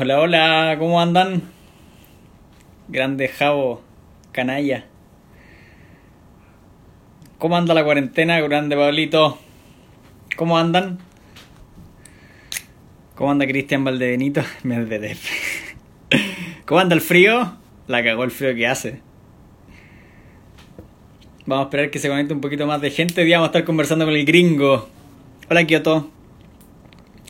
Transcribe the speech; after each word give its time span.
Hola, 0.00 0.20
hola, 0.20 0.76
¿cómo 0.78 1.00
andan? 1.00 1.42
Grande 2.86 3.26
Javo, 3.26 3.82
canalla. 4.30 4.86
¿Cómo 7.38 7.56
anda 7.56 7.74
la 7.74 7.82
cuarentena, 7.82 8.38
grande 8.38 8.76
Pablito? 8.76 9.40
¿Cómo 10.36 10.56
andan? 10.56 10.98
¿Cómo 13.16 13.32
anda 13.32 13.44
Cristian 13.48 13.82
Valdebenito? 13.82 14.42
Medvedev. 14.62 15.18
¿Cómo 16.64 16.78
anda 16.78 16.94
el 16.94 17.00
frío? 17.00 17.56
La 17.88 18.04
cagó 18.04 18.22
el 18.22 18.30
frío 18.30 18.54
que 18.54 18.68
hace. 18.68 19.00
Vamos 21.44 21.64
a 21.64 21.66
esperar 21.66 21.90
que 21.90 21.98
se 21.98 22.08
conecte 22.08 22.34
un 22.34 22.40
poquito 22.40 22.68
más 22.68 22.80
de 22.80 22.92
gente. 22.92 23.22
Hoy 23.22 23.26
día 23.26 23.38
vamos 23.38 23.48
a 23.48 23.50
estar 23.50 23.64
conversando 23.64 24.04
con 24.04 24.14
el 24.14 24.24
gringo. 24.24 24.88
Hola 25.50 25.64
Kioto. 25.64 26.08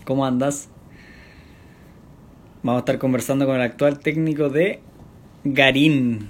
¿Cómo 0.05 0.27
andas? 0.27 0.69
Vamos 2.69 2.81
a 2.81 2.85
estar 2.85 2.99
conversando 2.99 3.47
con 3.47 3.57
el 3.57 3.63
actual 3.63 3.99
técnico 3.99 4.51
de 4.51 4.81
Garín. 5.43 6.29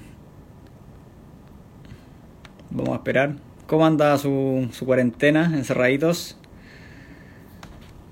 Vamos 2.70 2.92
a 2.92 2.98
esperar. 2.98 3.34
¿Cómo 3.66 3.84
anda 3.84 4.16
su, 4.19 4.69
su 4.70 4.87
cuarentena? 4.87 5.47
Encerraditos. 5.52 6.38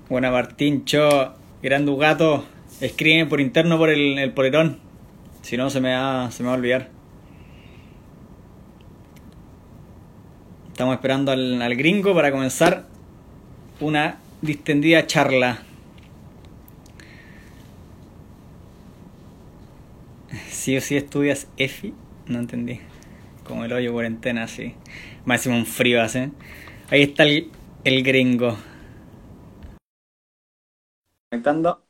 Buena 0.09 0.29
Martín, 0.29 0.83
Cho, 0.83 1.35
Gran 1.63 1.85
Gato. 1.97 2.43
Escribe 2.81 3.27
por 3.27 3.39
interno 3.39 3.77
por 3.77 3.89
el, 3.91 4.19
el 4.19 4.33
polerón. 4.33 4.79
Si 5.41 5.55
no, 5.55 5.69
se 5.69 5.79
me, 5.79 5.93
va, 5.93 6.29
se 6.29 6.43
me 6.43 6.47
va 6.47 6.55
a 6.55 6.57
olvidar. 6.57 6.89
Estamos 10.69 10.95
esperando 10.95 11.31
al, 11.31 11.61
al 11.61 11.75
gringo 11.77 12.13
para 12.13 12.33
comenzar 12.33 12.87
una 13.79 14.17
distendida 14.41 15.07
charla. 15.07 15.63
Sí 20.49 20.75
o 20.77 20.81
sí 20.81 20.97
estudias 20.97 21.47
EFI, 21.57 21.93
no 22.27 22.39
entendí. 22.39 22.81
Como 23.45 23.63
el 23.65 23.71
hoyo 23.73 23.93
cuarentena, 23.93 24.47
sí. 24.47 24.75
Máximo 25.25 25.55
un 25.55 25.65
frío 25.65 26.01
hace. 26.01 26.31
Ahí 26.89 27.03
está 27.03 27.23
el, 27.23 27.51
el 27.83 28.03
gringo. 28.03 28.57
Conectando. 31.29 31.87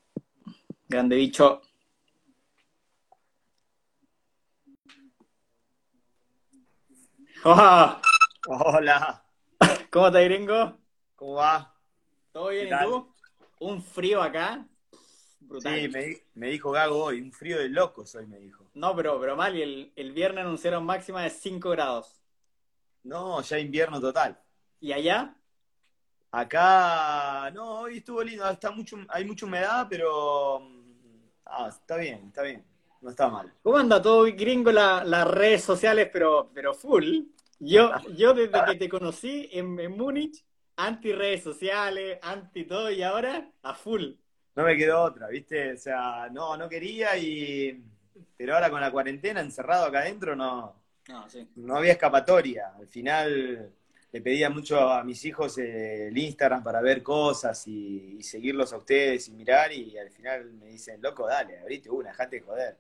Grande 0.90 1.16
bicho. 1.16 1.62
¡Oh! 7.44 8.02
Hola, 8.48 9.24
¿Cómo 9.92 10.08
estás, 10.08 10.24
gringo? 10.26 10.78
¿cómo 11.16 11.34
va? 11.36 11.76
¿Todo 12.32 12.50
bien 12.50 12.68
¿Qué 12.68 12.68
y 12.68 12.70
tal? 12.70 12.86
tú? 12.86 13.14
Un 13.60 13.82
frío 13.82 14.22
acá. 14.22 14.66
Brutal. 15.48 15.74
Sí, 15.80 15.88
me, 15.88 16.04
di- 16.04 16.22
me 16.36 16.48
dijo 16.50 16.72
Gago 16.72 17.04
hoy, 17.06 17.22
un 17.22 17.32
frío 17.32 17.58
de 17.58 17.70
locos 17.70 18.14
hoy 18.16 18.28
me 18.28 18.38
dijo. 18.40 18.66
No, 18.74 18.96
pero, 18.96 19.20
pero 19.20 19.36
mal, 19.36 19.56
y 19.56 19.62
el, 19.62 19.92
el 19.96 20.12
viernes 20.12 20.46
anunciaron 20.46 20.86
máxima 20.86 21.24
de 21.24 21.30
5 21.30 21.70
grados. 21.72 22.22
No, 23.04 23.42
ya 23.42 23.58
invierno 23.58 24.00
total. 24.00 24.38
¿Y 24.80 24.92
allá? 24.94 25.36
Acá, 26.32 27.50
no, 27.52 27.80
hoy 27.82 27.98
estuvo 27.98 28.22
lindo, 28.22 28.48
está 28.50 28.70
mucho, 28.70 28.98
hay 29.10 29.26
mucha 29.26 29.46
humedad, 29.46 29.88
pero 29.90 30.60
mm, 30.60 31.30
ah, 31.46 31.68
está 31.70 31.96
bien, 31.98 32.28
está 32.28 32.42
bien, 32.44 32.64
no 33.02 33.10
está 33.10 33.30
mal. 33.30 33.52
¿Cómo 33.64 33.78
anda 33.78 34.02
todo 34.02 34.24
gringo 34.26 34.72
la- 34.72 35.04
las 35.04 35.28
redes 35.28 35.64
sociales, 35.64 36.10
pero, 36.12 36.52
pero 36.54 36.74
full? 36.74 37.22
Yo, 37.60 37.92
yo 38.16 38.34
desde 38.34 38.64
que 38.66 38.76
te 38.76 38.90
conocí 38.90 39.50
en, 39.52 39.80
en 39.80 39.98
Múnich, 39.98 40.44
anti 40.76 41.12
redes 41.14 41.44
sociales, 41.44 42.20
anti 42.22 42.66
todo, 42.66 42.92
y 42.92 43.02
ahora 43.04 43.50
a 43.64 43.74
full. 43.74 44.12
No 44.58 44.64
me 44.66 44.76
quedó 44.78 45.04
otra, 45.04 45.30
¿viste? 45.30 45.74
O 45.74 45.78
sea, 45.78 46.30
no, 46.32 46.58
no 46.58 46.70
quería 46.70 47.18
y... 47.18 47.84
Pero 48.38 48.56
ahora 48.56 48.70
con 48.72 48.82
la 48.82 48.92
cuarentena 48.92 49.42
encerrado 49.42 49.86
acá 49.88 50.00
adentro 50.02 50.36
no, 50.36 50.84
No, 51.10 51.30
sí. 51.30 51.48
no 51.56 51.78
había 51.78 51.94
escapatoria. 51.94 52.74
Al 52.78 52.88
final 52.88 53.74
le 54.12 54.22
pedía 54.22 54.50
mucho 54.50 54.80
a 54.92 55.04
mis 55.04 55.26
hijos 55.26 55.58
eh, 55.60 56.08
el 56.10 56.18
Instagram 56.18 56.64
para 56.64 56.82
ver 56.82 57.04
cosas 57.04 57.68
y, 57.68 58.18
y 58.20 58.24
seguirlos 58.24 58.74
a 58.74 58.78
ustedes 58.78 59.28
y 59.30 59.34
mirar 59.34 59.72
y 59.74 59.98
al 59.98 60.12
final 60.12 60.54
me 60.54 60.68
dicen, 60.68 61.02
loco, 61.02 61.28
dale, 61.28 61.60
abrite 61.60 61.90
una, 61.92 62.10
dejate 62.12 62.38
de 62.38 62.42
joder. 62.44 62.78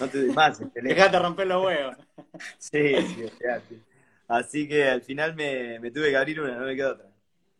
No 0.00 0.10
te 0.10 0.18
más. 0.32 0.60
Dejate 0.74 1.18
romper 1.20 1.46
los 1.48 1.64
huevos. 1.64 1.96
Sí, 2.58 3.06
sí, 3.06 3.22
olvidate. 3.24 3.82
Así 4.28 4.68
que 4.68 4.84
al 4.88 5.02
final 5.02 5.34
me, 5.34 5.78
me 5.80 5.90
tuve 5.90 6.10
que 6.10 6.16
abrir 6.16 6.40
una, 6.40 6.56
no 6.56 6.66
me 6.66 6.76
quedó 6.76 6.92
otra. 6.92 7.09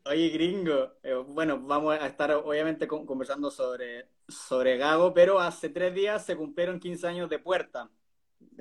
Oye, 0.07 0.31
gringo, 0.31 0.95
eh, 1.03 1.15
bueno, 1.15 1.61
vamos 1.61 1.95
a 1.99 2.07
estar 2.07 2.33
obviamente 2.33 2.89
con- 2.89 3.05
conversando 3.07 3.51
sobre, 3.51 4.09
sobre 4.29 4.77
Gago, 4.79 5.13
pero 5.13 5.39
hace 5.41 5.69
tres 5.69 5.95
días 5.95 6.25
se 6.25 6.37
cumplieron 6.37 6.81
15 6.81 7.07
años 7.07 7.29
de 7.29 7.39
Puerta. 7.39 7.91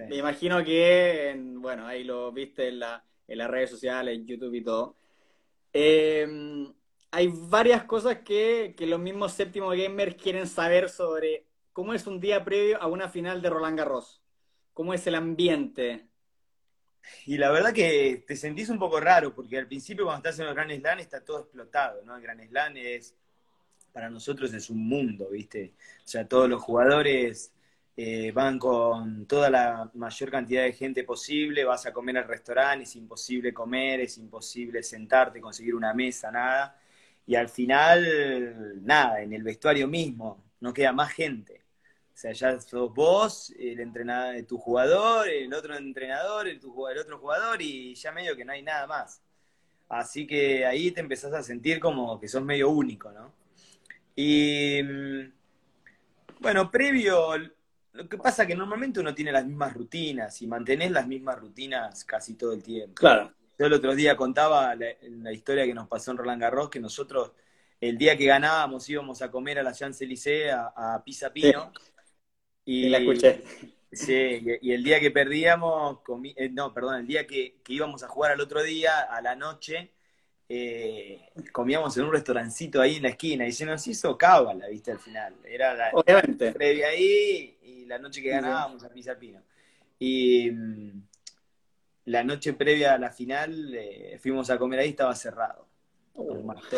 Me 0.07 0.17
imagino 0.17 0.63
que, 0.65 1.31
en- 1.31 1.61
bueno, 1.61 1.87
ahí 1.87 2.03
lo 2.05 2.31
viste 2.33 2.69
en 2.69 2.79
la, 2.79 3.05
en 3.27 3.39
las 3.39 3.49
redes 3.51 3.71
sociales, 3.71 4.15
en 4.17 4.27
YouTube 4.27 4.55
y 4.55 4.63
todo. 4.63 4.97
Eh, 5.73 6.27
hay 7.11 7.29
varias 7.33 7.85
cosas 7.85 8.19
que, 8.19 8.75
que 8.77 8.87
los 8.87 8.99
mismos 9.01 9.33
séptimo 9.33 9.69
gamers 9.71 10.15
quieren 10.17 10.47
saber 10.47 10.89
sobre 10.89 11.47
cómo 11.73 11.93
es 11.95 12.07
un 12.07 12.19
día 12.21 12.45
previo 12.45 12.81
a 12.81 12.87
una 12.87 13.09
final 13.09 13.41
de 13.43 13.51
Roland 13.51 13.79
Garros. 13.79 14.23
¿Cómo 14.73 14.93
es 14.95 15.07
el 15.07 15.15
ambiente? 15.15 16.08
Y 17.25 17.37
la 17.37 17.51
verdad 17.51 17.73
que 17.73 18.23
te 18.27 18.35
sentís 18.35 18.69
un 18.69 18.79
poco 18.79 18.99
raro, 18.99 19.33
porque 19.33 19.57
al 19.57 19.67
principio 19.67 20.05
cuando 20.05 20.29
estás 20.29 20.39
en 20.39 20.47
el 20.47 20.53
Grand 20.53 20.79
Slam 20.79 20.99
está 20.99 21.21
todo 21.21 21.41
explotado, 21.41 22.03
¿no? 22.05 22.15
El 22.15 22.21
Grand 22.21 22.47
Slam 22.47 22.77
es, 22.77 23.13
para 23.91 24.09
nosotros 24.09 24.53
es 24.53 24.69
un 24.69 24.87
mundo, 24.87 25.29
¿viste? 25.29 25.73
O 26.03 26.07
sea, 26.07 26.27
todos 26.27 26.49
los 26.49 26.61
jugadores 26.61 27.51
eh, 27.97 28.31
van 28.31 28.57
con 28.57 29.25
toda 29.25 29.49
la 29.49 29.91
mayor 29.93 30.31
cantidad 30.31 30.63
de 30.63 30.73
gente 30.73 31.03
posible, 31.03 31.65
vas 31.65 31.85
a 31.85 31.91
comer 31.91 32.17
al 32.17 32.27
restaurante, 32.27 32.83
es 32.83 32.95
imposible 32.95 33.53
comer, 33.53 34.01
es 34.01 34.17
imposible 34.17 34.81
sentarte, 34.83 35.41
conseguir 35.41 35.75
una 35.75 35.93
mesa, 35.93 36.31
nada. 36.31 36.79
Y 37.27 37.35
al 37.35 37.49
final, 37.49 38.83
nada, 38.85 39.21
en 39.21 39.33
el 39.33 39.43
vestuario 39.43 39.87
mismo, 39.87 40.43
no 40.61 40.73
queda 40.73 40.93
más 40.93 41.11
gente. 41.11 41.58
O 42.19 42.21
sea, 42.21 42.33
ya 42.33 42.59
sos 42.59 42.93
vos, 42.93 43.53
el 43.57 43.79
entrenador, 43.79 44.43
tu 44.43 44.57
jugador, 44.57 45.29
el 45.29 45.53
otro 45.53 45.77
entrenador, 45.77 46.49
el, 46.49 46.59
tu, 46.59 46.73
jug- 46.75 46.91
el 46.91 46.97
otro 46.97 47.17
jugador, 47.17 47.61
y 47.61 47.95
ya 47.95 48.11
medio 48.11 48.35
que 48.35 48.43
no 48.43 48.51
hay 48.51 48.61
nada 48.61 48.85
más. 48.87 49.21
Así 49.87 50.27
que 50.27 50.65
ahí 50.65 50.91
te 50.91 50.99
empezás 50.99 51.31
a 51.33 51.41
sentir 51.41 51.79
como 51.79 52.19
que 52.19 52.27
sos 52.27 52.43
medio 52.43 52.71
único, 52.71 53.09
¿no? 53.13 53.33
Y 54.17 54.81
mm, 54.83 55.31
bueno, 56.41 56.69
previo, 56.69 57.37
lo 57.93 58.09
que 58.09 58.17
pasa 58.17 58.45
que 58.45 58.53
normalmente 58.53 58.99
uno 58.99 59.15
tiene 59.15 59.31
las 59.31 59.45
mismas 59.45 59.73
rutinas 59.73 60.41
y 60.41 60.47
mantenés 60.47 60.91
las 60.91 61.07
mismas 61.07 61.39
rutinas 61.39 62.03
casi 62.03 62.33
todo 62.33 62.51
el 62.51 62.61
tiempo. 62.61 62.95
Claro. 62.95 63.33
Yo 63.57 63.65
el 63.65 63.71
otro 63.71 63.95
día 63.95 64.17
contaba 64.17 64.75
la, 64.75 64.87
la 65.03 65.31
historia 65.31 65.65
que 65.65 65.73
nos 65.73 65.87
pasó 65.87 66.11
en 66.11 66.17
Roland 66.17 66.41
Garros, 66.41 66.69
que 66.69 66.81
nosotros 66.81 67.31
el 67.79 67.97
día 67.97 68.17
que 68.17 68.25
ganábamos 68.25 68.89
íbamos 68.89 69.21
a 69.21 69.31
comer 69.31 69.59
a 69.59 69.63
la 69.63 69.71
Champs-Élysées, 69.71 70.51
a, 70.51 70.95
a 70.95 71.01
Pisa 71.01 71.31
Pino, 71.31 71.71
Y 72.69 72.87
la 72.87 72.99
escuché. 72.99 73.41
Sí, 73.91 74.13
y, 74.13 74.69
y 74.69 74.73
el 74.73 74.83
día 74.83 74.99
que 74.99 75.09
perdíamos, 75.09 76.01
eh, 76.35 76.49
no, 76.49 76.71
perdón, 76.71 76.97
el 76.97 77.07
día 77.07 77.25
que, 77.25 77.55
que 77.63 77.73
íbamos 77.73 78.03
a 78.03 78.07
jugar 78.07 78.33
al 78.33 78.41
otro 78.41 78.61
día, 78.61 78.99
a 78.99 79.19
la 79.21 79.35
noche, 79.35 79.89
eh, 80.47 81.31
comíamos 81.51 81.97
en 81.97 82.03
un 82.03 82.11
restaurancito 82.11 82.79
ahí 82.79 82.97
en 82.97 83.03
la 83.03 83.09
esquina 83.09 83.47
y 83.47 83.51
se 83.53 83.65
nos 83.65 83.87
hizo 83.87 84.15
cábala, 84.15 84.67
viste, 84.67 84.91
al 84.91 84.99
final. 84.99 85.35
Era 85.43 85.73
la 85.73 85.89
Obviamente. 85.93 86.51
previa 86.51 86.89
ahí 86.89 87.57
y 87.63 87.85
la 87.85 87.97
noche 87.97 88.21
que 88.21 88.29
ganábamos 88.29 88.83
a 88.83 88.89
Pisa 88.89 89.17
Pino. 89.17 89.41
Y 89.97 90.51
mm, 90.51 91.01
la 92.05 92.23
noche 92.23 92.53
previa 92.53 92.93
a 92.93 92.99
la 92.99 93.09
final 93.09 93.73
eh, 93.73 94.19
fuimos 94.21 94.47
a 94.51 94.59
comer 94.59 94.81
ahí, 94.81 94.89
estaba 94.89 95.15
cerrado. 95.15 95.67
Nos 96.13 96.43
mató. 96.43 96.77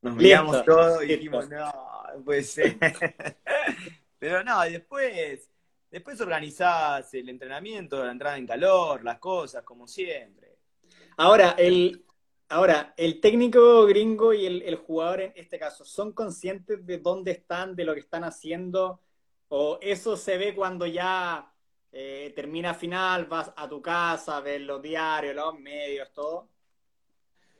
Nos 0.00 0.14
miramos 0.14 0.64
todos 0.64 1.02
y 1.02 1.08
dijimos, 1.08 1.48
no, 1.50 1.72
no 2.14 2.24
puede 2.24 2.44
ser. 2.44 2.76
Pero 4.22 4.44
no, 4.44 4.64
y 4.64 4.74
después, 4.74 5.50
después 5.90 6.20
organizás 6.20 7.12
el 7.12 7.28
entrenamiento, 7.28 8.04
la 8.04 8.12
entrada 8.12 8.38
en 8.38 8.46
calor, 8.46 9.02
las 9.02 9.18
cosas, 9.18 9.64
como 9.64 9.88
siempre. 9.88 10.58
Ahora, 11.16 11.56
el, 11.58 12.04
ahora, 12.48 12.94
el 12.96 13.20
técnico 13.20 13.84
gringo 13.84 14.32
y 14.32 14.46
el, 14.46 14.62
el 14.62 14.76
jugador 14.76 15.22
en 15.22 15.32
este 15.34 15.58
caso, 15.58 15.84
¿son 15.84 16.12
conscientes 16.12 16.86
de 16.86 16.98
dónde 16.98 17.32
están, 17.32 17.74
de 17.74 17.84
lo 17.84 17.94
que 17.94 17.98
están 17.98 18.22
haciendo? 18.22 19.00
¿O 19.48 19.80
eso 19.82 20.16
se 20.16 20.38
ve 20.38 20.54
cuando 20.54 20.86
ya 20.86 21.52
eh, 21.90 22.32
termina 22.36 22.74
final, 22.74 23.26
vas 23.26 23.52
a 23.56 23.68
tu 23.68 23.82
casa, 23.82 24.38
ves 24.38 24.60
los 24.60 24.80
diarios, 24.80 25.34
los 25.34 25.58
medios, 25.58 26.12
todo? 26.12 26.48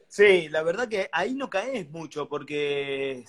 Sí, 0.07 0.49
la 0.49 0.63
verdad 0.63 0.89
que 0.89 1.09
ahí 1.11 1.35
no 1.35 1.51
caes 1.51 1.91
mucho 1.91 2.29
porque 2.29 3.25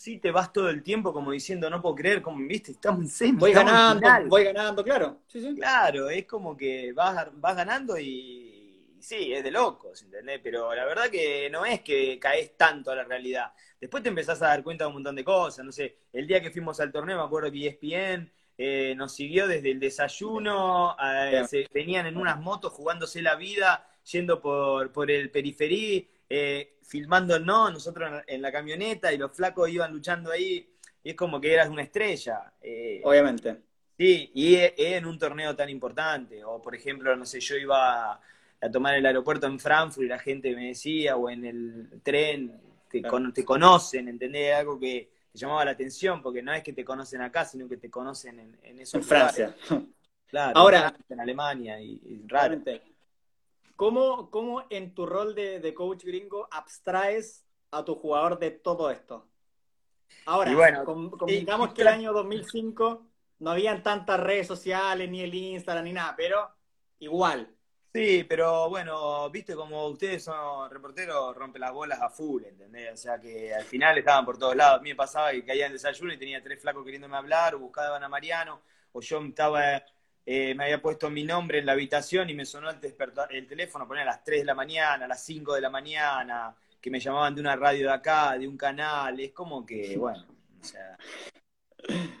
sí 0.00 0.16
te 0.16 0.30
vas 0.30 0.50
todo 0.50 0.70
el 0.70 0.82
tiempo 0.82 1.12
como 1.12 1.30
diciendo, 1.30 1.68
no 1.68 1.82
puedo 1.82 1.94
creer, 1.94 2.22
como 2.22 2.38
viste, 2.46 2.72
estamos 2.72 3.02
en 3.02 3.08
semis, 3.10 3.38
Voy 3.38 3.52
ganando, 3.52 4.00
final. 4.00 4.28
voy 4.28 4.44
ganando, 4.44 4.82
claro. 4.82 5.18
Sí, 5.26 5.42
sí. 5.42 5.54
Claro, 5.54 6.08
es 6.08 6.24
como 6.24 6.56
que 6.56 6.90
vas, 6.94 7.28
vas 7.34 7.54
ganando 7.54 7.98
y 7.98 8.96
sí, 8.98 9.34
es 9.34 9.44
de 9.44 9.50
locos, 9.50 10.02
¿entendés? 10.02 10.40
Pero 10.42 10.74
la 10.74 10.86
verdad 10.86 11.10
que 11.10 11.50
no 11.50 11.66
es 11.66 11.82
que 11.82 12.18
caes 12.18 12.56
tanto 12.56 12.90
a 12.90 12.96
la 12.96 13.04
realidad. 13.04 13.52
Después 13.78 14.02
te 14.02 14.08
empezás 14.08 14.40
a 14.40 14.46
dar 14.46 14.62
cuenta 14.62 14.84
de 14.84 14.88
un 14.88 14.94
montón 14.94 15.16
de 15.16 15.22
cosas, 15.24 15.66
no 15.66 15.72
sé, 15.72 15.98
el 16.14 16.26
día 16.26 16.40
que 16.40 16.50
fuimos 16.50 16.80
al 16.80 16.90
torneo, 16.90 17.18
me 17.18 17.24
acuerdo 17.24 17.52
que 17.52 17.68
ESPN 17.68 18.32
eh, 18.56 18.94
nos 18.96 19.14
siguió 19.14 19.46
desde 19.46 19.70
el 19.70 19.80
desayuno, 19.80 20.96
eh, 20.98 21.44
se, 21.46 21.68
venían 21.74 22.06
en 22.06 22.16
unas 22.16 22.40
motos 22.40 22.72
jugándose 22.72 23.20
la 23.20 23.34
vida, 23.34 23.86
yendo 24.10 24.40
por, 24.40 24.92
por 24.92 25.10
el 25.10 25.30
periferí, 25.30 26.08
eh, 26.30 26.76
filmándonos, 26.82 27.72
nosotros 27.72 28.22
en 28.26 28.40
la 28.40 28.52
camioneta, 28.52 29.12
y 29.12 29.18
los 29.18 29.32
flacos 29.32 29.68
iban 29.68 29.92
luchando 29.92 30.30
ahí, 30.30 30.72
y 31.02 31.10
es 31.10 31.16
como 31.16 31.40
que 31.40 31.52
eras 31.52 31.68
una 31.68 31.82
estrella. 31.82 32.52
Eh, 32.62 33.00
Obviamente. 33.04 33.58
Sí, 33.98 34.30
y 34.32 34.56
en 34.56 35.04
un 35.04 35.18
torneo 35.18 35.54
tan 35.54 35.68
importante, 35.68 36.42
o 36.44 36.62
por 36.62 36.74
ejemplo, 36.74 37.14
no 37.16 37.26
sé, 37.26 37.40
yo 37.40 37.56
iba 37.56 38.12
a 38.12 38.70
tomar 38.70 38.94
el 38.94 39.04
aeropuerto 39.04 39.46
en 39.46 39.58
Frankfurt 39.58 40.06
y 40.06 40.08
la 40.08 40.18
gente 40.18 40.54
me 40.54 40.68
decía, 40.68 41.16
o 41.16 41.28
en 41.28 41.44
el 41.44 42.00
tren, 42.02 42.60
te, 42.88 43.02
te 43.34 43.44
conocen, 43.44 44.08
¿entendés? 44.08 44.54
Algo 44.54 44.78
que 44.78 45.10
te 45.32 45.38
llamaba 45.38 45.64
la 45.64 45.72
atención, 45.72 46.22
porque 46.22 46.42
no 46.42 46.52
es 46.52 46.62
que 46.62 46.72
te 46.72 46.84
conocen 46.84 47.22
acá, 47.22 47.44
sino 47.44 47.68
que 47.68 47.76
te 47.76 47.90
conocen 47.90 48.38
en, 48.38 48.58
en 48.62 48.78
esos 48.78 48.94
En 48.94 49.04
Francia. 49.04 49.56
Claro, 50.30 50.56
Ahora, 50.60 50.94
en 51.08 51.18
Alemania 51.18 51.80
y, 51.80 52.00
y 52.04 52.22
raro. 52.28 52.62
¿Cómo, 53.80 54.30
¿Cómo, 54.30 54.66
en 54.68 54.94
tu 54.94 55.06
rol 55.06 55.34
de, 55.34 55.58
de, 55.58 55.72
coach 55.72 56.04
gringo 56.04 56.46
abstraes 56.50 57.46
a 57.70 57.82
tu 57.82 57.94
jugador 57.94 58.38
de 58.38 58.50
todo 58.50 58.90
esto? 58.90 59.26
Ahora, 60.26 60.54
bueno, 60.54 60.84
digamos 61.26 61.72
que 61.72 61.80
el 61.80 61.88
año 61.88 62.12
2005 62.12 63.06
no 63.38 63.50
habían 63.50 63.82
tantas 63.82 64.20
redes 64.20 64.46
sociales, 64.46 65.08
ni 65.08 65.22
el 65.22 65.34
Instagram, 65.34 65.84
ni 65.84 65.94
nada, 65.94 66.14
pero 66.14 66.50
igual, 66.98 67.56
Sí, 67.92 68.24
pero 68.28 68.68
bueno, 68.68 69.28
viste 69.30 69.56
como 69.56 69.86
ustedes 69.88 70.22
son 70.22 70.70
reporteros, 70.70 71.34
rompe 71.34 71.58
las 71.58 71.72
bolas 71.72 72.00
a 72.00 72.08
full, 72.10 72.44
¿entendés? 72.44 72.92
O 72.92 72.96
sea 72.96 73.18
que 73.18 73.52
al 73.52 73.64
final 73.64 73.98
estaban 73.98 74.24
por 74.24 74.38
todos 74.38 74.54
lados. 74.54 74.78
A 74.78 74.82
mí 74.82 74.90
me 74.90 74.94
pasaba 74.94 75.32
que 75.32 75.44
caía 75.44 75.66
en 75.66 75.72
desayuno 75.72 76.12
y 76.12 76.18
tenía 76.18 76.40
tres 76.40 76.60
flacos 76.60 76.84
queriéndome 76.84 77.16
hablar, 77.16 77.56
o 77.56 77.60
buscaban 77.60 78.04
a 78.04 78.08
Mariano, 78.08 78.60
o 78.92 79.00
yo 79.00 79.20
estaba, 79.22 79.82
eh, 80.32 80.54
me 80.54 80.64
había 80.64 80.80
puesto 80.80 81.10
mi 81.10 81.24
nombre 81.24 81.58
en 81.58 81.66
la 81.66 81.72
habitación 81.72 82.30
y 82.30 82.34
me 82.34 82.44
sonó 82.44 82.70
el, 82.70 82.78
el 83.30 83.46
teléfono, 83.46 83.86
ponía 83.86 84.02
a 84.02 84.06
las 84.06 84.24
3 84.24 84.40
de 84.40 84.44
la 84.44 84.54
mañana, 84.54 85.04
a 85.04 85.08
las 85.08 85.24
5 85.24 85.54
de 85.54 85.60
la 85.60 85.70
mañana, 85.70 86.54
que 86.80 86.90
me 86.90 87.00
llamaban 87.00 87.34
de 87.34 87.40
una 87.40 87.56
radio 87.56 87.88
de 87.88 87.94
acá, 87.94 88.36
de 88.38 88.46
un 88.46 88.56
canal, 88.56 89.18
es 89.18 89.32
como 89.32 89.64
que, 89.64 89.96
bueno, 89.96 90.24
o 90.60 90.64
sea, 90.64 90.96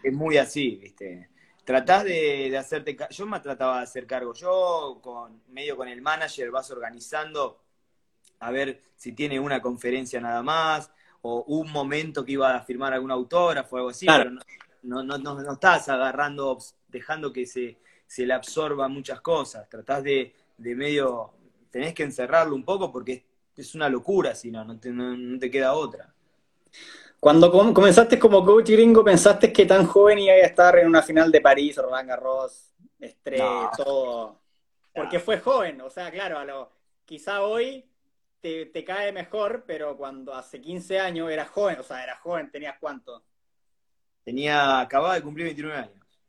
es 0.02 0.12
muy 0.12 0.36
así, 0.38 0.76
viste 0.76 1.30
tratás 1.70 2.02
de, 2.02 2.58
hacerte, 2.58 2.96
yo 3.10 3.26
me 3.26 3.38
trataba 3.38 3.76
de 3.76 3.82
hacer 3.84 4.04
cargo, 4.04 4.34
yo 4.34 4.98
con 5.00 5.40
medio 5.48 5.76
con 5.76 5.86
el 5.86 6.02
manager 6.02 6.50
vas 6.50 6.68
organizando 6.72 7.62
a 8.40 8.50
ver 8.50 8.82
si 8.96 9.12
tiene 9.12 9.38
una 9.38 9.62
conferencia 9.62 10.20
nada 10.20 10.42
más, 10.42 10.90
o 11.22 11.44
un 11.46 11.70
momento 11.70 12.24
que 12.24 12.32
iba 12.32 12.56
a 12.56 12.62
firmar 12.62 12.92
algún 12.92 13.12
autógrafo 13.12 13.76
o 13.76 13.78
algo 13.78 13.90
así, 13.90 14.06
pero 14.06 14.30
no, 14.30 14.40
no, 15.04 15.16
no, 15.16 15.40
no, 15.40 15.52
estás 15.52 15.88
agarrando, 15.88 16.58
dejando 16.88 17.32
que 17.32 17.46
se, 17.46 17.78
se 18.10 18.26
le 18.26 18.34
absorba 18.34 18.88
muchas 18.88 19.20
cosas, 19.20 19.68
tratás 19.68 20.02
de, 20.02 20.34
de 20.58 20.74
medio, 20.74 21.30
tenés 21.70 21.94
que 21.94 22.02
encerrarlo 22.02 22.56
un 22.56 22.64
poco 22.64 22.90
porque 22.90 23.24
es, 23.56 23.74
una 23.76 23.88
locura, 23.88 24.34
si 24.34 24.50
no, 24.50 24.64
no 24.64 24.80
te, 24.80 24.90
no 24.90 25.38
te 25.38 25.48
queda 25.48 25.74
otra. 25.74 26.12
Cuando 27.20 27.52
comenzaste 27.52 28.18
como 28.18 28.44
coach 28.44 28.70
gringo, 28.70 29.04
¿pensaste 29.04 29.52
que 29.52 29.64
tan 29.64 29.86
joven 29.86 30.18
iba 30.18 30.32
a 30.32 30.38
estar 30.38 30.76
en 30.78 30.88
una 30.88 31.02
final 31.02 31.30
de 31.30 31.40
París, 31.40 31.76
Roland 31.76 32.08
Garros, 32.08 32.72
estrés, 32.98 33.42
todo? 33.76 34.40
Porque 34.92 35.20
fue 35.20 35.38
joven, 35.38 35.80
o 35.80 35.88
sea, 35.88 36.10
claro, 36.10 36.38
a 36.38 36.44
lo, 36.44 36.72
quizá 37.04 37.42
hoy 37.42 37.88
te, 38.40 38.66
te, 38.66 38.82
cae 38.82 39.12
mejor, 39.12 39.62
pero 39.64 39.96
cuando 39.96 40.34
hace 40.34 40.60
15 40.60 40.98
años 40.98 41.30
eras 41.30 41.50
joven, 41.50 41.78
o 41.78 41.84
sea, 41.84 42.02
eras 42.02 42.18
joven, 42.18 42.50
¿tenías 42.50 42.74
cuánto? 42.80 43.22
Tenía, 44.24 44.80
acababa 44.80 45.14
de 45.14 45.22
cumplir 45.22 45.44
29 45.44 45.78
años. 45.78 46.20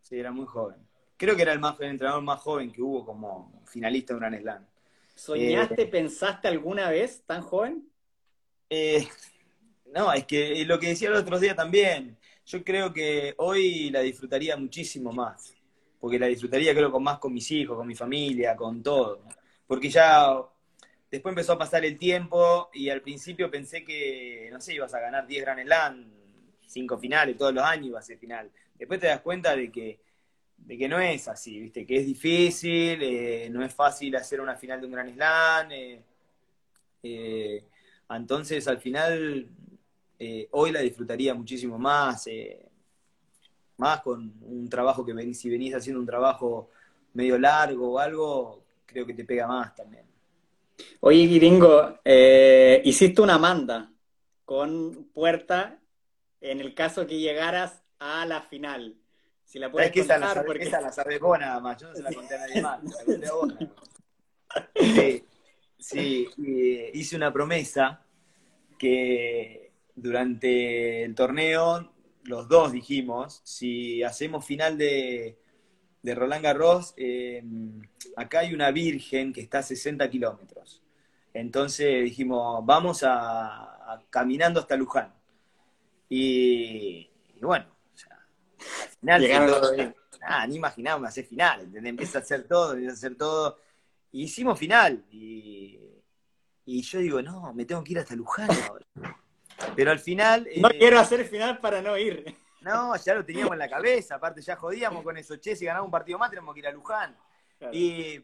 Sí, 0.00 0.18
era 0.18 0.32
muy 0.32 0.46
joven. 0.46 0.87
Creo 1.18 1.36
que 1.36 1.42
era 1.42 1.52
el, 1.52 1.58
más, 1.58 1.78
el 1.80 1.90
entrenador 1.90 2.22
más 2.22 2.40
joven 2.40 2.72
que 2.72 2.80
hubo 2.80 3.04
como 3.04 3.62
finalista 3.66 4.14
de 4.14 4.14
un 4.14 4.20
Grand 4.20 4.40
Slam. 4.40 4.66
¿Soñaste, 5.16 5.82
eh, 5.82 5.86
pensaste 5.86 6.46
alguna 6.46 6.88
vez 6.90 7.22
tan 7.26 7.42
joven? 7.42 7.88
Eh, 8.70 9.06
no, 9.94 10.12
es 10.12 10.24
que 10.24 10.64
lo 10.64 10.78
que 10.78 10.88
decía 10.88 11.08
el 11.08 11.16
otro 11.16 11.40
día 11.40 11.56
también, 11.56 12.16
yo 12.46 12.62
creo 12.62 12.92
que 12.92 13.34
hoy 13.38 13.90
la 13.90 14.00
disfrutaría 14.00 14.56
muchísimo 14.56 15.10
más, 15.12 15.54
porque 15.98 16.20
la 16.20 16.28
disfrutaría 16.28 16.72
creo 16.72 16.92
con 16.92 17.02
más 17.02 17.18
con 17.18 17.34
mis 17.34 17.50
hijos, 17.50 17.76
con 17.76 17.86
mi 17.86 17.96
familia, 17.96 18.54
con 18.54 18.80
todo, 18.80 19.22
porque 19.66 19.90
ya 19.90 20.36
después 21.10 21.32
empezó 21.32 21.54
a 21.54 21.58
pasar 21.58 21.84
el 21.84 21.98
tiempo 21.98 22.70
y 22.72 22.90
al 22.90 23.02
principio 23.02 23.50
pensé 23.50 23.84
que, 23.84 24.48
no 24.52 24.60
sé, 24.60 24.74
ibas 24.74 24.94
a 24.94 25.00
ganar 25.00 25.26
10 25.26 25.42
Grand 25.42 25.62
Slam, 25.62 26.12
5 26.64 26.98
finales 26.98 27.36
todos 27.36 27.52
los 27.52 27.64
años 27.64 27.88
iba 27.88 27.98
a 27.98 28.02
ser 28.02 28.18
final. 28.18 28.50
Después 28.78 29.00
te 29.00 29.08
das 29.08 29.20
cuenta 29.20 29.56
de 29.56 29.72
que, 29.72 29.98
de 30.58 30.76
que 30.76 30.88
no 30.88 30.98
es 30.98 31.28
así, 31.28 31.60
¿viste? 31.60 31.86
Que 31.86 31.98
es 31.98 32.06
difícil, 32.06 33.02
eh, 33.02 33.48
no 33.50 33.64
es 33.64 33.72
fácil 33.74 34.14
hacer 34.16 34.40
una 34.40 34.56
final 34.56 34.80
de 34.80 34.86
un 34.86 34.92
Grand 34.92 35.14
Slam. 35.14 35.72
Eh, 35.72 36.02
eh, 37.02 37.64
entonces, 38.10 38.66
al 38.68 38.78
final, 38.78 39.48
hoy 40.50 40.72
la 40.72 40.80
disfrutaría 40.80 41.34
muchísimo 41.34 41.78
más, 41.78 42.28
más 43.76 44.00
con 44.00 44.32
un 44.42 44.68
trabajo 44.68 45.04
que 45.04 45.12
venís, 45.12 45.38
si 45.38 45.48
venís 45.48 45.74
haciendo 45.74 46.00
un 46.00 46.06
trabajo 46.06 46.70
medio 47.14 47.38
largo 47.38 47.92
o 47.92 47.98
algo, 47.98 48.62
creo 48.86 49.06
que 49.06 49.14
te 49.14 49.24
pega 49.24 49.46
más 49.46 49.74
también. 49.74 50.04
Oye, 51.00 51.26
Gringo, 51.26 51.98
eh, 52.04 52.80
hiciste 52.84 53.20
una 53.20 53.38
manda 53.38 53.90
con 54.44 55.08
Puerta 55.12 55.78
en 56.40 56.60
el 56.60 56.74
caso 56.74 57.06
que 57.06 57.18
llegaras 57.18 57.82
a 57.98 58.24
la 58.26 58.42
final. 58.42 58.96
Si 59.48 59.58
la 59.58 59.72
puedes 59.72 59.90
contar, 59.90 60.22
esa, 60.22 60.34
la, 60.34 60.44
porque... 60.44 60.64
esa 60.64 60.80
la 60.80 60.92
sabes 60.92 61.18
vos 61.18 61.38
nada 61.38 61.58
más, 61.58 61.80
yo 61.80 61.88
no 61.88 61.94
se 61.94 62.02
la 62.02 62.12
conté 62.12 62.34
a 62.34 62.38
nadie 62.38 62.60
más, 62.60 62.84
la 62.84 63.04
conté 63.04 63.26
a 63.26 63.32
vos. 63.32 63.54
Sí, 64.74 65.24
sí 65.80 66.28
hice 66.92 67.16
una 67.16 67.32
promesa 67.32 68.04
que 68.78 69.72
durante 69.94 71.02
el 71.02 71.14
torneo, 71.14 71.92
los 72.24 72.46
dos 72.46 72.72
dijimos, 72.72 73.40
si 73.42 74.02
hacemos 74.02 74.44
final 74.44 74.76
de, 74.76 75.38
de 76.02 76.14
Roland 76.14 76.44
Garros, 76.44 76.92
eh, 76.98 77.42
acá 78.16 78.40
hay 78.40 78.52
una 78.52 78.70
virgen 78.70 79.32
que 79.32 79.40
está 79.40 79.60
a 79.60 79.62
60 79.62 80.08
kilómetros. 80.10 80.82
Entonces 81.34 82.04
dijimos, 82.04 82.64
vamos 82.64 83.02
a, 83.06 84.02
caminando 84.10 84.60
hasta 84.60 84.76
Luján. 84.76 85.12
Y, 86.08 87.08
bueno, 87.40 87.66
al 89.06 89.22
final 89.22 89.94
ni 90.48 90.56
imaginábamos 90.56 91.08
hacer 91.08 91.24
final, 91.24 91.60
¿entendés? 91.62 91.90
Empieza 91.90 92.18
a 92.18 92.22
hacer 92.22 92.46
todo, 92.46 92.72
empieza 92.72 92.92
a 92.92 92.96
hacer 92.96 93.16
todo. 93.16 93.58
Y 94.12 94.24
hicimos 94.24 94.58
final. 94.58 95.04
Y, 95.10 95.78
y 96.64 96.82
yo 96.82 96.98
digo, 96.98 97.22
no, 97.22 97.52
me 97.52 97.64
tengo 97.64 97.82
que 97.84 97.92
ir 97.92 97.98
hasta 97.98 98.14
Luján 98.14 98.50
ahora. 98.50 98.86
Pero 99.76 99.90
al 99.90 99.98
final. 99.98 100.48
No 100.56 100.70
eh, 100.70 100.78
quiero 100.78 100.98
hacer 100.98 101.24
final 101.26 101.58
para 101.58 101.80
no 101.82 101.96
ir. 101.96 102.36
No, 102.60 102.96
ya 102.96 103.14
lo 103.14 103.24
teníamos 103.24 103.52
en 103.52 103.60
la 103.60 103.68
cabeza, 103.68 104.16
aparte 104.16 104.42
ya 104.42 104.56
jodíamos 104.56 105.02
con 105.02 105.16
eso. 105.16 105.36
Che, 105.36 105.54
si 105.54 105.64
ganamos 105.64 105.86
un 105.86 105.92
partido 105.92 106.18
más 106.18 106.30
tenemos 106.30 106.52
que 106.54 106.60
ir 106.60 106.66
a 106.66 106.72
Luján. 106.72 107.16
Y, 107.72 108.20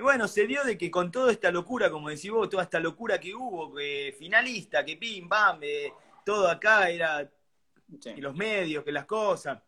bueno, 0.00 0.28
se 0.28 0.46
dio 0.46 0.62
de 0.64 0.76
que 0.76 0.90
con 0.90 1.10
toda 1.10 1.32
esta 1.32 1.50
locura, 1.50 1.90
como 1.90 2.08
decís 2.08 2.30
vos, 2.30 2.48
toda 2.48 2.64
esta 2.64 2.78
locura 2.80 3.18
que 3.18 3.34
hubo, 3.34 3.74
que 3.74 4.14
finalista, 4.18 4.84
que 4.84 4.96
pim, 4.96 5.28
pam, 5.28 5.58
eh, 5.62 5.92
todo 6.24 6.48
acá 6.48 6.88
era 6.90 7.28
los 8.16 8.34
medios, 8.34 8.84
que 8.84 8.92
las 8.92 9.06
cosas. 9.06 9.60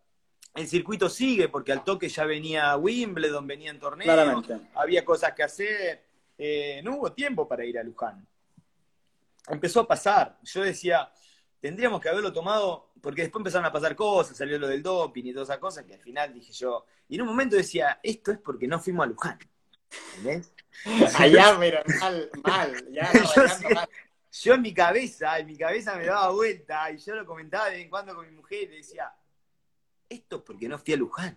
El 0.54 0.68
circuito 0.68 1.08
sigue 1.08 1.48
porque 1.48 1.72
al 1.72 1.82
toque 1.82 2.08
ya 2.08 2.24
venía 2.24 2.76
Wimbledon, 2.76 3.46
venían 3.46 3.78
torneos, 3.78 4.44
había 4.74 5.04
cosas 5.04 5.32
que 5.32 5.42
hacer. 5.42 6.04
Eh, 6.36 6.80
no 6.84 6.96
hubo 6.96 7.12
tiempo 7.12 7.48
para 7.48 7.64
ir 7.64 7.78
a 7.78 7.82
Luján 7.82 8.26
empezó 9.48 9.80
a 9.80 9.88
pasar. 9.88 10.38
Yo 10.42 10.62
decía, 10.62 11.10
tendríamos 11.60 12.00
que 12.00 12.08
haberlo 12.08 12.32
tomado, 12.32 12.92
porque 13.00 13.22
después 13.22 13.40
empezaron 13.40 13.66
a 13.66 13.72
pasar 13.72 13.96
cosas, 13.96 14.36
salió 14.36 14.58
lo 14.58 14.68
del 14.68 14.82
doping 14.82 15.24
y 15.24 15.32
todas 15.32 15.48
esas 15.48 15.58
cosas, 15.58 15.84
que 15.84 15.94
al 15.94 16.00
final 16.00 16.32
dije 16.32 16.52
yo, 16.52 16.86
y 17.08 17.16
en 17.16 17.22
un 17.22 17.28
momento 17.28 17.56
decía, 17.56 18.00
esto 18.02 18.32
es 18.32 18.38
porque 18.38 18.66
no 18.66 18.78
fuimos 18.78 19.04
a 19.04 19.08
Luján. 19.08 19.38
¿Entendés? 20.16 20.52
Allá, 21.18 21.58
mira, 21.58 21.82
mal, 22.00 22.30
mal, 22.42 22.88
ya, 22.90 23.10
yo, 24.32 24.54
en 24.54 24.62
mi 24.62 24.72
cabeza, 24.72 25.38
en 25.38 25.46
mi 25.46 25.56
cabeza 25.56 25.96
me 25.96 26.06
daba 26.06 26.30
vuelta, 26.30 26.90
y 26.90 26.98
yo 26.98 27.14
lo 27.14 27.26
comentaba 27.26 27.66
de 27.66 27.72
vez 27.72 27.82
en 27.82 27.90
cuando 27.90 28.14
con 28.14 28.26
mi 28.26 28.32
mujer, 28.34 28.62
y 28.62 28.68
le 28.68 28.76
decía, 28.76 29.12
esto 30.12 30.36
es 30.36 30.42
porque 30.42 30.68
no 30.68 30.78
fui 30.78 30.94
a 30.94 30.96
Luján. 30.96 31.36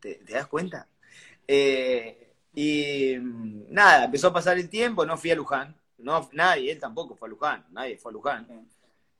¿Te, 0.00 0.20
das 0.28 0.46
cuenta? 0.46 0.88
Eh, 1.46 2.34
y 2.54 3.16
mm, 3.18 3.72
nada, 3.72 4.04
empezó 4.04 4.28
a 4.28 4.32
pasar 4.32 4.58
el 4.58 4.68
tiempo, 4.68 5.06
no 5.06 5.16
fui 5.16 5.30
a 5.30 5.36
Luján. 5.36 5.76
No, 5.98 6.28
nadie, 6.32 6.72
él 6.72 6.80
tampoco 6.80 7.14
fue 7.14 7.28
a 7.28 7.30
Luján, 7.30 7.66
nadie 7.70 7.96
fue 7.96 8.10
a 8.10 8.12
Luján. 8.12 8.68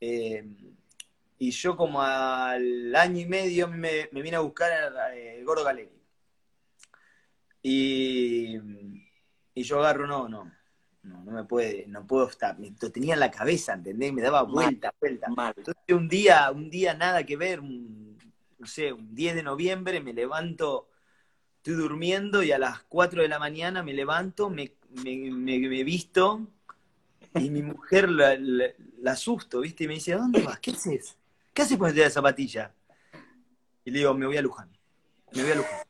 Eh, 0.00 0.44
y 1.38 1.50
yo 1.50 1.76
como 1.76 2.00
al 2.02 2.94
año 2.94 3.20
y 3.20 3.26
medio 3.26 3.68
me, 3.68 4.08
me 4.12 4.22
vine 4.22 4.36
a 4.36 4.40
buscar 4.40 4.70
el, 5.12 5.44
Gordo 5.44 5.64
Galeri. 5.64 5.90
Y, 7.62 8.56
y 9.54 9.62
yo 9.62 9.78
agarro, 9.80 10.06
no, 10.06 10.28
no, 10.28 10.52
no, 11.02 11.24
no 11.24 11.32
me 11.32 11.44
puede, 11.44 11.86
no 11.88 12.06
puedo 12.06 12.28
estar, 12.28 12.58
me, 12.58 12.72
lo 12.80 12.92
tenía 12.92 13.14
en 13.14 13.20
la 13.20 13.30
cabeza, 13.30 13.74
¿entendés? 13.74 14.12
Me 14.12 14.22
daba 14.22 14.42
vuelta, 14.42 14.94
vuelta. 15.00 15.26
Entonces 15.56 15.82
un 15.88 16.08
día, 16.08 16.50
un 16.50 16.70
día 16.70 16.94
nada 16.94 17.24
que 17.24 17.36
ver, 17.36 17.60
no 18.62 18.68
sé, 18.68 18.92
un 18.92 19.12
10 19.12 19.34
de 19.34 19.42
noviembre 19.42 20.00
me 20.00 20.12
levanto, 20.12 20.88
estoy 21.56 21.74
durmiendo 21.74 22.44
y 22.44 22.52
a 22.52 22.60
las 22.60 22.80
4 22.84 23.22
de 23.22 23.28
la 23.28 23.40
mañana 23.40 23.82
me 23.82 23.92
levanto, 23.92 24.50
me, 24.50 24.74
me, 25.02 25.82
visto 25.82 26.46
y 27.34 27.50
mi 27.50 27.60
mujer 27.60 28.08
la, 28.08 28.36
la, 28.38 29.10
asusto, 29.10 29.62
¿viste? 29.62 29.82
Y 29.82 29.88
me 29.88 29.94
dice, 29.94 30.12
¿a 30.12 30.18
dónde 30.18 30.42
vas? 30.42 30.60
¿Qué 30.60 30.70
haces? 30.70 31.18
¿Qué 31.52 31.62
haces 31.62 31.76
ponerte 31.76 32.02
la 32.02 32.10
zapatilla? 32.10 32.72
Y 33.84 33.90
le 33.90 33.98
digo, 33.98 34.14
me 34.14 34.26
voy 34.26 34.36
a 34.36 34.42
Luján, 34.42 34.70
me 35.32 35.42
voy 35.42 35.50
a 35.50 35.54
Luján. 35.56 35.80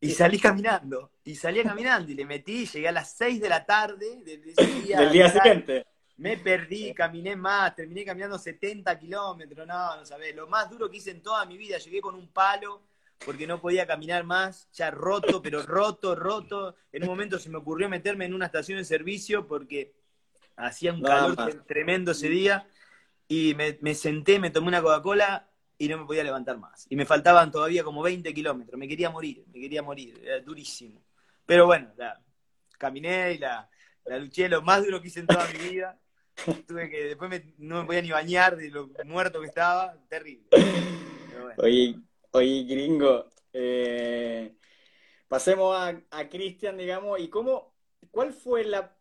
Y 0.00 0.12
salí 0.12 0.38
caminando, 0.38 1.10
y 1.24 1.34
salí 1.34 1.62
caminando, 1.62 2.10
y 2.10 2.14
le 2.14 2.24
metí, 2.24 2.64
llegué 2.64 2.88
a 2.88 2.92
las 2.92 3.12
6 3.18 3.38
de 3.38 3.48
la 3.50 3.66
tarde 3.66 4.22
del 4.24 4.42
día, 4.82 5.00
del 5.00 5.12
día 5.12 5.28
siguiente. 5.28 5.84
Me 6.18 6.38
perdí, 6.38 6.94
caminé 6.94 7.36
más, 7.36 7.74
terminé 7.74 8.04
caminando 8.04 8.38
70 8.38 8.98
kilómetros, 8.98 9.66
no, 9.66 9.96
no 9.96 10.06
sabés. 10.06 10.34
Lo 10.34 10.46
más 10.46 10.70
duro 10.70 10.90
que 10.90 10.96
hice 10.96 11.10
en 11.10 11.22
toda 11.22 11.44
mi 11.44 11.58
vida, 11.58 11.78
llegué 11.78 12.00
con 12.00 12.14
un 12.14 12.28
palo 12.28 12.82
porque 13.24 13.46
no 13.46 13.60
podía 13.60 13.86
caminar 13.86 14.24
más, 14.24 14.68
ya 14.72 14.90
roto, 14.90 15.40
pero 15.42 15.62
roto, 15.62 16.14
roto. 16.14 16.76
En 16.92 17.02
un 17.02 17.08
momento 17.08 17.38
se 17.38 17.48
me 17.50 17.58
ocurrió 17.58 17.88
meterme 17.88 18.24
en 18.24 18.34
una 18.34 18.46
estación 18.46 18.78
de 18.78 18.84
servicio 18.84 19.46
porque 19.46 19.94
hacía 20.56 20.92
un 20.92 21.02
calor 21.02 21.64
tremendo 21.66 22.12
ese 22.12 22.28
día 22.28 22.66
y 23.28 23.54
me, 23.54 23.78
me 23.80 23.94
senté, 23.94 24.38
me 24.38 24.50
tomé 24.50 24.68
una 24.68 24.82
Coca-Cola 24.82 25.48
y 25.78 25.88
no 25.88 25.98
me 25.98 26.06
podía 26.06 26.24
levantar 26.24 26.58
más. 26.58 26.86
Y 26.88 26.96
me 26.96 27.04
faltaban 27.04 27.50
todavía 27.50 27.84
como 27.84 28.02
20 28.02 28.32
kilómetros, 28.32 28.78
me 28.78 28.88
quería 28.88 29.10
morir, 29.10 29.44
me 29.52 29.60
quería 29.60 29.82
morir, 29.82 30.20
era 30.24 30.40
durísimo. 30.40 31.02
Pero 31.44 31.66
bueno, 31.66 31.92
la, 31.96 32.20
caminé 32.78 33.34
y 33.34 33.38
la, 33.38 33.68
la 34.04 34.18
luché 34.18 34.48
lo 34.48 34.62
más 34.62 34.84
duro 34.84 35.00
que 35.00 35.08
hice 35.08 35.20
en 35.20 35.26
toda 35.26 35.46
mi 35.48 35.70
vida. 35.70 35.98
Tuve 36.66 36.90
que, 36.90 37.04
después 37.04 37.42
no 37.58 37.80
me 37.80 37.86
podía 37.86 38.02
ni 38.02 38.10
bañar 38.10 38.56
de 38.56 38.70
lo 38.70 38.90
muerto 39.04 39.40
que 39.40 39.46
estaba, 39.46 39.96
terrible. 40.08 40.46
Oye, 41.58 41.96
oye, 42.32 42.64
gringo, 42.64 43.26
eh, 43.52 44.54
pasemos 45.28 45.76
a, 45.76 46.00
a 46.10 46.28
Cristian, 46.28 46.76
digamos, 46.76 47.18
y 47.20 47.28
cómo, 47.28 47.74
¿cuál 48.10 48.32
fue 48.32 48.64
la, 48.64 48.96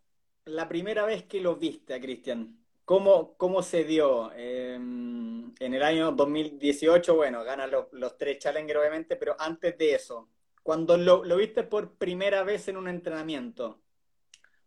la 0.45 0.67
primera 0.67 1.05
vez 1.05 1.23
que 1.23 1.41
lo 1.41 1.55
viste 1.55 1.93
a 1.93 1.99
Cristian? 1.99 2.57
¿Cómo, 2.85 3.35
cómo 3.37 3.63
se 3.63 3.83
dio? 3.83 4.31
Em, 4.33 5.53
en 5.59 5.73
el 5.73 5.83
año 5.83 6.11
2018, 6.11 7.15
bueno, 7.15 7.43
gana 7.43 7.67
los, 7.67 8.17
tres 8.17 8.39
Challenger, 8.39 8.77
obviamente, 8.77 9.15
pero 9.15 9.35
antes 9.39 9.77
de 9.77 9.95
eso, 9.95 10.29
cuando 10.61 10.95
lo, 10.95 11.21
viste 11.35 11.63
por 11.63 11.97
primera 11.97 12.43
vez 12.43 12.67
en 12.67 12.77
un 12.77 12.87
entrenamiento. 12.87 13.81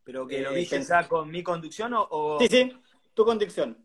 ¿Pero 0.08 0.26
que 0.26 0.40
lo 0.40 0.52
eh, 0.52 0.60
viste 0.60 0.82
con 1.06 1.30
mi 1.30 1.42
conducción 1.42 1.92
o, 1.94 2.38
Sí, 2.40 2.48
sí, 2.48 2.72
tu 3.12 3.26
conducción. 3.26 3.76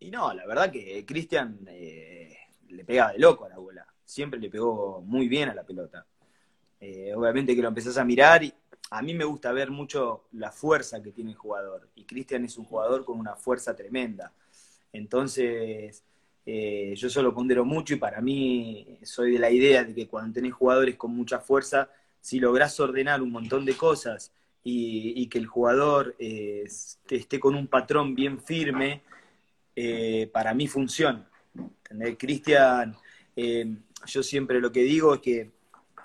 Y 0.00 0.10
no, 0.10 0.32
la 0.32 0.46
verdad 0.46 0.72
que 0.72 1.04
Cristian 1.04 1.58
eh, 1.68 2.34
le 2.70 2.82
pegaba 2.82 3.12
de 3.12 3.18
loco 3.18 3.44
a 3.44 3.50
la 3.50 3.58
bola. 3.58 3.86
Siempre 4.02 4.40
le 4.40 4.48
pegó 4.48 5.02
muy 5.02 5.28
bien 5.28 5.50
a 5.50 5.54
la 5.54 5.62
pelota. 5.62 6.06
Eh, 6.80 7.12
obviamente 7.14 7.54
que 7.54 7.60
lo 7.60 7.68
empezás 7.68 7.98
a 7.98 8.04
mirar 8.06 8.44
y, 8.44 8.54
a 8.92 9.02
mí 9.02 9.12
me 9.12 9.24
gusta 9.24 9.52
ver 9.52 9.70
mucho 9.70 10.24
la 10.32 10.50
fuerza 10.50 11.02
que 11.02 11.12
tiene 11.12 11.32
el 11.32 11.36
jugador. 11.36 11.90
Y 11.94 12.06
Cristian 12.06 12.46
es 12.46 12.56
un 12.56 12.64
jugador 12.64 13.04
con 13.04 13.18
una 13.18 13.36
fuerza 13.36 13.76
tremenda. 13.76 14.32
Entonces, 14.90 16.02
eh, 16.46 16.94
yo 16.96 17.10
solo 17.10 17.34
pondero 17.34 17.66
mucho 17.66 17.92
y 17.92 17.98
para 17.98 18.22
mí 18.22 18.98
soy 19.02 19.32
de 19.32 19.38
la 19.38 19.50
idea 19.50 19.84
de 19.84 19.94
que 19.94 20.08
cuando 20.08 20.32
tenés 20.32 20.54
jugadores 20.54 20.96
con 20.96 21.14
mucha 21.14 21.40
fuerza, 21.40 21.90
si 22.22 22.40
lográs 22.40 22.80
ordenar 22.80 23.20
un 23.20 23.32
montón 23.32 23.66
de 23.66 23.76
cosas 23.76 24.32
y, 24.64 25.26
que 25.28 25.38
el 25.38 25.46
jugador 25.46 26.14
eh, 26.18 26.64
esté 27.10 27.40
con 27.40 27.54
un 27.54 27.66
patrón 27.66 28.14
bien 28.14 28.40
firme, 28.40 29.02
eh, 29.74 30.30
para 30.32 30.54
mí 30.54 30.68
funciona. 30.68 31.28
Cristian, 32.18 32.96
yo 34.06 34.22
siempre 34.22 34.60
lo 34.60 34.72
que 34.72 34.80
digo 34.80 35.14
es 35.14 35.20
que 35.20 35.50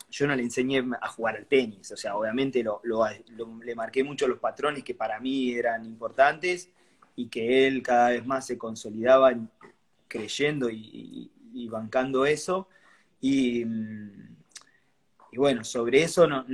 yo 0.09 0.27
no 0.27 0.35
le 0.35 0.43
enseñé 0.43 0.83
a 1.01 1.07
jugar 1.09 1.37
al 1.37 1.45
tenis, 1.45 1.91
o 1.91 1.97
sea, 1.97 2.15
obviamente 2.15 2.63
lo, 2.63 2.81
le 3.63 3.75
marqué 3.75 4.03
mucho 4.03 4.27
los 4.27 4.39
patrones 4.39 4.83
que 4.83 4.95
para 4.95 5.19
mí 5.19 5.53
eran 5.53 5.85
importantes 5.85 6.69
y 7.15 7.27
que 7.27 7.67
él 7.67 7.81
cada 7.81 8.09
vez 8.09 8.25
más 8.25 8.45
se 8.45 8.57
consolidaba 8.57 9.33
creyendo 10.07 10.69
y, 10.69 11.31
bancando 11.69 12.25
eso. 12.25 12.69
Y, 13.19 13.65
y, 15.31 15.37
bueno, 15.37 15.63
sobre 15.63 16.03
eso 16.03 16.27
no, 16.27 16.45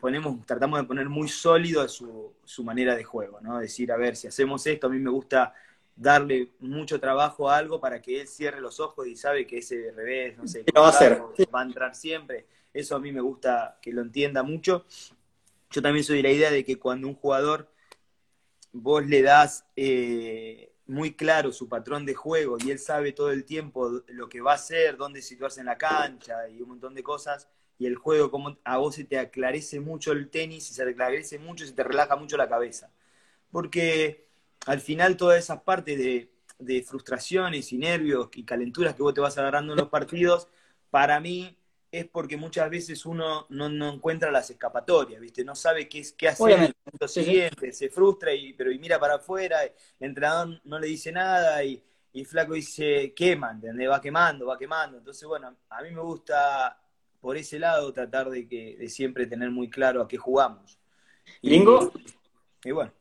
ponemos, 0.00 0.44
tratamos 0.46 0.80
de 0.80 0.86
poner 0.86 1.08
muy 1.08 1.28
sólido 1.28 1.86
su, 1.88 2.32
su 2.44 2.64
manera 2.64 2.96
de 2.96 3.04
juego, 3.04 3.40
¿no? 3.40 3.58
Decir, 3.58 3.92
a 3.92 3.96
ver, 3.96 4.16
si 4.16 4.26
hacemos 4.26 4.66
esto, 4.66 4.86
a 4.86 4.90
mí 4.90 4.98
me 4.98 5.10
gusta 5.10 5.54
darle 5.98 6.52
mucho 6.60 7.00
trabajo 7.00 7.50
a 7.50 7.56
algo 7.56 7.80
para 7.80 8.00
que 8.00 8.20
él 8.20 8.28
cierre 8.28 8.60
los 8.60 8.78
ojos 8.78 9.06
y 9.06 9.16
sabe 9.16 9.46
que 9.46 9.58
ese 9.58 9.90
revés, 9.94 10.38
no 10.38 10.46
sé, 10.46 10.64
va 10.76 10.86
a, 10.86 10.90
hacer? 10.90 11.20
va 11.54 11.60
a 11.60 11.64
entrar 11.64 11.94
siempre. 11.94 12.46
Eso 12.72 12.94
a 12.94 13.00
mí 13.00 13.10
me 13.10 13.20
gusta 13.20 13.78
que 13.82 13.92
lo 13.92 14.02
entienda 14.02 14.42
mucho. 14.42 14.86
Yo 15.70 15.82
también 15.82 16.04
soy 16.04 16.18
de 16.18 16.22
la 16.22 16.30
idea 16.30 16.50
de 16.50 16.64
que 16.64 16.78
cuando 16.78 17.08
un 17.08 17.14
jugador 17.14 17.68
vos 18.72 19.04
le 19.06 19.22
das 19.22 19.66
eh, 19.74 20.72
muy 20.86 21.14
claro 21.14 21.52
su 21.52 21.68
patrón 21.68 22.06
de 22.06 22.14
juego 22.14 22.56
y 22.64 22.70
él 22.70 22.78
sabe 22.78 23.12
todo 23.12 23.32
el 23.32 23.44
tiempo 23.44 24.02
lo 24.08 24.28
que 24.28 24.40
va 24.40 24.52
a 24.52 24.56
hacer, 24.56 24.96
dónde 24.96 25.20
situarse 25.20 25.60
en 25.60 25.66
la 25.66 25.78
cancha 25.78 26.48
y 26.48 26.62
un 26.62 26.68
montón 26.68 26.94
de 26.94 27.02
cosas, 27.02 27.48
y 27.78 27.86
el 27.86 27.96
juego 27.96 28.30
como 28.30 28.58
a 28.64 28.78
vos 28.78 28.96
se 28.96 29.04
te 29.04 29.18
aclarece 29.18 29.80
mucho 29.80 30.12
el 30.12 30.30
tenis, 30.30 30.70
y 30.70 30.74
se 30.74 30.84
te 30.84 30.90
aclarece 30.90 31.38
mucho, 31.38 31.64
y 31.64 31.68
se 31.68 31.74
te 31.74 31.84
relaja 31.84 32.16
mucho 32.16 32.36
la 32.36 32.48
cabeza. 32.48 32.90
Porque 33.50 34.26
al 34.66 34.80
final 34.80 35.16
todas 35.16 35.38
esas 35.38 35.62
partes 35.62 35.98
de, 35.98 36.30
de 36.58 36.82
frustraciones 36.82 37.72
y 37.72 37.78
nervios 37.78 38.28
y 38.34 38.44
calenturas 38.44 38.94
que 38.94 39.02
vos 39.02 39.14
te 39.14 39.20
vas 39.20 39.38
agarrando 39.38 39.72
en 39.72 39.78
los 39.78 39.88
partidos, 39.88 40.48
para 40.90 41.20
mí 41.20 41.56
es 41.90 42.06
porque 42.06 42.36
muchas 42.36 42.68
veces 42.68 43.06
uno 43.06 43.46
no, 43.48 43.66
encuentra 43.92 44.30
las 44.30 44.50
escapatorias, 44.50 45.20
¿viste? 45.20 45.44
No 45.44 45.54
sabe 45.54 45.88
qué, 45.88 46.02
qué 46.16 46.28
hacer 46.28 46.50
en 46.50 46.62
el 46.64 46.74
momento 46.84 47.08
siguiente, 47.08 47.72
se 47.72 47.88
frustra 47.88 48.34
y, 48.34 48.52
pero 48.52 48.70
y 48.70 48.78
mira 48.78 48.98
para 48.98 49.14
afuera, 49.14 49.64
el 49.64 49.72
entrenador 50.00 50.60
no 50.64 50.78
le 50.78 50.86
dice 50.88 51.10
nada 51.12 51.62
y, 51.64 51.82
y 52.12 52.24
Flaco 52.24 52.54
dice 52.54 53.14
quema, 53.14 53.52
¿entendés? 53.52 53.88
Va 53.88 54.00
quemando, 54.00 54.46
va 54.46 54.58
quemando. 54.58 54.98
Entonces, 54.98 55.26
bueno, 55.26 55.56
a 55.70 55.82
mí 55.82 55.90
me 55.90 56.02
gusta 56.02 56.78
por 57.20 57.36
ese 57.36 57.58
lado 57.58 57.92
tratar 57.92 58.30
de 58.30 58.48
que 58.48 58.76
de 58.78 58.88
siempre 58.88 59.26
tener 59.26 59.50
muy 59.50 59.68
claro 59.68 60.02
a 60.02 60.08
qué 60.08 60.16
jugamos. 60.16 60.78
Y, 61.42 61.56
y 61.56 62.70
bueno. 62.70 62.92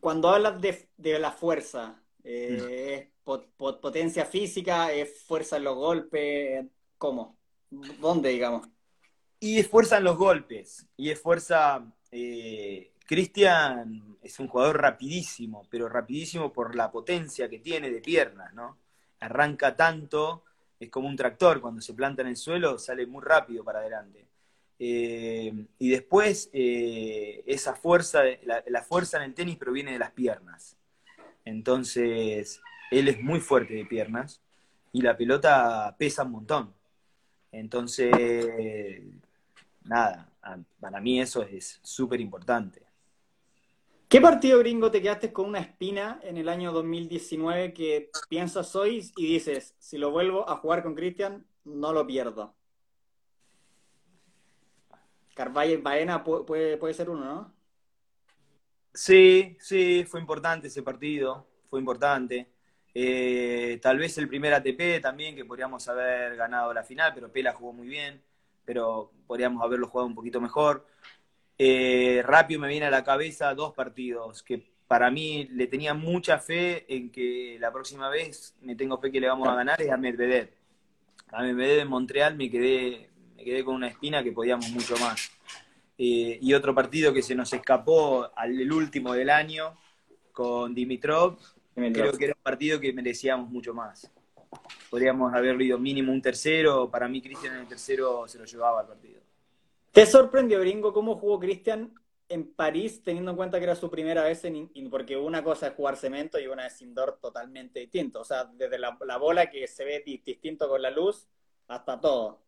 Cuando 0.00 0.28
hablas 0.28 0.60
de, 0.60 0.88
de 0.96 1.18
la 1.18 1.32
fuerza, 1.32 2.02
eh, 2.22 3.10
mm. 3.24 3.30
¿es 3.30 3.44
potencia 3.80 4.24
física, 4.24 4.92
es 4.92 5.22
fuerza 5.22 5.56
en 5.56 5.64
los 5.64 5.76
golpes? 5.76 6.64
¿Cómo? 6.96 7.38
¿Dónde, 7.70 8.30
digamos? 8.30 8.68
Y 9.40 9.58
esfuerzan 9.58 10.04
los 10.04 10.16
golpes, 10.16 10.86
y 10.96 11.10
esfuerza... 11.10 11.84
Eh, 12.10 12.92
Cristian 13.08 14.18
es 14.22 14.38
un 14.38 14.48
jugador 14.48 14.82
rapidísimo, 14.82 15.66
pero 15.70 15.88
rapidísimo 15.88 16.52
por 16.52 16.76
la 16.76 16.90
potencia 16.90 17.48
que 17.48 17.58
tiene 17.58 17.90
de 17.90 18.02
piernas, 18.02 18.52
¿no? 18.52 18.76
Arranca 19.20 19.74
tanto, 19.74 20.44
es 20.80 20.90
como 20.90 21.08
un 21.08 21.16
tractor, 21.16 21.60
cuando 21.60 21.80
se 21.80 21.94
planta 21.94 22.22
en 22.22 22.28
el 22.28 22.36
suelo 22.36 22.78
sale 22.78 23.06
muy 23.06 23.22
rápido 23.22 23.64
para 23.64 23.80
adelante. 23.80 24.26
Eh, 24.78 25.52
y 25.78 25.88
después 25.88 26.50
eh, 26.52 27.42
esa 27.46 27.74
fuerza, 27.74 28.22
la, 28.44 28.62
la, 28.66 28.82
fuerza 28.82 29.16
en 29.16 29.24
el 29.24 29.34
tenis 29.34 29.56
proviene 29.56 29.92
de 29.92 29.98
las 29.98 30.12
piernas. 30.12 30.76
Entonces, 31.44 32.60
él 32.90 33.08
es 33.08 33.20
muy 33.20 33.40
fuerte 33.40 33.74
de 33.74 33.84
piernas 33.86 34.40
y 34.92 35.02
la 35.02 35.16
pelota 35.16 35.94
pesa 35.98 36.22
un 36.22 36.32
montón. 36.32 36.74
Entonces, 37.50 39.02
nada, 39.84 40.30
para 40.78 41.00
mí 41.00 41.20
eso 41.20 41.42
es 41.42 41.80
súper 41.82 42.20
importante. 42.20 42.87
¿Qué 44.08 44.22
partido 44.22 44.58
gringo 44.60 44.90
te 44.90 45.02
quedaste 45.02 45.34
con 45.34 45.44
una 45.44 45.58
espina 45.58 46.18
en 46.22 46.38
el 46.38 46.48
año 46.48 46.72
2019 46.72 47.74
que 47.74 48.10
piensas 48.30 48.74
hoy 48.74 49.12
y 49.18 49.26
dices, 49.34 49.74
si 49.78 49.98
lo 49.98 50.10
vuelvo 50.10 50.48
a 50.48 50.56
jugar 50.56 50.82
con 50.82 50.94
Cristian, 50.94 51.46
no 51.64 51.92
lo 51.92 52.06
pierdo? 52.06 52.54
Carvalho 55.34 55.82
Baena 55.82 56.24
puede, 56.24 56.78
puede 56.78 56.94
ser 56.94 57.10
uno, 57.10 57.24
¿no? 57.24 57.54
Sí, 58.94 59.58
sí, 59.60 60.06
fue 60.08 60.20
importante 60.20 60.68
ese 60.68 60.82
partido, 60.82 61.46
fue 61.68 61.78
importante. 61.78 62.50
Eh, 62.94 63.78
tal 63.82 63.98
vez 63.98 64.16
el 64.16 64.26
primer 64.26 64.54
ATP 64.54 65.02
también, 65.02 65.36
que 65.36 65.44
podríamos 65.44 65.86
haber 65.86 66.34
ganado 66.34 66.72
la 66.72 66.82
final, 66.82 67.12
pero 67.14 67.30
Pela 67.30 67.52
jugó 67.52 67.74
muy 67.74 67.86
bien, 67.86 68.22
pero 68.64 69.12
podríamos 69.26 69.62
haberlo 69.62 69.86
jugado 69.86 70.06
un 70.06 70.14
poquito 70.14 70.40
mejor. 70.40 70.86
Eh, 71.58 72.22
rápido 72.24 72.60
me 72.60 72.68
viene 72.68 72.86
a 72.86 72.90
la 72.90 73.02
cabeza 73.02 73.52
dos 73.52 73.74
partidos 73.74 74.44
que 74.44 74.62
para 74.86 75.10
mí 75.10 75.48
le 75.50 75.66
tenía 75.66 75.92
mucha 75.92 76.38
fe 76.38 76.86
en 76.88 77.10
que 77.10 77.58
la 77.58 77.72
próxima 77.72 78.08
vez 78.08 78.54
me 78.62 78.76
tengo 78.76 78.98
fe 78.98 79.10
que 79.10 79.20
le 79.20 79.28
vamos 79.28 79.48
a 79.48 79.54
ganar 79.54 79.82
es 79.82 79.90
a 79.90 79.96
Medvedev. 79.96 80.50
A 81.30 81.42
Medvedev 81.42 81.80
en 81.80 81.88
Montreal 81.88 82.36
me 82.36 82.48
quedé, 82.48 83.10
me 83.36 83.44
quedé 83.44 83.64
con 83.64 83.74
una 83.74 83.88
espina 83.88 84.22
que 84.22 84.32
podíamos 84.32 84.70
mucho 84.70 84.96
más. 84.98 85.30
Eh, 85.98 86.38
y 86.40 86.54
otro 86.54 86.74
partido 86.74 87.12
que 87.12 87.22
se 87.22 87.34
nos 87.34 87.52
escapó 87.52 88.30
al 88.36 88.58
el 88.58 88.72
último 88.72 89.12
del 89.12 89.28
año 89.28 89.76
con 90.32 90.72
Dimitrov, 90.72 91.36
creo 91.74 92.12
que 92.12 92.24
era 92.26 92.34
un 92.34 92.42
partido 92.42 92.78
que 92.78 92.92
merecíamos 92.92 93.50
mucho 93.50 93.74
más. 93.74 94.08
Podríamos 94.88 95.34
haberlo 95.34 95.62
ido 95.64 95.76
mínimo 95.76 96.12
un 96.12 96.22
tercero, 96.22 96.88
para 96.88 97.08
mí 97.08 97.20
Cristian 97.20 97.54
en 97.54 97.60
el 97.62 97.66
tercero 97.66 98.26
se 98.28 98.38
lo 98.38 98.44
llevaba 98.44 98.80
al 98.80 98.86
partido. 98.86 99.17
¿Te 99.98 100.06
sorprendió, 100.06 100.60
Gringo, 100.60 100.92
cómo 100.92 101.16
jugó 101.18 101.40
Cristian 101.40 101.92
en 102.28 102.54
París, 102.54 103.02
teniendo 103.02 103.32
en 103.32 103.36
cuenta 103.36 103.58
que 103.58 103.64
era 103.64 103.74
su 103.74 103.90
primera 103.90 104.22
vez, 104.22 104.44
en, 104.44 104.70
porque 104.92 105.16
una 105.16 105.42
cosa 105.42 105.66
es 105.66 105.74
jugar 105.74 105.96
cemento 105.96 106.38
y 106.38 106.46
una 106.46 106.68
es 106.68 106.80
indoor 106.80 107.18
totalmente 107.20 107.80
distinto. 107.80 108.20
O 108.20 108.24
sea, 108.24 108.44
desde 108.44 108.78
la, 108.78 108.96
bola 109.18 109.50
que 109.50 109.66
se 109.66 109.84
ve 109.84 110.04
distinto 110.06 110.68
con 110.68 110.82
la 110.82 110.92
luz 110.92 111.26
hasta 111.66 112.00
todo. 112.00 112.44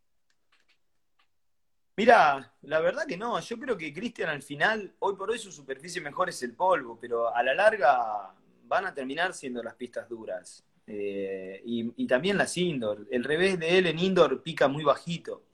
Mira, 1.97 2.53
la 2.61 2.79
verdad 2.79 3.05
que 3.05 3.17
no. 3.17 3.37
Yo 3.41 3.59
creo 3.59 3.77
que 3.77 3.93
Cristian 3.93 4.29
al 4.29 4.43
final, 4.43 4.95
hoy 4.99 5.17
por 5.17 5.29
hoy 5.29 5.37
su 5.37 5.51
superficie 5.51 5.99
mejor 5.99 6.29
es 6.29 6.41
el 6.43 6.55
polvo, 6.55 6.97
pero 7.01 7.35
a 7.35 7.43
la 7.43 7.53
larga 7.53 8.33
van 8.63 8.85
a 8.85 8.93
terminar 8.93 9.33
siendo 9.33 9.61
las 9.61 9.75
pistas 9.75 10.07
duras. 10.07 10.63
Eh, 10.87 11.61
y, 11.65 12.07
también 12.07 12.37
las 12.37 12.55
indoor. 12.55 13.05
El 13.11 13.25
revés 13.25 13.59
de 13.59 13.77
él 13.77 13.87
en 13.87 13.99
indoor 13.99 14.41
pica 14.41 14.69
muy 14.69 14.85
bajito. 14.85 15.50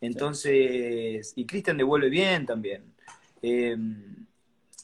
Entonces, 0.00 1.32
y 1.36 1.46
Cristian 1.46 1.76
devuelve 1.76 2.08
bien 2.08 2.46
también. 2.46 2.94
Em, 3.42 4.26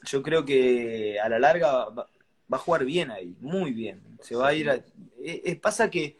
yo 0.04 0.22
creo 0.22 0.44
que 0.44 1.18
a 1.20 1.28
la 1.28 1.38
larga 1.38 1.88
va, 1.90 2.08
a 2.50 2.58
jugar 2.58 2.84
bien 2.84 3.10
ahí, 3.10 3.36
muy 3.40 3.72
bien. 3.72 4.02
Se 4.20 4.34
va 4.34 4.48
a 4.48 4.54
ir 4.54 4.70
a, 4.70 4.82
pasa 5.60 5.90
que 5.90 6.18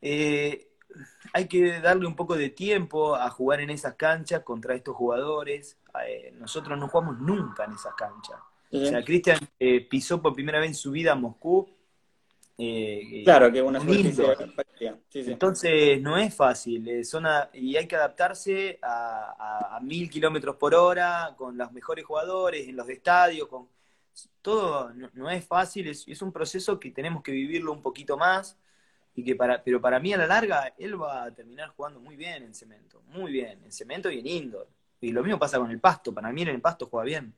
eh, 0.00 0.68
hay 1.32 1.46
que 1.46 1.80
darle 1.80 2.06
un 2.06 2.16
poco 2.16 2.36
de 2.36 2.50
tiempo 2.50 3.14
a 3.14 3.30
jugar 3.30 3.60
en 3.60 3.70
esas 3.70 3.94
canchas 3.94 4.42
contra 4.42 4.74
estos 4.74 4.96
jugadores. 4.96 5.78
Eh, 6.06 6.34
nosotros 6.38 6.78
no 6.78 6.88
jugamos 6.88 7.18
nunca 7.20 7.64
en 7.64 7.72
esas 7.72 7.94
canchas. 7.94 8.36
O 8.72 8.84
sea, 8.84 9.02
Cristian 9.02 9.38
eh, 9.58 9.80
pisó 9.80 10.22
por 10.22 10.32
primera 10.32 10.60
vez 10.60 10.68
en 10.68 10.74
su 10.74 10.92
vida 10.92 11.12
a 11.12 11.16
Moscú 11.16 11.68
eh, 12.62 13.22
claro, 13.24 13.50
que 13.50 13.62
una 13.62 13.80
Entonces 15.14 16.02
no 16.02 16.18
es 16.18 16.34
fácil, 16.34 16.86
eh, 16.88 17.02
y 17.54 17.76
hay 17.76 17.86
que 17.86 17.96
adaptarse 17.96 18.78
a, 18.82 19.78
mil 19.82 20.10
kilómetros 20.10 20.56
por 20.56 20.74
hora, 20.74 21.34
con 21.38 21.56
los 21.56 21.72
mejores 21.72 22.04
jugadores, 22.04 22.68
en 22.68 22.76
los 22.76 22.86
estadios, 22.90 23.48
con 23.48 23.66
todo 24.42 24.92
no, 25.14 25.30
es 25.30 25.46
fácil, 25.46 25.88
es, 25.88 26.20
un 26.20 26.32
proceso 26.32 26.78
que 26.78 26.90
tenemos 26.90 27.22
que 27.22 27.32
vivirlo 27.32 27.72
un 27.72 27.80
poquito 27.80 28.18
más, 28.18 28.58
y 29.14 29.24
que 29.24 29.34
para, 29.34 29.62
pero 29.64 29.80
para 29.80 29.98
mí 29.98 30.12
a 30.12 30.18
la 30.18 30.26
larga 30.26 30.74
él 30.76 31.00
va 31.00 31.24
a 31.24 31.34
terminar 31.34 31.70
jugando 31.70 31.98
muy 31.98 32.16
bien 32.16 32.42
en 32.42 32.54
cemento, 32.54 33.02
muy 33.06 33.32
bien, 33.32 33.62
en 33.64 33.72
cemento 33.72 34.10
y 34.10 34.18
en 34.18 34.26
indoor. 34.26 34.68
Y 35.00 35.12
lo 35.12 35.22
mismo 35.22 35.38
pasa 35.38 35.58
con 35.58 35.70
el 35.70 35.80
pasto, 35.80 36.12
para 36.12 36.30
mí 36.30 36.42
en 36.42 36.48
el 36.48 36.60
pasto 36.60 36.86
juega 36.86 37.06
bien. 37.06 37.34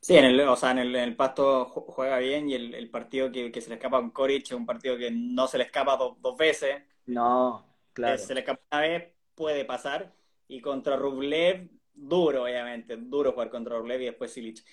Sí, 0.00 0.16
en 0.16 0.24
el, 0.24 0.40
o 0.40 0.56
sea, 0.56 0.70
en 0.70 0.78
el, 0.78 1.16
pasto 1.16 1.64
juega 1.66 2.18
bien 2.18 2.48
y 2.48 2.54
el, 2.54 2.90
partido 2.90 3.30
que, 3.32 3.60
se 3.60 3.68
le 3.68 3.74
escapa 3.74 3.98
con 3.98 4.10
Coric 4.10 4.44
es 4.44 4.52
un 4.52 4.66
partido 4.66 4.96
que 4.96 5.10
no 5.10 5.48
se 5.48 5.58
le 5.58 5.64
escapa 5.64 5.96
dos 5.96 6.36
veces. 6.36 6.82
No, 7.06 7.66
claro. 7.92 8.18
se 8.18 8.34
le 8.34 8.40
escapa 8.40 8.62
una 8.70 8.80
vez, 8.82 9.12
puede 9.34 9.64
pasar. 9.64 10.14
Y 10.48 10.60
contra 10.60 10.96
Rublev, 10.96 11.68
duro, 11.92 12.44
obviamente, 12.44 12.96
duro 12.96 13.32
jugar 13.32 13.50
contra 13.50 13.76
Rublev 13.76 14.02
y 14.02 14.06
después 14.06 14.32
Silic. 14.32 14.64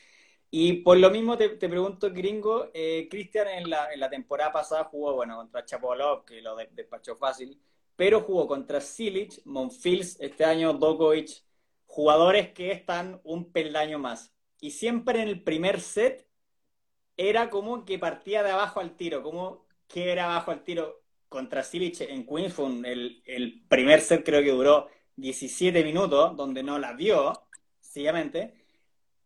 Y 0.52 0.84
por 0.84 0.98
lo 0.98 1.10
mismo 1.10 1.36
te, 1.36 1.50
pregunto, 1.50 2.12
gringo, 2.12 2.70
eh, 2.76 3.08
Cristian 3.10 3.48
en 3.48 3.70
la, 3.72 3.92
en 3.92 4.00
la 4.00 4.10
temporada 4.10 4.52
pasada 4.52 4.84
jugó, 4.84 5.16
bueno, 5.16 5.36
contra 5.38 5.66
Chapolov, 5.66 6.26
que 6.26 6.42
lo 6.44 6.56
despachó 6.56 7.16
fácil, 7.16 7.60
pero 7.96 8.22
jugó 8.22 8.48
contra 8.48 8.80
Silic, 8.80 9.42
Monfils, 9.46 10.20
este 10.20 10.46
año 10.46 10.74
Dokovic, 10.74 11.44
jugadores 11.88 12.54
que 12.54 12.72
están 12.72 13.20
un 13.24 13.52
peldaño 13.52 13.98
más 14.00 14.33
y 14.64 14.72
siempre 14.72 15.22
en 15.22 15.28
el 15.28 15.44
primer 15.44 15.82
set 15.82 16.26
era 17.18 17.50
como 17.50 17.84
que 17.84 18.00
partía 18.00 18.44
de 18.44 18.52
abajo 18.52 18.80
al 18.80 18.96
tiro, 18.96 19.22
como 19.22 19.68
que 19.90 20.10
era 20.10 20.24
abajo 20.24 20.52
al 20.52 20.64
tiro 20.64 21.04
contra 21.28 21.64
Silic 21.64 22.00
en 22.00 22.26
Queens, 22.26 22.58
el, 22.86 23.22
el, 23.26 23.66
primer 23.68 24.00
set 24.00 24.24
creo 24.24 24.42
que 24.42 24.52
duró 24.52 24.88
17 25.18 25.84
minutos, 25.84 26.38
donde 26.38 26.64
no 26.64 26.80
la 26.80 26.94
dio, 26.94 27.34
sencillamente. 27.82 28.54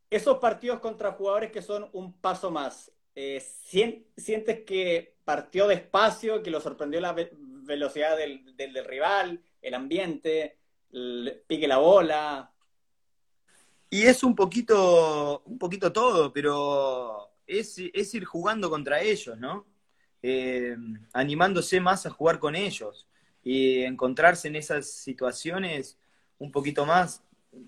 Esos 0.09 0.39
partidos 0.39 0.79
contra 0.79 1.11
jugadores 1.11 1.51
que 1.51 1.61
son 1.61 1.87
un 1.93 2.19
paso 2.19 2.49
más, 2.49 2.91
eh, 3.13 3.39
¿sientes 3.39 4.63
que 4.65 5.17
partió 5.23 5.67
despacio, 5.67 6.41
que 6.41 6.49
lo 6.49 6.61
sorprendió 6.61 6.99
la 6.99 7.13
velocidad 7.13 8.17
del, 8.17 8.55
del, 8.57 8.83
rival, 8.85 9.43
el 9.61 9.73
ambiente, 9.75 10.57
el 10.91 11.43
pique 11.45 11.67
la 11.67 11.77
bola? 11.77 12.51
Y 13.89 14.03
es 14.03 14.23
un 14.23 14.35
poquito, 14.35 15.41
un 15.45 15.57
poquito 15.57 15.93
todo, 15.93 16.33
pero 16.33 17.29
es, 17.45 17.77
ir 17.77 18.25
jugando 18.25 18.69
contra 18.69 19.01
ellos, 19.01 19.37
¿no? 19.37 19.65
Eh, 20.21 20.75
animándose 21.13 21.79
más 21.79 22.05
a 22.05 22.09
jugar 22.09 22.39
con 22.39 22.55
ellos 22.55 23.07
y 23.43 23.83
encontrarse 23.83 24.49
en 24.49 24.57
esas 24.57 24.89
situaciones 24.89 25.97
un 26.39 26.51
poquito 26.51 26.85
más 26.85 27.23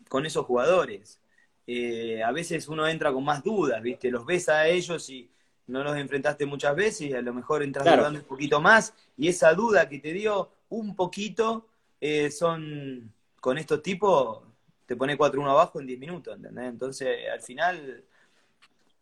con 0.10 0.26
esos 0.26 0.46
jugadores. 0.46 1.20
Eh, 1.66 2.22
a 2.24 2.32
veces 2.32 2.68
uno 2.68 2.88
entra 2.88 3.14
con 3.14 3.24
más 3.24 3.44
dudas, 3.44 3.82
¿viste? 3.82 4.12
Los 4.12 4.26
ves 4.26 4.50
a 4.50 4.68
ellos 4.68 5.10
y 5.10 5.30
no 5.68 5.84
los 5.84 5.96
enfrentaste 5.96 6.46
muchas 6.46 6.76
veces 6.76 7.02
y 7.02 7.14
a 7.14 7.22
lo 7.22 7.34
mejor 7.34 7.64
entras 7.64 7.88
jugando 7.88 8.20
un 8.20 8.26
poquito 8.26 8.60
más 8.60 8.94
y 9.16 9.28
esa 9.28 9.54
duda 9.54 9.88
que 9.88 10.00
te 10.00 10.12
dio 10.12 10.50
un 10.70 10.96
poquito 10.96 11.68
eh, 12.02 12.32
son 12.32 13.14
con 13.40 13.58
estos 13.58 13.82
tipos 13.84 14.49
te 14.90 14.96
pone 14.96 15.16
4-1 15.16 15.52
abajo 15.52 15.80
en 15.80 15.86
10 15.86 16.00
minutos, 16.00 16.36
¿entendés? 16.36 16.66
Entonces, 16.68 17.30
al 17.32 17.42
final, 17.42 18.04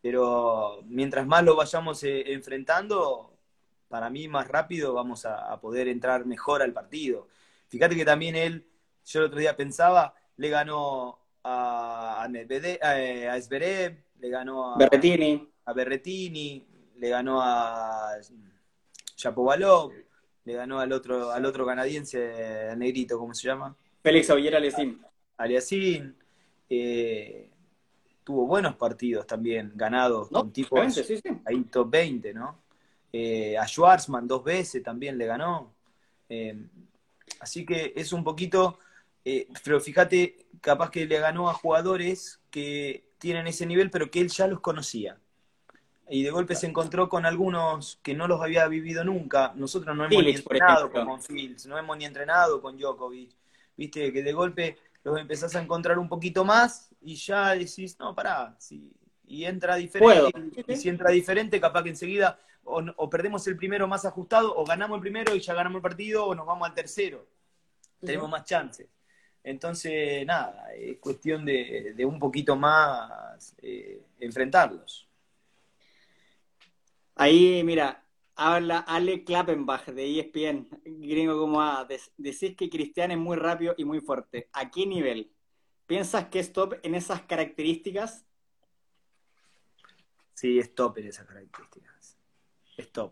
pero 0.01 0.83
mientras 0.85 1.25
más 1.25 1.45
lo 1.45 1.55
vayamos 1.55 2.03
eh, 2.03 2.33
enfrentando, 2.33 3.31
para 3.87 4.09
mí 4.09 4.27
más 4.27 4.49
rápido 4.49 4.93
vamos 4.93 5.25
a, 5.25 5.57
poder 5.61 5.87
entrar 5.87 6.25
mejor 6.25 6.61
al 6.61 6.73
partido. 6.73 7.29
Fíjate 7.69 7.95
que 7.95 8.03
también 8.03 8.35
él, 8.35 8.67
yo 9.05 9.21
el 9.21 9.27
otro 9.27 9.39
día 9.39 9.55
pensaba, 9.55 10.13
le 10.35 10.49
ganó 10.49 11.19
a, 11.45 12.21
a, 12.21 12.29
eh, 12.29 13.29
a 13.29 13.37
le 13.37 14.29
ganó 14.29 14.73
a 14.73 14.77
Berretini. 14.79 15.49
a 15.63 15.71
Berretini, 15.71 16.67
le 16.97 17.09
ganó 17.09 17.41
a 17.41 18.17
Chapovalov, 19.15 19.93
le 20.43 20.53
ganó 20.53 20.81
al 20.81 20.91
otro, 20.91 21.31
al 21.31 21.45
otro 21.45 21.65
canadiense, 21.65 22.75
negrito, 22.75 23.17
¿cómo 23.17 23.33
se 23.33 23.47
llama? 23.47 23.73
Félix 24.03 24.29
Auller 24.29 24.57
Alessim. 24.57 24.99
Aliasín, 25.37 26.15
eh, 26.69 27.49
tuvo 28.23 28.45
buenos 28.45 28.75
partidos 28.75 29.25
también, 29.25 29.71
ganados 29.75 30.29
con 30.29 30.51
tipos 30.51 30.93
sí, 30.95 31.21
ahí 31.45 31.63
top 31.63 31.89
20, 31.89 32.33
¿no? 32.33 32.59
Eh, 33.13 33.57
a 33.57 33.65
Schwarzman 33.67 34.27
dos 34.27 34.43
veces 34.43 34.83
también 34.83 35.17
le 35.17 35.25
ganó. 35.25 35.73
Eh, 36.27 36.57
así 37.39 37.65
que 37.65 37.93
es 37.95 38.11
un 38.11 38.23
poquito, 38.23 38.79
pero 39.63 39.79
fíjate, 39.79 40.47
capaz 40.61 40.89
que 40.89 41.05
le 41.05 41.19
ganó 41.19 41.49
a 41.49 41.53
jugadores 41.53 42.39
que 42.49 43.05
tienen 43.17 43.47
ese 43.47 43.65
nivel, 43.65 43.89
pero 43.89 44.09
que 44.09 44.21
él 44.21 44.29
ya 44.29 44.47
los 44.47 44.59
conocía. 44.59 45.17
Y 46.09 46.23
de 46.23 46.31
golpe 46.31 46.55
se 46.55 46.67
encontró 46.67 47.09
con 47.09 47.25
algunos 47.25 47.99
que 48.01 48.13
no 48.13 48.27
los 48.27 48.41
había 48.41 48.67
vivido 48.67 49.03
nunca. 49.03 49.51
Nosotros 49.55 49.95
no 49.95 50.05
hemos 50.05 50.23
ni 50.23 50.31
entrenado 50.31 50.89
con 50.89 51.21
Fields, 51.21 51.65
no 51.65 51.77
hemos 51.77 51.97
ni 51.97 52.05
entrenado 52.05 52.61
con 52.61 52.77
Djokovic. 52.77 53.31
Viste, 53.75 54.11
que 54.11 54.23
de 54.23 54.33
golpe 54.33 54.77
los 55.07 55.19
empezás 55.19 55.55
a 55.55 55.61
encontrar 55.61 55.97
un 55.97 56.09
poquito 56.09 56.43
más 56.43 56.89
y 57.01 57.15
ya 57.15 57.55
decís, 57.55 57.97
no, 57.97 58.13
pará, 58.13 58.55
si, 58.59 58.91
y 59.25 59.45
entra 59.45 59.77
diferente, 59.77 60.63
y, 60.67 60.75
si 60.75 60.89
entra 60.89 61.11
diferente, 61.11 61.61
capaz 61.61 61.83
que 61.83 61.89
enseguida 61.89 62.37
o, 62.65 63.09
perdemos 63.09 63.47
el 63.47 63.55
primero 63.55 63.87
más 63.87 64.03
ajustado, 64.03 64.53
o 64.53 64.65
ganamos 64.65 64.97
el 64.97 65.01
primero 65.01 65.33
y 65.33 65.39
ya 65.39 65.53
ganamos 65.53 65.77
el 65.77 65.81
partido, 65.81 66.25
o 66.25 66.35
nos 66.35 66.45
vamos 66.45 66.67
al 66.67 66.73
tercero. 66.73 67.25
Tenemos 68.01 68.29
más 68.29 68.43
chances. 68.43 68.87
Entonces, 69.41 70.25
nada, 70.25 70.73
es 70.75 70.97
cuestión 70.97 71.45
de, 71.45 71.95
un 72.05 72.19
poquito 72.19 72.57
más 72.57 73.55
eh, 73.61 74.01
enfrentarlos. 74.19 75.07
Ahí, 77.15 77.63
mira, 77.63 78.03
Habla 78.39 78.79
Ale 78.81 79.23
Klappenbach 79.23 79.87
de 79.87 80.19
ESPN, 80.19 80.69
gringo 80.85 81.39
como 81.39 81.59
A. 81.59 81.87
Decís 82.17 82.55
que 82.55 82.69
Cristian 82.69 83.09
es 83.09 83.17
muy 83.17 83.35
rápido 83.35 83.73
y 83.75 83.83
muy 83.83 83.99
fuerte. 83.99 84.47
¿A 84.53 84.69
qué 84.69 84.85
nivel? 84.85 85.31
¿Piensas 85.87 86.27
que 86.27 86.37
es 86.39 86.53
top 86.53 86.75
en 86.83 86.93
esas 86.93 87.23
características? 87.23 88.27
Sí, 90.35 90.59
es 90.59 90.75
top 90.75 90.99
en 90.99 91.07
esas 91.07 91.25
características. 91.25 92.15
Es 92.77 92.91
top. 92.91 93.11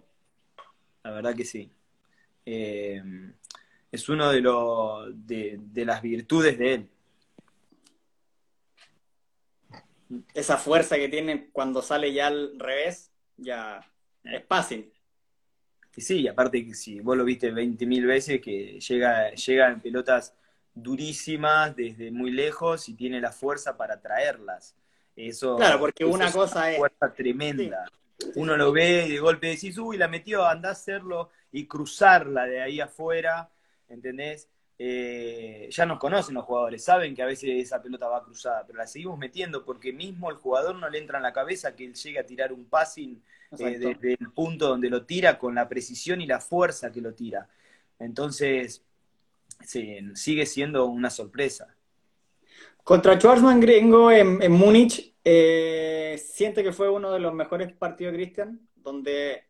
La 1.04 1.10
verdad 1.10 1.36
que 1.36 1.44
sí. 1.44 1.72
Eh, 2.46 3.02
es 3.92 4.08
uno 4.10 4.30
de, 4.30 4.42
los 4.42 5.08
de, 5.26 5.58
de 5.60 5.86
las 5.86 6.04
virtudes 6.04 6.60
de 6.60 6.74
él. 6.76 6.90
Esa 10.36 10.58
fuerza 10.58 10.98
que 10.98 11.10
tiene 11.10 11.50
cuando 11.50 11.82
sale 11.82 12.14
ya 12.14 12.28
al 12.28 12.60
revés, 12.60 13.12
ya 13.38 13.92
es 14.24 14.46
fácil. 14.46 14.95
Y 15.96 16.02
sí, 16.02 16.28
aparte 16.28 16.74
si 16.74 17.00
vos 17.00 17.16
lo 17.16 17.24
viste 17.24 17.54
20.000 17.54 18.06
veces, 18.06 18.42
que 18.42 18.80
llega, 18.80 19.32
llega 19.32 19.70
en 19.70 19.80
pelotas 19.80 20.36
durísimas 20.74 21.76
desde 21.76 22.12
muy 22.12 22.32
lejos 22.32 22.90
y 22.90 22.96
tiene 22.96 23.22
la 23.22 23.32
fuerza 23.32 23.78
para 23.78 24.02
traerlas. 24.02 24.76
Eso, 25.16 25.56
claro, 25.56 25.80
porque 25.80 26.04
eso 26.04 26.14
una 26.14 26.28
es 26.28 26.34
cosa 26.34 26.60
una 26.60 26.72
es... 26.72 26.78
fuerza 26.78 27.14
tremenda. 27.14 27.86
Uno 28.36 28.58
lo 28.58 28.72
ve 28.72 29.06
y 29.08 29.14
de 29.14 29.20
golpe 29.20 29.48
decís, 29.48 29.78
uy, 29.78 29.98
la 29.98 30.08
metió, 30.08 30.46
anda 30.46 30.70
a 30.70 30.72
hacerlo 30.74 31.30
y 31.52 31.66
cruzarla 31.68 32.46
de 32.46 32.62
ahí 32.62 32.80
afuera, 32.80 33.50
¿entendés? 33.88 34.50
Eh, 34.78 35.70
ya 35.72 35.86
nos 35.86 36.00
conocen 36.00 36.36
los 36.36 36.44
jugadores, 36.44 36.84
saben 36.84 37.16
que 37.16 37.22
a 37.22 37.26
veces 37.26 37.50
esa 37.52 37.82
pelota 37.82 38.10
va 38.10 38.24
cruzada, 38.24 38.66
pero 38.68 38.78
la 38.78 38.88
seguimos 38.88 39.18
metiendo 39.18 39.64
porque 39.64 39.94
mismo 39.94 40.30
el 40.30 40.36
jugador 40.36 40.76
no 40.76 40.90
le 40.90 41.00
entra 41.00 41.18
en 41.18 41.24
la 41.24 41.32
cabeza 41.32 41.76
que 41.76 41.86
él 41.86 41.94
llegue 41.94 42.20
a 42.20 42.26
tirar 42.26 42.52
un 42.52 42.66
passing 42.66 43.22
eh, 43.58 43.80
desde 43.80 44.18
el 44.20 44.32
punto 44.32 44.68
donde 44.68 44.90
lo 44.90 45.06
tira 45.06 45.40
con 45.40 45.56
la 45.56 45.70
precisión 45.70 46.20
y 46.20 46.28
la 46.28 46.42
fuerza 46.42 46.92
que 46.92 47.00
lo 47.00 47.14
tira. 47.14 47.48
Entonces, 48.00 48.84
sí, 49.62 50.00
sigue 50.14 50.46
siendo 50.46 50.86
una 50.88 51.10
sorpresa. 51.10 51.74
Contra 52.84 53.18
Schwarzman 53.18 53.62
Gringo 53.62 54.12
en, 54.12 54.42
en 54.44 54.52
Múnich, 54.52 55.16
eh, 55.24 56.22
siente 56.24 56.64
que 56.64 56.74
fue 56.74 56.90
uno 56.90 57.12
de 57.12 57.20
los 57.20 57.34
mejores 57.34 57.72
partidos 57.74 58.12
de 58.12 58.20
Cristian, 58.20 58.60
donde 58.76 59.46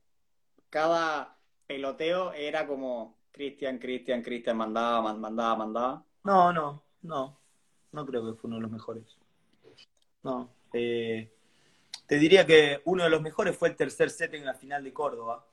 cada 0.70 1.36
peloteo 1.68 2.32
era 2.32 2.68
como 2.68 3.18
Cristian, 3.36 3.78
Cristian, 3.78 4.22
Cristian, 4.22 4.56
mandaba, 4.58 5.02
man- 5.02 5.20
mandaba, 5.20 5.56
mandaba. 5.58 6.04
No, 6.24 6.54
no, 6.54 6.82
no. 7.02 7.38
No 7.92 8.06
creo 8.06 8.26
que 8.26 8.40
fue 8.40 8.48
uno 8.48 8.56
de 8.58 8.62
los 8.64 8.72
mejores. 8.72 9.04
No. 10.24 10.50
Eh, 10.74 11.30
te 12.08 12.18
diría 12.18 12.46
que 12.46 12.82
uno 12.86 13.04
de 13.04 13.10
los 13.10 13.22
mejores 13.22 13.56
fue 13.58 13.70
el 13.70 13.76
tercer 13.76 14.10
set 14.10 14.34
en 14.34 14.46
la 14.46 14.54
final 14.54 14.84
de 14.84 14.94
Córdoba 14.94 15.46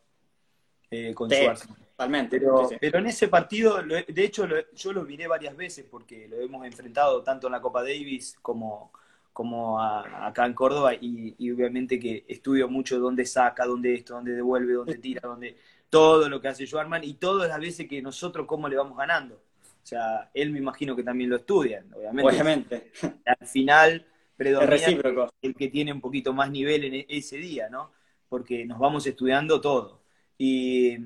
eh, 0.91 1.13
con 1.15 1.29
Sí, 1.31 1.47
totalmente. 1.91 2.39
Pero, 2.39 2.59
sí, 2.69 2.75
sí. 2.75 2.77
pero 2.81 2.99
en 2.99 3.07
ese 3.07 3.29
partido, 3.29 3.83
de 3.83 4.25
hecho, 4.25 4.47
yo 4.75 4.93
lo 4.93 5.03
miré 5.05 5.27
varias 5.27 5.57
veces 5.57 5.87
porque 5.91 6.29
lo 6.29 6.37
hemos 6.41 6.65
enfrentado 6.67 7.23
tanto 7.23 7.47
en 7.49 7.53
la 7.53 7.61
Copa 7.61 7.83
Davis 7.83 8.37
como, 8.43 8.93
como 9.33 9.81
a- 9.81 10.27
acá 10.27 10.45
en 10.47 10.55
Córdoba 10.55 10.95
y, 10.95 11.35
y 11.39 11.51
obviamente 11.51 11.99
que 11.99 12.25
estudio 12.29 12.69
mucho 12.69 12.99
dónde 13.01 13.25
saca, 13.25 13.65
dónde 13.67 13.95
esto, 13.95 14.15
dónde 14.15 14.33
devuelve, 14.33 14.75
dónde 14.75 14.99
tira, 14.99 15.21
dónde 15.25 15.57
todo 15.93 16.27
lo 16.31 16.41
que 16.41 16.49
hace 16.49 16.67
Schwarman 16.67 17.05
y 17.05 17.13
todas 17.15 17.51
las 17.51 17.61
veces 17.61 17.87
que 17.87 18.01
nosotros 18.01 18.47
cómo 18.47 18.67
le 18.67 18.77
vamos 18.77 18.97
ganando. 18.97 19.35
O 19.35 19.87
sea, 19.87 20.31
él 20.33 20.51
me 20.51 20.59
imagino 20.59 20.97
que 20.97 21.03
también 21.03 21.29
lo 21.29 21.37
estudian, 21.37 21.93
obviamente. 21.93 22.31
Obviamente, 22.31 22.93
Al 23.27 23.47
final 23.47 24.07
predomina 24.35 25.27
el 25.43 25.55
que 25.55 25.69
tiene 25.69 25.93
un 25.93 26.01
poquito 26.01 26.33
más 26.33 26.51
nivel 26.51 26.85
en 26.85 26.95
e- 26.95 27.07
ese 27.11 27.37
día, 27.37 27.69
¿no? 27.69 27.93
Porque 28.27 28.65
nos 28.65 28.79
vamos 28.79 29.07
estudiando 29.07 29.61
todo. 29.61 30.01
Y, 30.39 30.97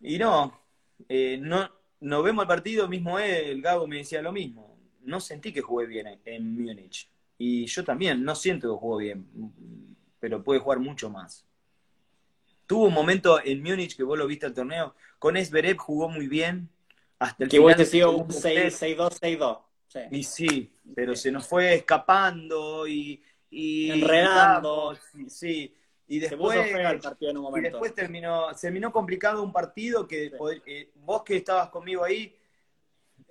y 0.00 0.16
no, 0.16 0.60
eh, 1.08 1.36
no, 1.42 1.68
no 2.02 2.22
vemos 2.22 2.44
el 2.44 2.48
partido, 2.48 2.86
mismo 2.86 3.18
él, 3.18 3.46
el 3.46 3.62
Gabo 3.62 3.88
me 3.88 3.96
decía 3.96 4.22
lo 4.22 4.30
mismo. 4.30 4.78
No 5.02 5.18
sentí 5.18 5.52
que 5.52 5.60
jugué 5.60 5.86
bien 5.86 6.06
en, 6.06 6.20
en 6.24 6.54
Múnich. 6.54 7.10
Y 7.36 7.66
yo 7.66 7.82
también, 7.82 8.22
no 8.22 8.36
siento 8.36 8.68
que 8.68 8.78
jugó 8.78 8.98
bien, 8.98 9.26
pero 10.20 10.44
puede 10.44 10.60
jugar 10.60 10.78
mucho 10.78 11.10
más. 11.10 11.44
Tuvo 12.66 12.86
un 12.86 12.94
momento 12.94 13.40
en 13.44 13.62
Múnich 13.62 13.96
que 13.96 14.02
vos 14.02 14.18
lo 14.18 14.26
viste 14.26 14.46
al 14.46 14.54
torneo, 14.54 14.94
con 15.18 15.36
Esberev 15.36 15.76
jugó 15.76 16.08
muy 16.08 16.26
bien 16.28 16.68
hasta 17.18 17.44
el 17.44 17.50
Que 17.50 17.58
final 17.58 17.76
del 17.76 17.86
sido 17.86 18.10
un 18.16 18.30
segundo 18.32 18.70
set. 18.70 18.96
6-2, 18.96 19.18
6-2. 19.20 19.58
Sí. 19.88 20.00
Y 20.10 20.22
sí, 20.24 20.72
pero 20.94 21.14
se 21.14 21.30
nos 21.30 21.46
fue 21.46 21.74
escapando 21.74 22.86
y, 22.88 23.22
y 23.50 23.90
Enredando. 23.92 24.98
y- 25.14 25.30
sí, 25.30 25.74
y 26.08 26.20
Se 26.20 26.36
puso 26.36 26.50
después, 26.50 26.72
feo 26.72 26.90
el 26.90 27.00
partido 27.00 27.30
en 27.30 27.36
un 27.38 27.42
y 27.44 27.46
momento. 27.46 27.68
después 27.70 27.94
terminó, 27.94 28.52
se 28.54 28.60
terminó 28.66 28.92
complicando 28.92 29.42
un 29.42 29.52
partido 29.52 30.06
que 30.06 30.30
Sí. 30.30 30.62
eh, 30.66 30.90
vos 30.96 31.22
que 31.22 31.36
estabas 31.36 31.68
conmigo 31.70 32.04
ahí, 32.04 32.36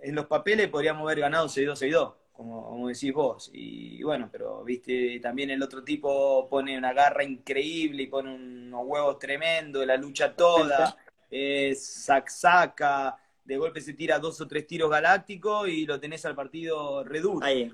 en 0.02 0.16
los 0.16 0.26
papeles 0.28 0.68
podríamos 0.70 1.04
haber 1.04 1.20
ganado 1.20 1.48
6-2, 1.50 1.78
6-2, 1.80 2.14
como, 2.36 2.66
como 2.66 2.88
decís 2.88 3.14
vos. 3.14 3.50
Y 3.54 4.04
bueno, 4.04 4.30
pero 4.32 4.64
viste, 4.64 5.20
también 5.20 5.50
el 5.50 5.62
otro 5.64 5.84
tipo 5.84 6.48
pone 6.50 6.78
una 6.78 6.94
garra 6.94 7.24
increíble 7.24 8.04
y 8.04 8.08
pone 8.08 8.36
unos 8.36 8.82
huevos 8.86 9.18
tremendos, 9.20 9.86
la 9.86 9.98
lucha 9.98 10.36
toda, 10.36 10.96
eh, 11.32 11.72
sac- 11.72 12.30
saca, 12.30 13.18
de 13.44 13.58
golpe 13.58 13.80
se 13.82 13.94
tira 13.94 14.20
dos 14.20 14.42
o 14.42 14.48
tres 14.48 14.68
tiros 14.68 14.90
galácticos 14.90 15.68
y 15.70 15.86
lo 15.86 16.00
tenés 16.00 16.26
al 16.26 16.36
partido 16.36 17.04
reduro. 17.04 17.46
Ahí. 17.46 17.72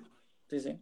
Sí, 0.50 0.60
sí. 0.60 0.78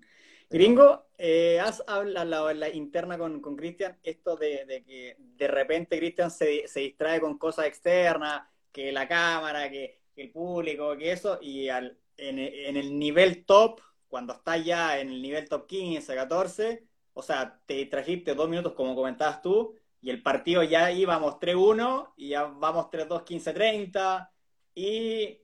Gringo, 0.50 1.06
eh, 1.18 1.60
has 1.60 1.84
hablado 1.86 2.50
en 2.50 2.60
la 2.60 2.70
interna 2.70 3.20
con, 3.20 3.40
con 3.40 3.56
Cristian 3.56 3.98
esto 4.02 4.36
de, 4.36 4.66
de 4.66 4.84
que 4.84 5.16
de 5.20 5.48
repente 5.48 6.00
Cristian 6.00 6.32
se, 6.32 6.68
se 6.68 6.80
distrae 6.80 7.22
con 7.22 7.38
cosas 7.38 7.68
externas, 7.68 8.42
que 8.72 8.92
la 8.92 9.08
cámara, 9.08 9.70
que, 9.70 10.00
que 10.16 10.24
el 10.24 10.32
público, 10.32 10.98
que 10.98 11.12
eso, 11.12 11.38
y 11.40 11.70
al, 11.70 11.96
en, 12.20 12.40
en 12.40 12.78
el 12.78 12.98
nivel 12.98 13.46
top, 13.46 13.82
cuando 14.08 14.34
estás 14.34 14.64
ya 14.66 15.00
en 15.00 15.10
el 15.10 15.22
nivel 15.22 15.48
top 15.50 15.68
15, 15.68 16.16
14, 16.16 16.88
o 17.14 17.22
sea, 17.24 17.62
te 17.66 17.76
distrajiste 17.76 18.36
dos 18.36 18.50
minutos 18.50 18.74
como 18.74 18.96
comentabas 18.96 19.42
tú, 19.42 19.76
y 20.02 20.10
el 20.10 20.22
partido 20.24 20.64
ya 20.64 20.92
íbamos 20.92 21.40
3-1, 21.40 22.14
y 22.18 22.30
ya 22.30 22.46
vamos 22.46 22.90
3-2, 22.90 23.24
15-30, 23.24 24.32
y 24.76 25.40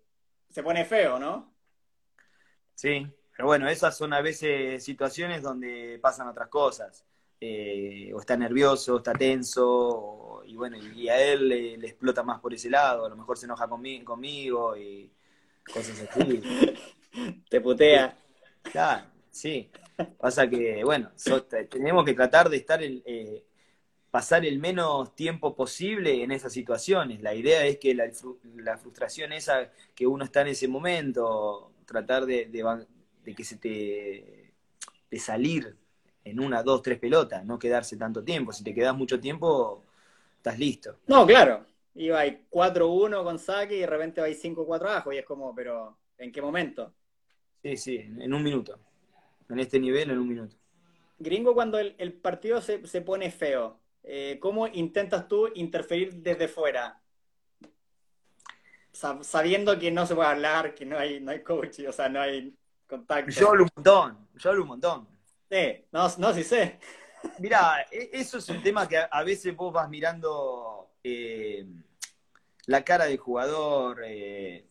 se 0.50 0.64
pone 0.64 0.86
feo, 0.86 1.20
¿no? 1.20 1.56
Sí, 2.74 3.08
pero 3.36 3.48
bueno, 3.48 3.68
esas 3.70 3.98
son 3.98 4.14
a 4.14 4.22
veces 4.22 4.84
situaciones 4.84 5.42
donde 5.42 6.00
pasan 6.02 6.28
otras 6.28 6.50
cosas. 6.50 7.06
Eh, 7.40 8.12
o 8.14 8.20
está 8.20 8.38
nervioso, 8.38 8.96
o 8.96 8.98
está 8.98 9.14
tenso, 9.14 9.66
o- 9.68 10.44
y 10.46 10.56
bueno, 10.56 10.78
y 10.78 11.10
a 11.10 11.22
él 11.22 11.50
le, 11.50 11.74
explota 11.76 12.24
más 12.24 12.40
por 12.40 12.54
ese 12.54 12.70
lado, 12.70 13.06
a 13.06 13.10
lo 13.10 13.16
mejor 13.18 13.38
se 13.38 13.46
enoja 13.46 13.68
conmi- 13.68 14.04
conmigo 14.04 14.76
y 14.78 15.12
cosas 15.72 16.00
así. 16.10 16.42
Te 17.50 17.62
putea. 17.62 18.16
Claro, 18.72 19.06
sí. 19.32 19.70
Pasa 20.20 20.50
que, 20.50 20.84
bueno, 20.84 21.12
so- 21.16 21.44
tenemos 21.44 22.06
que 22.06 22.14
tratar 22.14 22.50
de 22.50 22.58
estar 22.58 22.82
el, 22.84 23.04
eh, 23.06 23.44
pasar 24.12 24.46
el 24.46 24.60
menos 24.60 25.16
tiempo 25.16 25.56
posible 25.56 26.24
en 26.24 26.32
esas 26.32 26.54
situaciones. 26.54 27.22
La 27.22 27.34
idea 27.36 27.66
es 27.66 27.78
que 27.80 27.94
la, 27.96 28.06
fru- 28.08 28.40
la 28.58 28.78
frustración 28.78 29.34
esa 29.34 29.72
que 29.96 30.08
uno 30.08 30.26
está 30.26 30.42
en 30.42 30.48
ese 30.48 30.68
momento, 30.68 31.72
tratar 31.86 32.26
de, 32.26 32.46
de 32.48 32.86
de 33.26 33.34
que 33.36 33.44
se 33.44 33.58
te 33.58 34.52
de 35.10 35.20
salir 35.20 35.76
en 36.24 36.40
una, 36.40 36.64
dos, 36.64 36.82
tres 36.82 37.00
pelotas, 37.00 37.46
no 37.46 37.60
quedarse 37.60 37.98
tanto 37.98 38.24
tiempo. 38.24 38.52
Si 38.54 38.64
te 38.64 38.74
quedas 38.74 38.96
mucho 38.96 39.20
tiempo, 39.20 39.84
estás 40.38 40.58
listo. 40.60 40.98
No, 41.08 41.26
claro. 41.26 41.66
Iba 41.96 42.20
ahí 42.20 42.46
4-1 42.50 43.24
con 43.24 43.40
saque 43.40 43.78
y 43.78 43.80
de 43.80 43.88
repente 43.88 44.22
va 44.22 44.28
ahí 44.28 44.36
5-4 44.36 44.90
abajo 44.90 45.14
y 45.14 45.18
es 45.18 45.26
como, 45.26 45.56
pero 45.56 45.98
¿en 46.18 46.32
qué 46.32 46.42
momento? 46.42 46.94
Sí, 47.64 47.78
sí, 47.78 47.96
en 47.98 48.34
un 48.34 48.44
minuto. 48.44 48.80
En 49.50 49.60
este 49.60 49.80
nivel, 49.80 50.12
en 50.12 50.20
un 50.20 50.28
minuto. 50.28 50.56
Gringo, 51.18 51.54
cuando 51.54 51.80
el, 51.80 51.96
el 51.98 52.14
partido 52.14 52.62
se, 52.62 52.86
se 52.86 53.02
pone 53.02 53.32
feo, 53.32 53.80
eh, 54.04 54.38
¿cómo 54.42 54.68
intentas 54.68 55.28
tú 55.28 55.50
interferir 55.56 56.16
desde 56.16 56.48
fuera? 56.48 57.02
Sab- 58.94 59.24
sabiendo 59.24 59.78
que 59.80 59.92
no 59.92 60.06
se 60.06 60.16
puede 60.16 60.30
hablar, 60.30 60.76
que 60.76 60.86
no 60.86 60.98
hay, 60.98 61.20
no 61.22 61.32
hay 61.32 61.42
coach, 61.44 61.80
o 61.88 61.92
sea, 61.94 62.10
no 62.10 62.20
hay 62.22 62.54
contacto. 62.88 63.32
Yo 63.32 63.50
hablo 63.50 63.64
un 63.64 63.70
montón, 63.76 64.28
yo 64.36 64.50
hablo 64.50 64.62
un 64.64 64.68
montón. 64.70 65.08
Sí, 65.50 65.86
no, 65.92 66.08
no, 66.18 66.34
sí 66.34 66.44
sé. 66.44 66.80
Mirá, 67.40 67.86
e- 67.92 68.10
eso 68.14 68.38
es 68.38 68.50
un 68.50 68.62
tema 68.62 68.88
que 68.88 68.98
a, 68.98 69.06
a 69.06 69.24
veces 69.24 69.56
vos 69.56 69.74
vas 69.74 69.90
mirando 69.90 70.92
eh, 71.04 71.66
la 72.68 72.84
cara 72.84 73.06
del 73.06 73.18
jugador, 73.18 74.02
eh, 74.06 74.66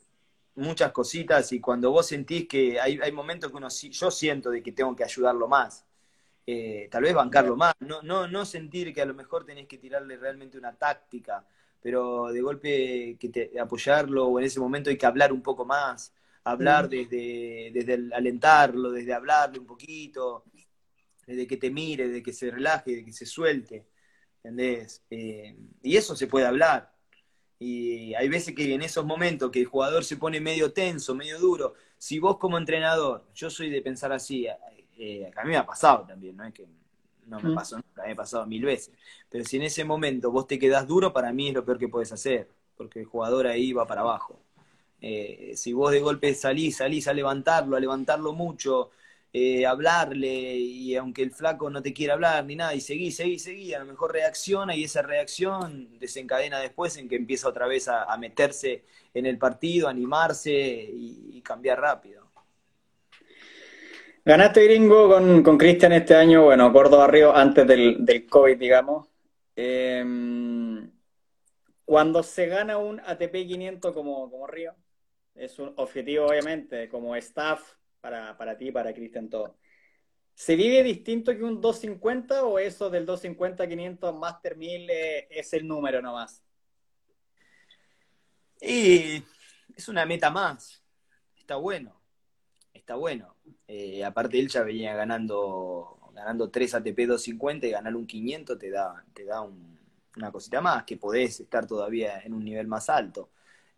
muchas 0.56 0.92
cositas, 0.92 1.52
y 1.52 1.60
cuando 1.60 1.90
vos 1.90 2.06
sentís 2.06 2.48
que 2.48 2.80
hay, 2.80 2.98
hay 3.02 3.12
momentos 3.12 3.50
que 3.50 3.56
uno, 3.56 3.68
yo 3.68 4.10
siento 4.10 4.50
de 4.50 4.62
que 4.62 4.72
tengo 4.72 4.94
que 4.94 5.04
ayudarlo 5.04 5.48
más, 5.48 5.84
eh, 6.46 6.88
tal 6.90 7.02
vez 7.02 7.14
bancarlo 7.14 7.56
más, 7.56 7.74
no, 7.80 8.02
no, 8.02 8.28
no 8.28 8.44
sentir 8.44 8.92
que 8.92 9.02
a 9.02 9.06
lo 9.06 9.14
mejor 9.14 9.44
tenés 9.44 9.66
que 9.66 9.78
tirarle 9.78 10.16
realmente 10.16 10.58
una 10.58 10.74
táctica, 10.74 11.46
pero 11.80 12.28
de 12.32 12.40
golpe 12.40 13.16
que 13.18 13.28
te, 13.28 13.58
apoyarlo 13.60 14.26
o 14.26 14.38
en 14.38 14.46
ese 14.46 14.60
momento 14.60 14.90
hay 14.90 14.96
que 14.98 15.06
hablar 15.06 15.32
un 15.32 15.42
poco 15.42 15.64
más, 15.64 16.14
hablar 16.44 16.88
desde, 16.88 17.70
desde 17.72 17.94
el 17.94 18.12
alentarlo, 18.12 18.90
desde 18.90 19.14
hablarle 19.14 19.58
un 19.58 19.66
poquito, 19.66 20.44
desde 21.26 21.46
que 21.46 21.56
te 21.56 21.70
mire, 21.70 22.08
de 22.08 22.22
que 22.22 22.32
se 22.32 22.50
relaje, 22.50 22.96
de 22.96 23.04
que 23.04 23.12
se 23.12 23.26
suelte, 23.26 23.86
¿entendés? 24.42 25.02
Eh, 25.10 25.56
y 25.82 25.96
eso 25.96 26.14
se 26.14 26.26
puede 26.26 26.46
hablar. 26.46 26.93
Y 27.58 28.14
hay 28.14 28.28
veces 28.28 28.54
que 28.54 28.74
en 28.74 28.82
esos 28.82 29.04
momentos 29.04 29.50
que 29.50 29.60
el 29.60 29.66
jugador 29.66 30.04
se 30.04 30.16
pone 30.16 30.40
medio 30.40 30.72
tenso, 30.72 31.14
medio 31.14 31.38
duro, 31.38 31.74
si 31.96 32.18
vos 32.18 32.36
como 32.38 32.58
entrenador, 32.58 33.24
yo 33.34 33.48
soy 33.48 33.70
de 33.70 33.80
pensar 33.80 34.12
así, 34.12 34.46
eh, 34.98 35.30
a 35.34 35.44
mí 35.44 35.50
me 35.50 35.56
ha 35.56 35.66
pasado 35.66 36.04
también, 36.06 36.36
no 36.36 36.44
es 36.44 36.52
que 36.52 36.66
no 37.26 37.40
me 37.40 37.54
pasó 37.54 37.76
nunca, 37.76 38.04
me 38.04 38.12
ha 38.12 38.16
pasado 38.16 38.46
mil 38.46 38.64
veces, 38.64 38.92
pero 39.30 39.44
si 39.44 39.56
en 39.56 39.62
ese 39.62 39.84
momento 39.84 40.30
vos 40.30 40.46
te 40.46 40.58
quedás 40.58 40.86
duro, 40.86 41.12
para 41.12 41.32
mí 41.32 41.48
es 41.48 41.54
lo 41.54 41.64
peor 41.64 41.78
que 41.78 41.88
puedes 41.88 42.12
hacer, 42.12 42.48
porque 42.76 43.00
el 43.00 43.06
jugador 43.06 43.46
ahí 43.46 43.72
va 43.72 43.86
para 43.86 44.02
abajo. 44.02 44.40
Eh, 45.00 45.52
si 45.56 45.72
vos 45.72 45.92
de 45.92 46.00
golpe 46.00 46.34
salís, 46.34 46.76
salís 46.76 47.08
a 47.08 47.12
levantarlo, 47.12 47.76
a 47.76 47.80
levantarlo 47.80 48.32
mucho, 48.32 48.90
eh, 49.36 49.66
hablarle 49.66 50.54
y 50.54 50.94
aunque 50.94 51.22
el 51.22 51.32
flaco 51.32 51.68
no 51.68 51.82
te 51.82 51.92
quiera 51.92 52.14
hablar 52.14 52.44
ni 52.44 52.54
nada, 52.54 52.72
y 52.72 52.80
seguí, 52.80 53.10
seguí, 53.10 53.40
seguí, 53.40 53.74
a 53.74 53.80
lo 53.80 53.86
mejor 53.86 54.12
reacciona 54.12 54.76
y 54.76 54.84
esa 54.84 55.02
reacción 55.02 55.98
desencadena 55.98 56.60
después 56.60 56.96
en 56.98 57.08
que 57.08 57.16
empieza 57.16 57.48
otra 57.48 57.66
vez 57.66 57.88
a, 57.88 58.16
meterse 58.16 58.84
en 59.12 59.26
el 59.26 59.36
partido, 59.36 59.88
animarse 59.88 60.52
y, 60.52 61.42
cambiar 61.42 61.80
rápido. 61.80 62.30
Ganaste 64.24 64.64
gringo 64.64 65.10
con 65.10 65.58
Cristian 65.58 65.92
este 65.92 66.14
año, 66.14 66.44
bueno, 66.44 66.72
Córdoba 66.72 67.08
Río 67.08 67.34
antes 67.34 67.66
del, 67.66 68.04
del 68.06 68.26
COVID, 68.26 68.56
digamos. 68.56 69.08
Em, 69.56 70.90
cuando 71.84 72.22
se 72.22 72.46
gana 72.46 72.78
un 72.78 73.00
ATP 73.00 73.32
500 73.48 73.92
como, 73.92 74.30
como 74.30 74.46
Río, 74.46 74.74
es 75.34 75.58
un 75.58 75.72
objetivo 75.76 76.26
obviamente 76.26 76.88
como 76.88 77.16
staff 77.16 77.74
para, 78.04 78.36
para 78.36 78.58
ti, 78.58 78.70
para 78.70 78.92
Cristian, 78.92 79.30
todo. 79.30 79.56
¿Se 80.34 80.56
vive 80.56 80.82
distinto 80.82 81.34
que 81.34 81.42
un 81.42 81.62
250 81.62 82.44
o 82.44 82.58
eso 82.58 82.90
del 82.90 83.06
250 83.06 83.66
500 83.66 84.14
Master 84.14 84.58
1000 84.58 84.90
es 85.30 85.54
el 85.54 85.66
número 85.66 86.02
nomás? 86.02 86.44
Y 88.60 89.22
es 89.74 89.88
una 89.88 90.04
meta 90.04 90.30
más. 90.30 90.82
Está 91.34 91.56
bueno. 91.56 91.98
Está 92.74 92.96
bueno. 92.96 93.36
Eh, 93.66 94.04
aparte 94.04 94.38
él 94.38 94.48
ya 94.48 94.62
venía 94.64 94.94
ganando 94.94 96.12
ganando 96.12 96.50
3 96.50 96.74
ATP 96.74 97.06
250 97.06 97.66
y 97.66 97.70
ganar 97.70 97.96
un 97.96 98.06
500 98.06 98.58
te 98.58 98.70
da, 98.70 99.02
te 99.14 99.24
da 99.24 99.40
una 99.40 100.30
cosita 100.30 100.60
más, 100.60 100.84
que 100.84 100.98
podés 100.98 101.40
estar 101.40 101.66
todavía 101.66 102.20
en 102.20 102.34
un 102.34 102.44
nivel 102.44 102.66
más 102.66 102.90
alto. 102.90 103.30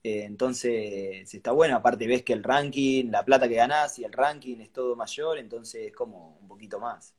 Eh, 0.07 0.23
entonces, 0.23 1.35
está 1.35 1.51
bueno, 1.51 1.75
aparte 1.75 2.07
ves 2.07 2.23
que 2.23 2.33
el 2.33 2.45
ranking, 2.45 3.11
la 3.11 3.25
plata 3.25 3.49
que 3.49 3.57
ganás 3.57 3.99
y 3.99 4.05
el 4.05 4.13
ranking 4.13 4.59
es 4.59 4.71
todo 4.73 4.95
mayor, 4.95 5.37
entonces 5.37 5.89
es 5.89 5.93
como 5.93 6.39
un 6.41 6.47
poquito 6.47 6.79
más. 6.79 7.13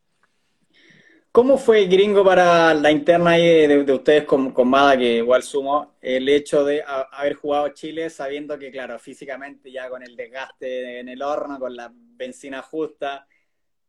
¿Cómo 1.33 1.57
fue 1.57 1.83
gringo 1.87 2.23
para 2.23 2.73
la 2.73 2.89
interna 2.89 3.31
de, 3.33 3.85
ustedes 3.91 4.23
con, 4.23 4.53
con, 4.53 4.69
Mada, 4.69 4.97
que 4.97 5.17
igual 5.17 5.43
sumo, 5.43 5.95
el 5.99 6.29
hecho 6.29 6.63
de 6.63 6.81
haber 7.11 7.33
jugado 7.33 7.67
Chile 7.73 8.09
sabiendo 8.09 8.57
que, 8.57 8.71
claro, 8.71 8.97
físicamente 8.99 9.69
ya 9.69 9.89
con 9.89 10.01
el 10.01 10.15
desgaste 10.15 11.01
en 11.01 11.09
el 11.09 11.21
horno, 11.21 11.59
con 11.59 11.75
la 11.75 11.91
benzina 11.93 12.61
justa, 12.61 13.27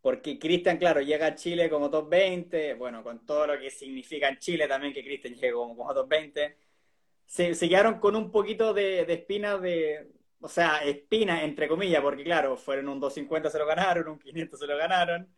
porque 0.00 0.40
Cristian, 0.40 0.76
claro, 0.76 1.00
llega 1.02 1.26
a 1.26 1.34
Chile 1.36 1.70
como 1.70 1.88
top 1.88 2.08
20, 2.08 2.74
bueno, 2.74 3.04
con 3.04 3.24
todo 3.24 3.46
lo 3.46 3.60
que 3.60 3.70
significa 3.70 4.28
en 4.28 4.38
Chile 4.38 4.66
también 4.66 4.92
que 4.92 5.04
Cristian 5.04 5.34
llegue 5.34 5.52
como, 5.52 5.76
como 5.76 5.94
top 5.94 6.08
20, 6.08 6.67
se, 7.28 7.68
quedaron 7.68 8.00
con 8.00 8.16
un 8.16 8.32
poquito 8.32 8.72
de, 8.74 9.04
de 9.04 9.12
espinas 9.12 9.60
de, 9.60 10.10
o 10.40 10.48
sea, 10.48 10.78
espinas 10.78 11.42
entre 11.42 11.68
comillas, 11.68 12.02
porque 12.02 12.24
claro, 12.24 12.56
fueron 12.56 12.88
un 12.88 13.00
250 13.00 13.50
se 13.50 13.58
lo 13.58 13.66
ganaron, 13.66 14.08
un 14.08 14.18
500 14.18 14.58
se 14.58 14.66
lo 14.66 14.76
ganaron, 14.76 15.28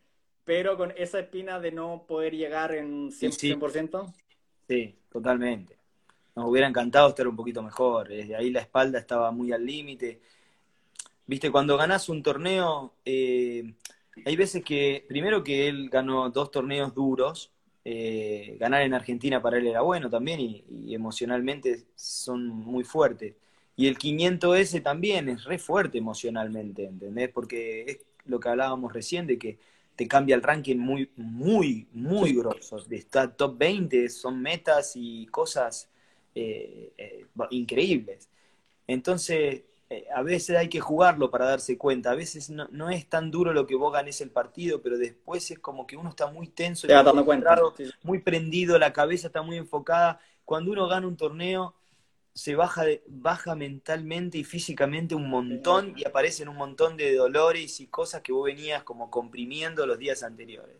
pero 0.45 0.77
con 0.77 0.93
esa 0.97 1.19
espina 1.19 1.59
de 1.59 1.71
no 1.71 2.05
poder 2.07 2.33
llegar 2.33 2.73
en 2.73 3.11
100%. 3.11 4.13
Sí, 4.67 4.95
totalmente. 5.11 5.77
Nos 6.35 6.49
hubiera 6.49 6.67
encantado 6.67 7.09
estar 7.09 7.27
un 7.27 7.35
poquito 7.35 7.61
mejor, 7.61 8.07
desde 8.07 8.35
ahí 8.35 8.51
la 8.51 8.61
espalda 8.61 8.97
estaba 8.97 9.31
muy 9.31 9.51
al 9.51 9.65
límite. 9.65 10.21
Viste, 11.25 11.51
cuando 11.51 11.77
ganás 11.77 12.07
un 12.07 12.23
torneo, 12.23 12.93
eh, 13.03 13.73
hay 14.25 14.35
veces 14.37 14.63
que, 14.63 15.05
primero 15.09 15.43
que 15.43 15.67
él 15.67 15.89
ganó 15.89 16.29
dos 16.29 16.51
torneos 16.51 16.93
duros, 16.93 17.51
eh, 17.83 18.57
ganar 18.59 18.83
en 18.83 18.93
Argentina 18.93 19.41
para 19.41 19.57
él 19.57 19.67
era 19.67 19.81
bueno 19.81 20.09
también 20.09 20.39
y, 20.39 20.93
emocionalmente 20.93 21.85
son 21.95 22.47
muy 22.47 22.83
fuertes. 22.83 23.35
Y 23.75 23.87
el 23.87 23.97
500S 23.97 24.83
también 24.83 25.29
es 25.29 25.45
re 25.45 25.57
fuerte 25.57 25.97
emocionalmente, 25.97 26.85
¿entendés? 26.85 27.29
Porque 27.29 27.83
es 27.87 27.99
lo 28.25 28.39
que 28.39 28.49
hablábamos 28.49 28.93
recién 28.93 29.25
de 29.25 29.39
que 29.39 29.57
te 29.95 30.07
cambia 30.07 30.35
el 30.35 30.43
ranking 30.43 30.77
muy, 30.77 31.09
muy, 31.15 31.87
muy 31.93 32.33
grosso. 32.33 32.77
Está 32.89 33.33
top 33.33 33.57
20, 33.57 34.09
son 34.09 34.41
metas 34.41 34.93
y 34.95 35.25
cosas 35.27 35.89
eh, 36.35 36.91
eh, 36.97 37.25
increíbles. 37.51 38.29
Entonces, 38.87 39.63
eh, 39.91 40.07
a 40.15 40.23
veces 40.23 40.55
hay 40.55 40.69
que 40.69 40.79
jugarlo 40.79 41.29
para 41.29 41.47
darse 41.47 41.77
cuenta. 41.77 42.11
A 42.11 42.15
veces 42.15 42.49
no, 42.49 42.89
es 42.89 43.09
tan 43.09 43.29
duro 43.29 43.51
lo 43.51 43.67
que 43.67 43.75
vos 43.75 43.91
ganes 43.91 44.21
el 44.21 44.29
partido, 44.29 44.81
pero 44.81 44.97
después 44.97 45.51
es 45.51 45.59
como 45.59 45.85
que 45.85 45.97
uno 45.97 46.11
está 46.11 46.27
muy 46.27 46.47
tenso, 46.47 46.87
muy 48.01 48.19
prendido, 48.19 48.79
la 48.79 48.93
cabeza 48.93 49.27
está 49.27 49.41
muy 49.41 49.57
enfocada. 49.57 50.21
Cuando 50.45 50.71
uno 50.71 50.87
gana 50.87 51.07
un 51.07 51.17
torneo, 51.17 51.75
se 52.33 52.55
baja, 52.55 52.85
baja 53.05 53.53
mentalmente 53.55 54.37
y 54.37 54.45
físicamente 54.45 55.13
un 55.13 55.29
montón 55.29 55.93
y 55.97 56.07
aparecen 56.07 56.47
un 56.47 56.55
montón 56.55 56.95
de 56.95 57.13
dolores 57.13 57.81
y 57.81 57.87
cosas 57.87 58.21
que 58.21 58.31
vos 58.31 58.45
venías 58.45 58.83
como 58.83 59.11
comprimiendo 59.11 59.85
los 59.85 59.99
días 59.99 60.23
anteriores. 60.23 60.77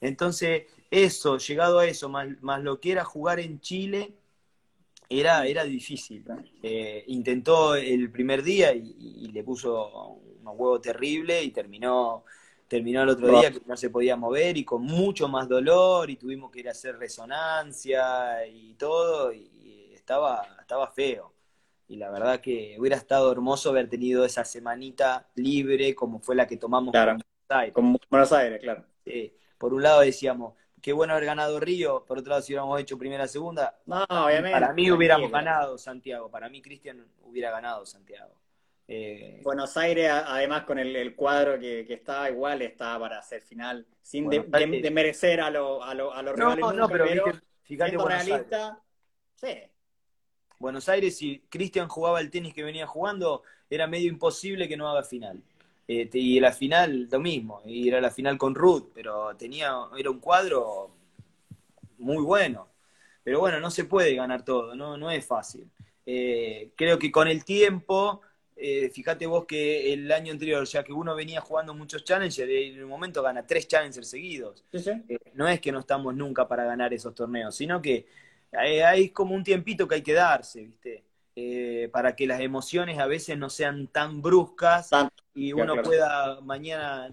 Entonces, 0.00 0.68
eso, 0.90 1.36
llegado 1.36 1.80
a 1.80 1.86
eso, 1.86 2.08
más, 2.08 2.28
más 2.40 2.62
lo 2.62 2.80
que 2.80 2.92
era 2.92 3.04
jugar 3.04 3.40
en 3.40 3.60
Chile, 3.60 4.14
era, 5.08 5.46
era 5.46 5.64
difícil. 5.64 6.24
Eh, 6.62 7.04
intentó 7.08 7.74
el 7.74 8.10
primer 8.10 8.42
día 8.42 8.72
y, 8.72 9.30
le 9.32 9.42
puso 9.42 10.20
unos 10.40 10.54
huevos 10.56 10.80
terribles 10.80 11.44
y 11.44 11.50
terminó, 11.50 12.24
terminó 12.68 13.02
el 13.02 13.08
otro 13.08 13.40
día 13.40 13.50
que 13.50 13.60
no 13.66 13.76
se 13.76 13.90
podía 13.90 14.16
mover 14.16 14.56
y 14.56 14.64
con 14.64 14.82
mucho 14.82 15.26
más 15.28 15.48
dolor 15.48 16.08
y 16.08 16.16
tuvimos 16.16 16.50
que 16.50 16.60
ir 16.60 16.68
a 16.68 16.72
hacer 16.72 16.96
resonancia 16.96 18.46
y 18.46 18.74
todo 18.74 19.32
y 19.32 19.90
estaba, 19.92 20.46
estaba 20.60 20.86
feo. 20.90 21.32
Y 21.88 21.96
la 21.96 22.10
verdad 22.10 22.40
que 22.40 22.76
hubiera 22.78 22.96
estado 22.96 23.30
hermoso 23.30 23.70
haber 23.70 23.88
tenido 23.88 24.24
esa 24.24 24.44
semanita 24.44 25.28
libre 25.34 25.94
como 25.94 26.20
fue 26.20 26.34
la 26.34 26.46
que 26.46 26.56
tomamos 26.56 26.92
con 26.92 27.02
Buenos 27.02 27.24
Aires. 27.48 27.74
Con 27.74 27.98
Buenos 28.10 28.32
Aires, 28.32 28.60
claro. 28.62 28.84
por 29.58 29.74
un 29.74 29.82
lado 29.82 30.00
decíamos, 30.00 30.54
qué 30.84 30.92
bueno 30.92 31.14
haber 31.14 31.24
ganado 31.24 31.58
Río, 31.58 32.04
por 32.04 32.18
otro 32.18 32.28
lado, 32.28 32.42
si 32.42 32.52
hubiéramos 32.52 32.78
hecho 32.78 32.98
primera, 32.98 33.26
segunda, 33.26 33.74
no, 33.86 34.04
obviamente, 34.04 34.50
para 34.50 34.74
mí 34.74 34.90
hubiéramos 34.90 35.30
ganado 35.30 35.78
Santiago, 35.78 36.30
para 36.30 36.50
mí 36.50 36.60
Cristian 36.60 37.06
hubiera 37.22 37.50
ganado 37.50 37.86
Santiago. 37.86 38.34
Eh, 38.86 39.40
Buenos 39.42 39.78
Aires, 39.78 40.10
además 40.10 40.64
con 40.64 40.78
el, 40.78 41.16
cuadro 41.16 41.58
que, 41.58 41.86
que, 41.86 41.94
estaba 41.94 42.28
igual, 42.28 42.60
estaba 42.60 42.98
para 42.98 43.18
hacer 43.18 43.40
final, 43.40 43.86
sin 44.02 44.28
de, 44.28 44.90
merecer 44.90 45.40
a, 45.40 45.48
lo, 45.48 45.82
a, 45.82 45.94
lo, 45.94 46.12
a 46.12 46.20
los 46.20 46.36
no, 46.36 46.54
rivales. 46.54 46.78
No, 46.78 46.86
pero, 46.90 47.06
fíjate 47.62 47.96
Buenos 47.96 48.26
realista, 48.26 48.78
sí. 49.36 49.56
Buenos 50.58 50.86
Aires, 50.90 51.16
si 51.16 51.46
Cristian 51.48 51.88
jugaba 51.88 52.20
el 52.20 52.30
tenis 52.30 52.52
que 52.52 52.62
venía 52.62 52.86
jugando, 52.86 53.42
era 53.70 53.86
medio 53.86 54.10
imposible 54.10 54.68
que 54.68 54.76
no 54.76 54.86
haga 54.90 55.02
final. 55.02 55.42
Eh, 55.86 56.08
y 56.12 56.40
la 56.40 56.52
final, 56.52 57.08
lo 57.10 57.20
mismo, 57.20 57.62
y 57.66 57.88
era 57.88 58.00
la 58.00 58.10
final 58.10 58.38
con 58.38 58.54
Ruth, 58.54 58.88
pero 58.94 59.36
tenía, 59.36 59.74
era 59.96 60.10
un 60.10 60.18
cuadro 60.18 60.90
muy 61.98 62.22
bueno. 62.22 62.68
Pero 63.22 63.40
bueno, 63.40 63.60
no 63.60 63.70
se 63.70 63.84
puede 63.84 64.14
ganar 64.14 64.44
todo, 64.44 64.74
no, 64.74 64.96
no 64.96 65.10
es 65.10 65.24
fácil. 65.24 65.68
Eh, 66.06 66.70
creo 66.76 66.98
que 66.98 67.10
con 67.10 67.28
el 67.28 67.44
tiempo, 67.44 68.20
eh, 68.56 68.90
fíjate 68.90 69.26
vos 69.26 69.46
que 69.46 69.92
el 69.92 70.10
año 70.12 70.32
anterior, 70.32 70.64
ya 70.66 70.82
que 70.84 70.92
uno 70.92 71.14
venía 71.14 71.40
jugando 71.40 71.74
muchos 71.74 72.04
challengers, 72.04 72.50
en 72.50 72.82
un 72.82 72.90
momento 72.90 73.22
gana 73.22 73.46
tres 73.46 73.66
challengers 73.68 74.08
seguidos. 74.08 74.64
no 75.34 75.48
es 75.48 75.60
que 75.60 75.72
no 75.72 75.80
estamos 75.80 76.14
nunca 76.14 76.46
para 76.46 76.64
ganar 76.64 76.92
esos 76.92 77.14
torneos, 77.14 77.54
sino 77.54 77.80
que 77.80 78.06
hay 78.52 79.10
como 79.10 79.34
un 79.34 79.42
tiempito 79.42 79.88
que 79.88 79.96
hay 79.96 80.02
que 80.02 80.12
darse, 80.12 80.62
¿viste? 80.62 81.02
Eh, 81.36 81.88
para 81.92 82.14
que 82.14 82.28
las 82.28 82.40
emociones 82.40 83.00
a 83.00 83.06
veces 83.06 83.36
no 83.36 83.50
sean 83.50 83.88
tan 83.88 84.22
bruscas 84.22 84.90
y 85.34 85.52
uno 85.52 85.82
pueda 85.82 86.40
mañana 86.42 87.12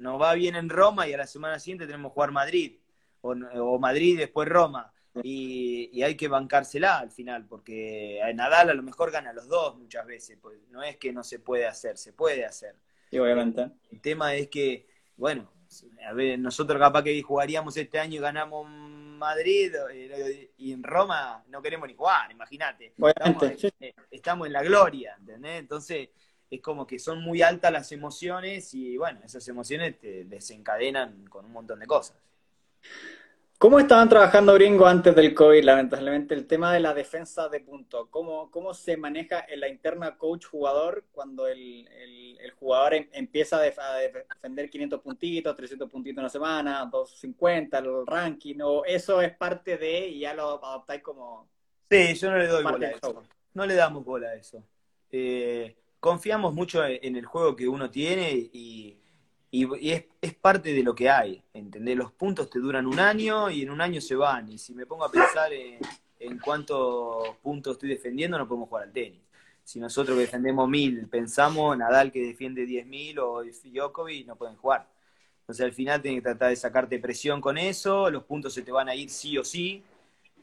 nos 0.00 0.20
va 0.20 0.34
bien 0.34 0.56
en 0.56 0.68
Roma 0.68 1.06
y 1.06 1.12
a 1.12 1.18
la 1.18 1.28
semana 1.28 1.60
siguiente 1.60 1.86
tenemos 1.86 2.10
que 2.10 2.14
jugar 2.14 2.32
Madrid 2.32 2.78
o, 3.20 3.78
Madrid 3.78 4.14
y 4.14 4.16
después 4.16 4.48
Roma. 4.48 4.92
Y, 5.22 6.02
hay 6.02 6.16
que 6.16 6.26
bancársela 6.26 6.98
al 6.98 7.12
final 7.12 7.46
porque 7.46 8.20
Nadal 8.34 8.70
a 8.70 8.74
lo 8.74 8.82
mejor 8.82 9.12
gana 9.12 9.32
los 9.32 9.46
dos 9.46 9.76
muchas 9.76 10.04
veces 10.04 10.36
pues 10.40 10.58
no 10.70 10.82
es 10.82 10.96
que 10.96 11.12
no 11.12 11.22
se 11.22 11.38
puede 11.38 11.68
hacer 11.68 11.98
se 11.98 12.12
puede 12.12 12.44
hacer. 12.44 12.74
Obviamente. 13.12 13.70
El 13.92 14.00
tema 14.00 14.34
es 14.34 14.48
que 14.48 14.88
bueno 15.16 15.52
a 16.04 16.12
ver 16.14 16.36
nosotros 16.36 16.80
capaz 16.80 17.04
que 17.04 17.22
jugaríamos 17.22 17.76
este 17.76 18.00
año 18.00 18.16
y 18.16 18.20
ganamos 18.20 18.66
Madrid 19.18 19.74
eh, 19.92 20.52
y 20.56 20.72
en 20.72 20.82
Roma 20.82 21.44
no 21.48 21.60
queremos 21.60 21.88
ni 21.88 21.94
jugar, 21.94 22.30
imagínate. 22.30 22.94
Eh, 23.80 23.94
estamos, 24.10 24.46
en 24.46 24.52
la 24.52 24.62
gloria, 24.62 25.16
¿entendés? 25.18 25.60
Entonces 25.60 26.10
es 26.50 26.62
como 26.62 26.86
que 26.86 26.98
son 26.98 27.20
muy 27.22 27.42
altas 27.42 27.72
las 27.72 27.92
emociones 27.92 28.72
y 28.74 28.96
bueno, 28.96 29.20
esas 29.24 29.46
emociones 29.48 29.98
te 29.98 30.24
desencadenan 30.24 31.26
con 31.26 31.44
un 31.44 31.52
montón 31.52 31.80
de 31.80 31.86
cosas. 31.86 32.16
¿Cómo 33.58 33.80
estaban 33.80 34.08
trabajando 34.08 34.54
gringo 34.54 34.86
antes 34.86 35.16
del 35.16 35.34
COVID? 35.34 35.64
Lamentablemente, 35.64 36.32
el 36.32 36.46
tema 36.46 36.72
de 36.72 36.78
la 36.78 36.94
defensa 36.94 37.48
de 37.48 37.58
punto. 37.58 38.08
¿Cómo, 38.08 38.52
cómo 38.52 38.72
se 38.72 38.96
maneja 38.96 39.44
en 39.48 39.58
la 39.58 39.68
interna 39.68 40.16
coach-jugador 40.16 41.06
cuando 41.10 41.48
el, 41.48 41.88
jugador 42.56 42.94
em, 42.94 43.08
empieza 43.10 43.56
a, 43.56 43.62
defender 43.62 44.70
500 44.70 45.00
puntitos, 45.00 45.56
300 45.56 45.90
puntitos 45.90 46.18
en 46.18 46.20
una 46.20 46.28
semana, 46.28 46.88
250, 46.88 47.78
el 47.78 48.06
ranking? 48.06 48.60
¿O 48.62 48.84
eso 48.84 49.20
es 49.20 49.36
parte 49.36 49.76
de 49.76 50.06
y 50.06 50.20
ya 50.20 50.34
lo 50.34 50.64
adoptáis 50.64 51.02
como. 51.02 51.48
Sí, 51.90 52.14
yo 52.14 52.30
no 52.30 52.38
le 52.38 52.46
doy 52.46 52.62
bola 52.62 52.86
a 52.86 52.90
eso. 52.90 53.24
No 53.54 53.66
le 53.66 53.74
damos 53.74 54.04
bola 54.04 54.28
a 54.28 54.34
eso. 54.36 54.62
Eh, 55.10 55.76
confiamos 55.98 56.54
mucho 56.54 56.86
en 56.86 57.16
el 57.16 57.26
juego 57.26 57.56
que 57.56 57.66
uno 57.66 57.90
tiene 57.90 58.30
y 58.52 59.00
y, 59.50 59.90
es, 59.90 60.34
parte 60.34 60.72
de 60.72 60.82
lo 60.82 60.94
que 60.94 61.08
hay, 61.08 61.42
¿entendés? 61.54 61.96
Los 61.96 62.12
puntos 62.12 62.50
te 62.50 62.58
duran 62.58 62.86
un 62.86 63.00
año 63.00 63.50
y 63.50 63.62
en 63.62 63.70
un 63.70 63.80
año 63.80 64.00
se 64.00 64.14
van. 64.14 64.50
Y 64.50 64.58
si 64.58 64.74
me 64.74 64.86
pongo 64.86 65.04
a 65.04 65.10
pensar 65.10 65.50
en, 65.52 66.38
cuántos 66.38 67.36
puntos 67.42 67.74
estoy 67.74 67.90
defendiendo, 67.90 68.38
no 68.38 68.46
podemos 68.46 68.68
jugar 68.68 68.84
al 68.84 68.92
tenis. 68.92 69.20
Si 69.64 69.78
nosotros 69.78 70.16
que 70.16 70.22
defendemos 70.22 70.68
mil 70.68 71.08
pensamos, 71.08 71.76
Nadal 71.76 72.10
que 72.10 72.20
defiende 72.20 72.66
diez 72.66 72.86
mil 72.86 73.18
o 73.18 73.42
Djokovic, 73.42 74.26
no 74.26 74.36
pueden 74.36 74.56
jugar. 74.56 74.86
Entonces 75.40 75.64
al 75.64 75.72
final 75.72 76.02
tienes 76.02 76.20
que 76.20 76.24
tratar 76.24 76.50
de 76.50 76.56
sacarte 76.56 76.98
presión 76.98 77.40
con 77.40 77.56
eso, 77.56 78.10
los 78.10 78.24
puntos 78.24 78.52
se 78.52 78.62
te 78.62 78.72
van 78.72 78.88
a 78.88 78.94
ir 78.94 79.08
sí 79.10 79.38
o 79.38 79.44
sí. 79.44 79.82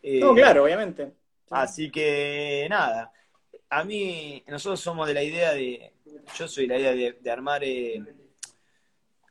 no, 0.03 0.33
claro, 0.33 0.63
obviamente. 0.63 1.11
Así 1.51 1.91
que 1.91 2.65
nada, 2.69 3.11
a 3.69 3.83
mí, 3.83 4.43
nosotros 4.47 4.79
somos 4.79 5.07
de 5.07 5.13
la 5.13 5.23
idea 5.23 5.53
de, 5.53 5.91
yo 6.35 6.47
soy 6.47 6.67
la 6.67 6.79
idea 6.79 6.93
de, 6.93 7.31
armar, 7.31 7.63
eh, 7.63 8.03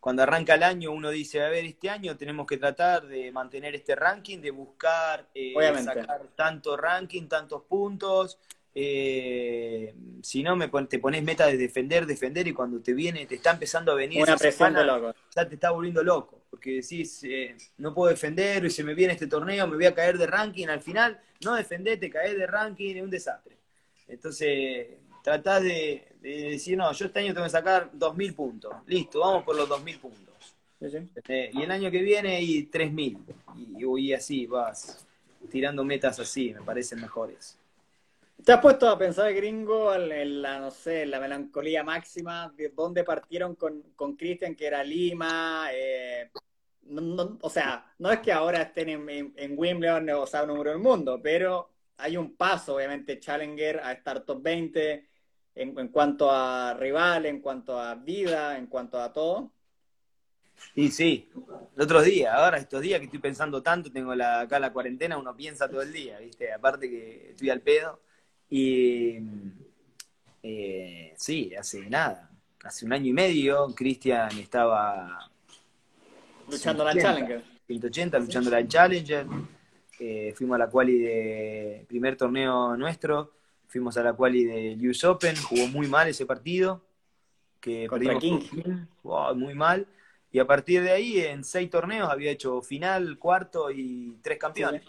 cuando 0.05 0.23
arranca 0.23 0.57
el 0.57 0.63
año 0.63 0.93
uno 0.93 1.09
dice, 1.09 1.43
a 1.43 1.49
ver, 1.49 1.65
este 1.65 1.89
año 1.89 2.15
tenemos 2.15 2.47
que 2.47 2.59
tratar 2.59 3.07
de 3.07 3.33
mantener 3.33 3.75
este 3.75 3.97
ranking, 3.97 4.39
de 4.39 4.51
buscar 4.51 5.31
eh, 5.35 5.55
sacar 5.83 6.29
tanto 6.37 6.77
ranking, 6.77 7.27
tantos 7.27 7.63
puntos. 7.63 8.39
Eh, 8.75 9.95
si 10.21 10.43
no, 10.43 10.57
me, 10.57 10.69
te 10.69 10.99
pones 10.99 11.23
meta 11.23 11.47
de 11.47 11.57
defender, 11.57 12.05
defender, 12.05 12.47
y 12.47 12.53
cuando 12.53 12.83
te 12.83 12.93
viene, 12.93 13.25
te 13.25 13.37
está 13.37 13.53
empezando 13.53 13.93
a 13.93 13.95
venir 13.95 14.23
Una 14.23 14.37
presión 14.37 14.75
de 14.75 14.85
loco. 14.85 15.15
Ya 15.35 15.49
te 15.49 15.55
está 15.55 15.71
volviendo 15.71 16.03
loco, 16.03 16.43
porque 16.51 16.83
decís, 16.83 17.23
no 17.79 17.95
puedo 17.95 18.11
defender, 18.11 18.63
y 18.67 18.69
se 18.69 18.85
me 18.85 18.93
viene 18.93 19.15
este 19.15 19.27
torneo, 19.27 19.67
me 19.67 19.77
voy 19.77 19.87
a 19.87 19.95
caer 19.95 20.19
de 20.19 20.27
ranking. 20.27 20.67
Al 20.67 20.83
final, 20.83 21.19
no 21.43 21.55
defender, 21.55 21.99
te 21.99 22.11
caes 22.11 22.37
de 22.37 22.47
ranking, 22.47 22.97
es 22.97 23.03
un 23.03 23.09
desastre. 23.09 23.57
Entonces, 24.07 24.87
tratás 25.23 25.63
de, 25.63 26.14
decir, 26.29 26.77
no, 26.77 26.93
yo 26.93 27.07
este 27.07 27.21
año 27.21 27.35
tengo 27.35 27.45
que 27.45 27.51
sacar 27.51 27.91
2.000 27.93 28.35
puntos. 28.35 28.73
Listo, 28.87 29.21
vamos 29.21 29.45
por 29.45 29.57
los 29.57 29.69
2.000 29.69 29.99
puntos. 29.99 30.35
Este, 30.81 31.51
y 31.53 31.63
el 31.63 31.71
año 31.71 31.91
que 31.91 32.03
viene, 32.03 32.41
y 32.43 32.67
3.000. 32.67 33.19
Y, 33.57 34.07
y 34.07 34.13
así 34.13 34.47
vas 34.47 35.07
tirando 35.51 35.85
metas 35.85 36.19
así, 36.19 36.53
me 36.55 36.63
parecen 36.63 37.01
mejores. 37.01 37.59
¿Te 38.45 38.53
has 38.53 38.61
puesto 38.61 38.89
a 38.89 38.99
pensar, 38.99 39.33
gringo, 39.33 39.95
en 39.95 40.43
la, 40.43 40.59
no 40.59 40.71
sé, 40.71 41.07
la 41.07 41.21
melancolía 41.21 41.83
máxima 41.83 42.53
de 42.57 42.71
dónde 42.71 43.05
partieron 43.05 43.55
con 43.55 44.17
Cristian, 44.17 44.55
que 44.55 44.67
era 44.67 44.83
Lima? 44.83 45.69
Eh, 45.73 46.31
o 47.41 47.51
sea, 47.51 47.95
no 47.99 48.11
es 48.11 48.21
que 48.21 48.33
ahora 48.33 48.63
estén 48.63 48.89
en, 48.89 49.33
en 49.37 49.55
Wimbledon 49.57 50.11
o 50.11 50.27
sea, 50.27 50.45
número 50.45 50.71
del 50.71 50.81
mundo, 50.81 51.21
pero 51.23 51.71
hay 51.97 52.17
un 52.17 52.37
paso, 52.37 52.77
obviamente, 52.77 53.19
Challenger 53.19 53.81
a 53.81 53.93
estar 53.93 54.25
top 54.25 54.43
20 54.43 55.09
en, 55.55 55.89
cuanto 55.89 56.31
a 56.31 56.75
rival, 56.75 57.27
en 57.27 57.41
cuanto 57.41 57.79
a 57.79 57.95
vida, 57.95 58.59
en 58.59 58.67
cuanto 58.67 59.01
a 59.01 59.13
todo. 59.13 59.51
Y 60.75 60.91
sí, 60.91 61.29
el 61.77 61.83
otro 61.83 62.03
día, 62.03 62.35
ahora 62.35 62.59
estos 62.59 62.81
días 62.81 62.99
que 63.01 63.07
estoy 63.07 63.21
pensando 63.21 63.63
tanto, 63.63 63.91
tengo 63.91 64.15
la, 64.15 64.41
acá 64.41 64.59
la 64.59 64.73
cuarentena, 64.73 65.19
uno 65.19 65.37
piensa 65.37 65.69
todo 65.69 65.83
el 65.83 65.93
día, 65.93 66.19
¿viste? 66.19 66.53
Aparte 66.53 66.89
que 66.89 67.31
estoy 67.31 67.51
al 67.51 67.61
pedo. 67.61 68.01
Y 68.51 69.19
eh, 70.43 71.15
sí, 71.17 71.55
hace 71.55 71.89
nada, 71.91 72.31
hace 72.63 72.87
un 72.87 72.93
año 72.93 73.07
y 73.07 73.13
medio, 73.13 73.75
Cristian 73.75 74.31
estaba 74.39 75.31
luchando 76.49 76.85
la 76.85 76.95
Challenger. 76.95 77.43
180, 77.67 78.19
luchando 78.19 78.51
la 78.51 78.67
Challenger 78.67 79.27
fuimos 80.35 80.57
a 80.57 80.59
la 80.59 80.69
quali 80.69 80.99
de 80.99 81.85
primer 81.89 82.17
torneo 82.17 82.77
nuestro, 82.77 83.33
fuimos 83.75 83.97
a 83.97 84.05
la 84.05 84.13
quali 84.13 84.45
de 84.45 84.89
US 84.89 85.03
Open, 85.03 85.35
jugó 85.35 85.67
muy 85.67 85.89
mal 85.89 86.07
ese 86.07 86.25
partido, 86.25 86.81
que 87.59 87.89
Contra 87.89 88.21
King. 88.21 88.39
muy 89.35 89.53
mal, 89.57 89.89
y 90.31 90.39
a 90.39 90.47
partir 90.47 90.81
de 90.81 90.93
ahí 90.93 91.19
en 91.19 91.43
seis 91.43 91.69
torneos 91.71 92.09
había 92.09 92.31
hecho 92.31 92.63
final, 92.63 93.19
cuarto 93.19 93.73
y 93.73 94.17
tres 94.23 94.39
campeones. 94.39 94.85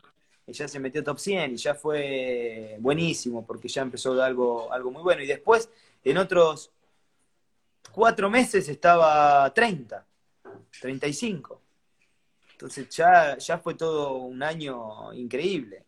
Y 0.45 0.53
ya 0.53 0.67
se 0.67 0.79
metió 0.79 1.03
top 1.03 1.17
100 1.17 1.53
y 1.53 1.57
ya 1.57 1.73
fue 1.73 2.77
buenísimo 2.79 3.43
porque 3.43 3.67
ya 3.67 3.81
empezó 3.81 4.21
algo, 4.21 4.71
algo 4.71 4.91
muy 4.91 5.01
bueno. 5.01 5.23
Y 5.23 5.25
después, 5.25 5.67
en 6.03 6.19
otros 6.19 6.71
cuatro 7.91 8.29
meses 8.29 8.69
estaba 8.69 9.51
30, 9.51 10.05
35. 10.79 11.59
Entonces 12.51 12.87
ya, 12.89 13.35
ya 13.39 13.57
fue 13.57 13.73
todo 13.73 14.13
un 14.17 14.43
año 14.43 15.11
increíble. 15.11 15.84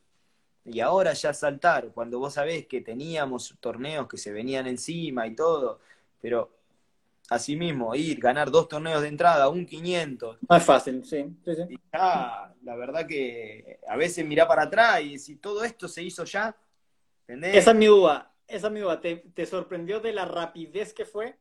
Y 0.67 0.82
ahora 0.82 1.13
ya 1.13 1.34
saltar, 1.34 1.91
cuando 1.93 2.19
vos 2.19 2.34
sabés 2.34 2.67
que 2.67 2.82
teníamos 2.82 3.56
torneos 3.62 4.08
que 4.08 4.17
se 4.17 4.34
venían 4.34 4.67
encima 4.67 5.25
y 5.25 5.34
todo, 5.34 5.80
pero 6.21 6.51
asimismo 7.30 7.95
ir, 7.95 8.19
ganar 8.19 8.51
dos 8.51 8.67
torneos 8.67 9.01
de 9.01 9.08
entrada, 9.08 9.47
un 9.47 9.65
500. 9.65 10.38
Más 10.47 10.65
fácil, 10.65 11.06
sí. 11.06 11.25
sí, 11.45 11.80
ya, 11.93 12.53
la 12.63 12.75
verdad 12.75 13.08
que 13.08 13.80
a 13.88 13.95
veces 13.95 14.25
mirá 14.25 14.45
para 14.45 14.63
atrás 14.63 15.01
y 15.01 15.17
si 15.17 15.38
todo 15.38 15.63
esto 15.63 15.88
se 15.88 16.03
hizo 16.03 16.25
ya, 16.25 16.53
¿entendés? 17.21 17.56
Esa 17.56 17.71
es 17.71 17.77
mi 17.77 17.86
duda, 17.86 18.34
esa 18.45 18.67
es 18.67 18.73
mi 18.73 18.82
duda. 18.82 18.99
¿Te, 18.99 19.45
sorprendió 19.45 20.01
de 20.01 20.12
la 20.12 20.25
rapidez 20.25 20.93
que 20.93 21.06
fue? 21.06 21.38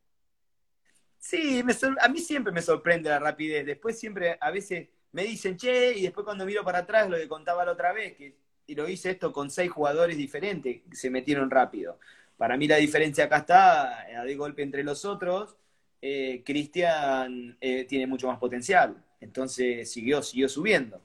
Sí, 1.19 1.65
a 2.01 2.09
mí 2.09 2.21
siempre 2.21 2.53
me 2.53 2.62
sorprende 2.62 3.11
la 3.11 3.19
rapidez. 3.19 3.67
Después 3.67 3.99
siempre, 3.99 4.39
a 4.41 4.53
veces 4.53 4.89
me 5.11 5.25
dicen, 5.25 5.57
che, 5.57 5.95
y 5.99 6.03
después 6.03 6.25
cuando 6.25 6.47
miro 6.47 6.62
para 6.62 6.79
atrás, 6.79 7.11
lo 7.11 7.17
que 7.17 7.27
contaba 7.27 7.65
la 7.65 7.73
otra 7.73 7.93
vez, 7.93 8.17
que 8.17 8.27
y 8.27 8.46
lo 8.75 8.89
hice 8.89 9.11
esto 9.11 9.33
con 9.33 9.51
seis 9.51 9.71
jugadores 9.71 10.17
diferentes, 10.17 10.83
que 10.89 10.97
se 10.97 11.11
metieron 11.11 11.51
rápido. 11.51 11.99
Para 12.37 12.57
mí 12.57 12.67
la 12.69 12.77
diferencia 12.77 13.25
acá 13.25 13.39
está, 13.39 14.01
a 14.21 14.25
de 14.25 14.35
golpe 14.37 14.63
entre 14.63 14.85
los 14.85 15.05
otros, 15.05 15.57
eh, 16.03 16.43
Cristian 16.45 17.57
eh, 17.61 17.85
tiene 17.85 18.07
mucho 18.07 18.29
más 18.29 18.39
potencial, 18.39 18.97
entonces 19.21 19.91
siguió, 19.91 20.23
siguió 20.23 20.49
subiendo. 20.49 21.01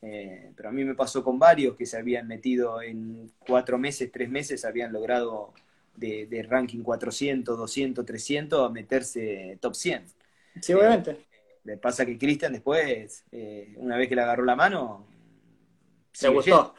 Eh, 0.00 0.52
pero 0.56 0.70
a 0.70 0.72
mí 0.72 0.84
me 0.84 0.94
pasó 0.94 1.22
con 1.22 1.38
varios 1.38 1.76
que 1.76 1.86
se 1.86 1.96
habían 1.96 2.26
metido 2.26 2.82
en 2.82 3.30
cuatro 3.46 3.78
meses, 3.78 4.10
tres 4.10 4.28
meses, 4.28 4.64
habían 4.64 4.92
logrado 4.92 5.52
de, 5.96 6.26
de 6.26 6.42
ranking 6.42 6.82
400, 6.82 7.56
200, 7.56 8.04
300 8.04 8.68
a 8.68 8.72
meterse 8.72 9.58
top 9.60 9.74
100. 9.74 10.04
Sí, 10.60 10.72
obviamente. 10.72 11.18
Le 11.64 11.76
pasa 11.76 12.04
que 12.04 12.18
Cristian 12.18 12.52
después, 12.52 13.24
eh, 13.30 13.74
una 13.76 13.96
vez 13.96 14.08
que 14.08 14.16
le 14.16 14.22
agarró 14.22 14.44
la 14.44 14.56
mano, 14.56 15.06
se 16.12 16.28
gustó. 16.28 16.74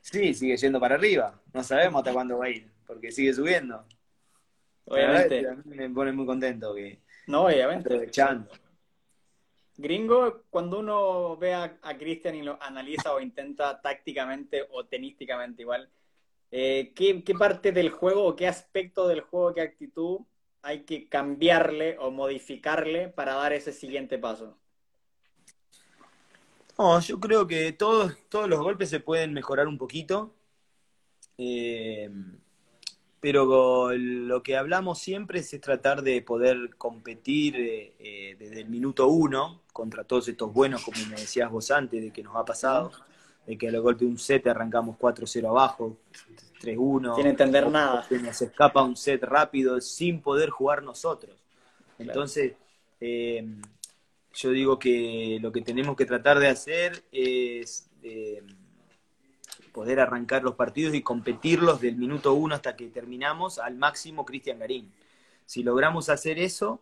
Sí, 0.00 0.34
sigue 0.34 0.56
yendo 0.56 0.80
para 0.80 0.94
arriba. 0.94 1.40
No 1.52 1.62
sabemos 1.62 2.00
hasta 2.00 2.12
cuándo 2.12 2.38
va 2.38 2.46
a 2.46 2.50
ir, 2.50 2.70
porque 2.86 3.12
sigue 3.12 3.32
subiendo. 3.32 3.84
Obviamente. 4.84 5.46
me 5.64 5.88
pone 5.90 6.12
muy 6.12 6.26
contento 6.26 6.74
que. 6.74 7.00
No, 7.26 7.46
obviamente. 7.46 7.88
Aprovechando. 7.88 8.48
Gringo, 9.76 10.44
cuando 10.50 10.80
uno 10.80 11.36
ve 11.36 11.54
a, 11.54 11.78
Cristian 11.98 12.34
y 12.34 12.42
lo 12.42 12.58
analiza 12.62 13.14
o 13.14 13.20
intenta 13.20 13.80
tácticamente 13.80 14.66
o 14.70 14.84
tenísticamente 14.84 15.62
igual, 15.62 15.88
eh, 16.50 16.92
¿qué, 16.94 17.24
¿qué, 17.24 17.34
parte 17.34 17.72
del 17.72 17.90
juego 17.90 18.24
o 18.24 18.36
qué 18.36 18.46
aspecto 18.46 19.08
del 19.08 19.22
juego, 19.22 19.54
qué 19.54 19.62
actitud 19.62 20.20
hay 20.60 20.84
que 20.84 21.08
cambiarle 21.08 21.96
o 21.98 22.10
modificarle 22.10 23.08
para 23.08 23.34
dar 23.34 23.52
ese 23.52 23.72
siguiente 23.72 24.18
paso? 24.18 24.58
No, 26.78 27.00
yo 27.00 27.20
creo 27.20 27.46
que 27.46 27.72
todos, 27.72 28.16
todos 28.28 28.48
los 28.48 28.60
golpes 28.60 28.90
se 28.90 29.00
pueden 29.00 29.32
mejorar 29.32 29.68
un 29.68 29.78
poquito. 29.78 30.34
Eh, 31.38 32.10
pero 33.22 33.92
lo 33.96 34.42
que 34.42 34.56
hablamos 34.56 34.98
siempre 34.98 35.38
es, 35.38 35.60
tratar 35.60 36.02
de 36.02 36.22
poder 36.22 36.74
competir 36.76 37.54
eh, 37.54 37.94
eh, 38.00 38.36
desde 38.36 38.62
el 38.62 38.68
minuto 38.68 39.06
uno 39.06 39.62
contra 39.72 40.02
todos 40.02 40.26
estos 40.26 40.52
buenos, 40.52 40.82
como 40.82 40.98
me 41.06 41.14
decías 41.14 41.48
vos 41.48 41.70
antes, 41.70 42.02
de 42.02 42.10
que 42.10 42.24
nos 42.24 42.34
ha 42.34 42.44
pasado, 42.44 42.90
de 43.46 43.56
que 43.56 43.68
a 43.68 43.70
los 43.70 43.80
golpes 43.80 44.00
de 44.00 44.06
un 44.06 44.18
set 44.18 44.44
arrancamos 44.48 44.98
4-0 44.98 45.48
abajo, 45.48 45.98
3-1. 46.60 47.14
Sin 47.14 47.26
entender 47.28 47.70
nada. 47.70 48.02
Se 48.02 48.18
nos 48.18 48.42
escapa 48.42 48.82
un 48.82 48.96
set 48.96 49.22
rápido 49.22 49.80
sin 49.80 50.20
poder 50.20 50.50
jugar 50.50 50.82
nosotros. 50.82 51.36
Entonces, 52.00 52.54
eh, 53.00 53.46
yo 54.34 54.50
digo 54.50 54.78
que 54.78 55.38
lo 55.40 55.52
que 55.52 55.62
tenemos 55.62 55.96
que 55.96 56.06
tratar 56.06 56.38
de 56.38 56.48
hacer 56.48 57.04
es 57.12 57.88
eh, 58.02 58.42
poder 59.72 60.00
arrancar 60.00 60.42
los 60.42 60.54
partidos 60.54 60.94
y 60.94 61.02
competirlos 61.02 61.80
del 61.80 61.96
minuto 61.96 62.34
uno 62.34 62.54
hasta 62.54 62.76
que 62.76 62.88
terminamos 62.88 63.58
al 63.58 63.76
máximo 63.76 64.24
Cristian 64.24 64.58
Garín. 64.58 64.92
Si 65.46 65.62
logramos 65.62 66.08
hacer 66.08 66.38
eso, 66.38 66.80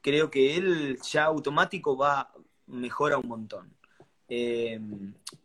creo 0.00 0.30
que 0.30 0.56
él 0.56 0.98
ya 1.02 1.24
automático 1.24 1.96
va, 1.96 2.32
mejora 2.66 3.18
un 3.18 3.28
montón. 3.28 3.72
Eh, 4.28 4.80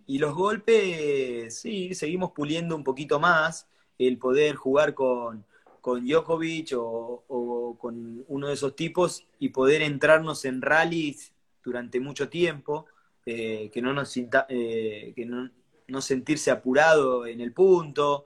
y 0.06 0.18
los 0.20 0.34
golpes, 0.34 1.60
sí, 1.60 1.94
seguimos 1.94 2.32
puliendo 2.32 2.76
un 2.76 2.84
poquito 2.84 3.20
más 3.20 3.68
el 3.98 4.18
poder 4.18 4.56
jugar 4.56 4.94
con, 4.94 5.46
con 5.88 6.06
Djokovic 6.06 6.74
o, 6.76 7.78
con 7.80 8.26
uno 8.28 8.48
de 8.50 8.54
esos 8.54 8.76
tipos 8.76 9.26
y 9.40 9.48
poder 9.48 9.82
entrarnos 9.82 10.44
en 10.44 10.62
rallies 10.62 11.32
durante 11.64 12.02
mucho 12.02 12.28
tiempo, 12.28 12.88
eh, 13.26 13.70
que 13.72 13.82
no 13.82 13.94
nos 13.94 14.18
eh, 14.18 15.14
que 15.16 15.26
no, 15.26 16.02
sentirse 16.02 16.52
apurado 16.52 17.26
en 17.26 17.40
el 17.40 17.54
punto, 17.54 18.26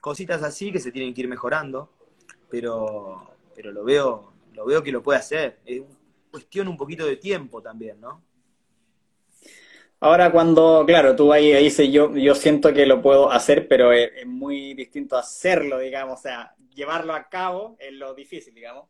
cositas 0.00 0.42
así 0.42 0.72
que 0.72 0.80
se 0.80 0.92
tienen 0.92 1.12
que 1.12 1.20
ir 1.20 1.28
mejorando, 1.28 1.90
pero, 2.48 3.30
pero 3.54 3.70
lo 3.70 3.84
veo 3.84 4.32
lo 4.54 4.64
veo 4.64 4.82
que 4.82 4.92
lo 4.92 5.02
puede 5.02 5.18
hacer. 5.18 5.58
Es 5.66 5.82
cuestión 6.30 6.68
un 6.68 6.78
poquito 6.78 7.04
de 7.04 7.16
tiempo 7.16 7.60
también, 7.60 8.00
¿no? 8.00 8.22
Ahora 10.04 10.30
cuando, 10.30 10.84
claro, 10.86 11.16
tú 11.16 11.32
ahí, 11.32 11.50
dices, 11.54 11.90
yo, 11.90 12.14
yo 12.14 12.34
siento 12.34 12.74
que 12.74 12.84
lo 12.84 13.00
puedo 13.00 13.32
hacer, 13.32 13.66
pero 13.66 13.90
es, 13.90 14.26
muy 14.26 14.74
distinto 14.74 15.16
hacerlo, 15.16 15.78
digamos, 15.78 16.20
o 16.20 16.22
sea, 16.22 16.54
llevarlo 16.74 17.14
a 17.14 17.30
cabo 17.30 17.74
es 17.80 17.90
lo 17.94 18.12
difícil, 18.12 18.52
digamos. 18.54 18.86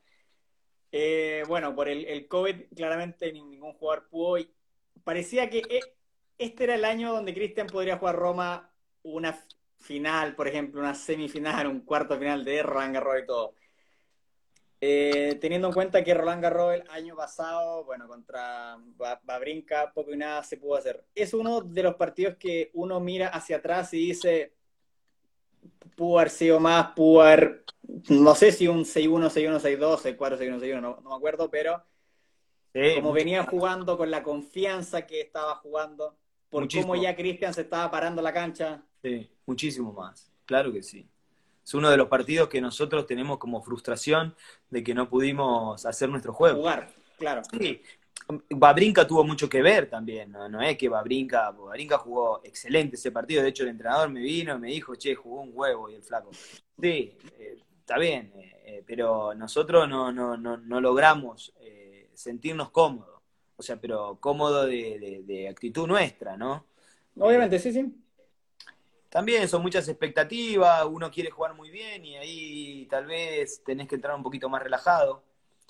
Eh, 0.91 1.45
bueno, 1.47 1.73
por 1.73 1.89
el, 1.89 2.05
el, 2.07 2.27
COVID 2.27 2.57
claramente 2.75 3.33
ningún 3.33 3.75
jugador 3.75 4.09
pudo. 4.09 4.39
Y 4.39 4.53
parecía 5.05 5.49
que 5.49 5.59
eh, 5.59 5.83
este 6.37 6.65
era 6.65 6.75
el 6.75 6.85
año 6.85 7.13
donde 7.13 7.33
Cristian 7.33 7.69
podría 7.69 7.99
jugar 7.99 8.17
Roma 8.17 8.73
una 9.05 9.39
final, 9.79 10.35
por 10.35 10.49
ejemplo, 10.49 10.81
una 10.81 10.97
semifinal, 10.97 11.69
un 11.69 11.83
cuarto 11.83 12.19
final 12.19 12.45
de 12.45 12.61
Roland 12.61 12.95
Garros 12.95 13.23
y 13.23 13.27
todo. 13.27 13.55
Eh, 14.87 15.39
teniendo 15.41 15.69
en 15.69 15.73
cuenta 15.73 16.05
que 16.05 16.13
Roland 16.13 16.43
Garros 16.43 16.75
el 16.75 16.85
año 16.91 17.17
pasado, 17.17 17.85
bueno, 17.85 18.07
contra 18.07 18.79
Babrinka, 19.23 19.91
poco 19.95 20.13
y 20.13 20.19
nada 20.19 20.43
se 20.43 20.59
pudo 20.59 20.77
hacer. 20.77 21.07
Es 21.15 21.33
uno 21.33 21.63
de 21.63 21.83
los 21.83 21.95
partidos 21.95 22.37
que 22.37 22.71
uno 22.75 23.01
mira 23.01 23.29
hacia 23.29 23.57
atrás 23.57 23.95
y 23.95 24.09
dice, 24.09 24.53
pudo 25.97 26.19
haber 26.19 26.29
sido 26.29 26.61
más, 26.61 26.93
pudo 26.95 27.23
haber, 27.23 27.65
no 28.11 28.35
sé 28.35 28.53
si 28.53 28.69
un 28.69 28.85
6-1, 28.85 29.31
6-1, 29.31 29.59
6-2, 29.59 30.19
6-4, 30.19 30.39
6-1, 30.39 30.61
6-1, 30.61 30.81
no, 30.83 31.01
no 31.01 31.09
me 31.09 31.17
acuerdo, 31.17 31.51
pero 31.51 31.83
sí, 32.75 32.97
como 32.97 33.15
venía 33.15 33.43
jugando 33.45 33.97
con 33.97 34.11
la 34.11 34.23
confianza 34.23 35.07
que 35.07 35.23
estaba 35.23 35.55
jugando, 35.55 36.19
por 36.51 36.61
muchísimo. 36.61 36.93
cómo 36.93 37.03
ya 37.03 37.17
Cristian 37.17 37.55
se 37.55 37.63
estaba 37.63 37.91
parando 37.91 38.21
la 38.21 38.35
cancha. 38.35 38.85
Sí, 39.03 39.31
muchísimo 39.47 39.95
más, 39.95 40.31
claro 40.45 40.71
que 40.71 40.83
sí. 40.83 41.09
Es 41.65 41.75
uno 41.75 41.91
de 41.91 41.97
los 41.97 42.09
partidos 42.09 42.49
que 42.49 42.61
nosotros 42.61 43.07
tenemos 43.07 43.39
como 43.39 43.63
frustración 43.63 44.35
de 44.69 44.85
que 44.85 44.95
no 44.95 45.09
pudimos 45.09 45.87
hacer 45.87 46.09
nuestro 46.09 46.33
juego. 46.33 46.59
Jugar, 46.59 46.91
claro. 47.17 47.43
Sí, 47.59 47.81
Babrinka 48.51 49.07
tuvo 49.07 49.25
mucho 49.25 49.49
que 49.49 49.63
ver 49.63 49.89
también, 49.89 50.33
no, 50.33 50.49
no 50.49 50.63
es 50.63 50.77
que 50.79 50.89
Babrinka, 50.89 51.51
Babrinka 51.51 51.99
jugó 51.99 52.41
excelente 52.43 52.97
ese 52.97 53.13
partido, 53.13 53.43
de 53.43 53.51
hecho 53.51 53.65
el 53.65 53.71
entrenador 53.71 54.09
me 54.11 54.21
vino 54.21 54.55
y 54.55 54.59
me 54.59 54.69
dijo, 54.69 54.95
che, 54.95 55.15
jugó 55.15 55.43
un 55.43 55.51
huevo 55.53 55.91
y 55.91 55.95
el 55.95 56.03
flaco. 56.03 56.31
Sí, 56.81 57.17
eh, 57.39 57.59
está 57.81 57.99
bien, 57.99 58.33
eh, 58.37 58.63
eh, 58.65 58.85
pero 58.87 59.35
nosotros 59.35 59.89
no, 59.89 60.11
no, 60.11 60.37
no, 60.37 60.57
no 60.57 60.81
logramos 60.81 61.53
eh, 61.61 62.09
sentirnos 62.15 62.71
cómodos, 62.71 63.21
o 63.57 63.63
sea, 63.63 63.77
pero 63.77 64.17
cómodo 64.21 64.65
de, 64.65 64.99
de, 64.99 65.23
de, 65.25 65.49
actitud 65.49 65.87
nuestra, 65.87 66.37
¿no? 66.37 66.67
Obviamente, 67.17 67.59
sí, 67.59 67.73
sí. 67.73 68.04
También 69.15 69.49
son 69.49 69.63
muchas 69.63 69.87
expectativas, 69.87 70.85
uno 70.91 71.09
quiere 71.09 71.31
jugar 71.31 71.55
muy 71.55 71.71
bien 71.71 72.05
y 72.05 72.17
ahí 72.17 72.87
tal 72.91 73.07
vez 73.07 73.63
tenés 73.65 73.87
que 73.87 73.95
entrar 73.95 74.17
un 74.17 74.25
poquito 74.25 74.49
más 74.49 74.61
relajado 74.61 75.23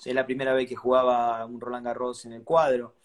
es 0.03 0.13
la 0.13 0.25
primera 0.25 0.53
vez 0.53 0.67
que 0.67 0.75
jugaba 0.75 1.45
un 1.45 1.61
Roland 1.61 1.85
Garros 1.85 2.25
en 2.25 2.33
el 2.33 2.43
cuadro. 2.43 2.95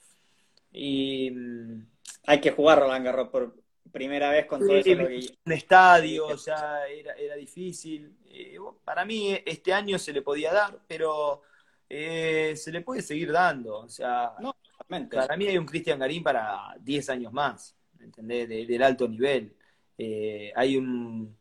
Y. 0.73 1.31
Mm, 1.31 1.87
Hay 2.27 2.41
que 2.41 2.51
jugar 2.51 2.81
Roland 2.81 3.05
Garros 3.05 3.29
por 3.29 3.55
primera 3.93 4.31
vez 4.31 4.47
con 4.47 4.61
todo 4.61 4.77
eso. 4.77 4.85
Que... 4.85 5.31
Un 5.45 5.53
estadio, 5.53 6.35
ya 6.37 6.87
era, 6.87 7.15
era 7.15 7.37
difícil. 7.37 8.17
Eh, 8.27 8.59
para 8.85 9.05
mí, 9.05 9.39
este 9.45 9.73
año 9.73 9.99
se 9.99 10.13
le 10.13 10.23
podía 10.23 10.53
dar, 10.53 10.79
pero 10.87 11.43
eh, 11.89 12.55
se 12.57 12.73
le 12.73 12.83
puede 12.83 13.03
seguir 13.03 13.33
dando. 13.33 13.79
O 13.79 13.89
sea, 13.89 14.35
no, 14.41 14.55
para 15.11 15.37
mí 15.37 15.47
hay 15.47 15.59
un 15.59 15.67
Cristian 15.67 15.99
Garín 15.99 16.23
para 16.23 16.75
10 16.81 17.11
años 17.11 17.33
más, 17.33 17.75
¿entendés? 17.99 18.49
De, 18.49 18.67
del 18.67 18.83
alto 18.83 19.09
nivel. 19.09 19.55
Eh, 20.03 20.51
hay 20.57 20.79
un. 20.79 21.37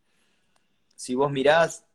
Si 0.94 1.16
vos 1.16 1.32
mirás. 1.32 1.86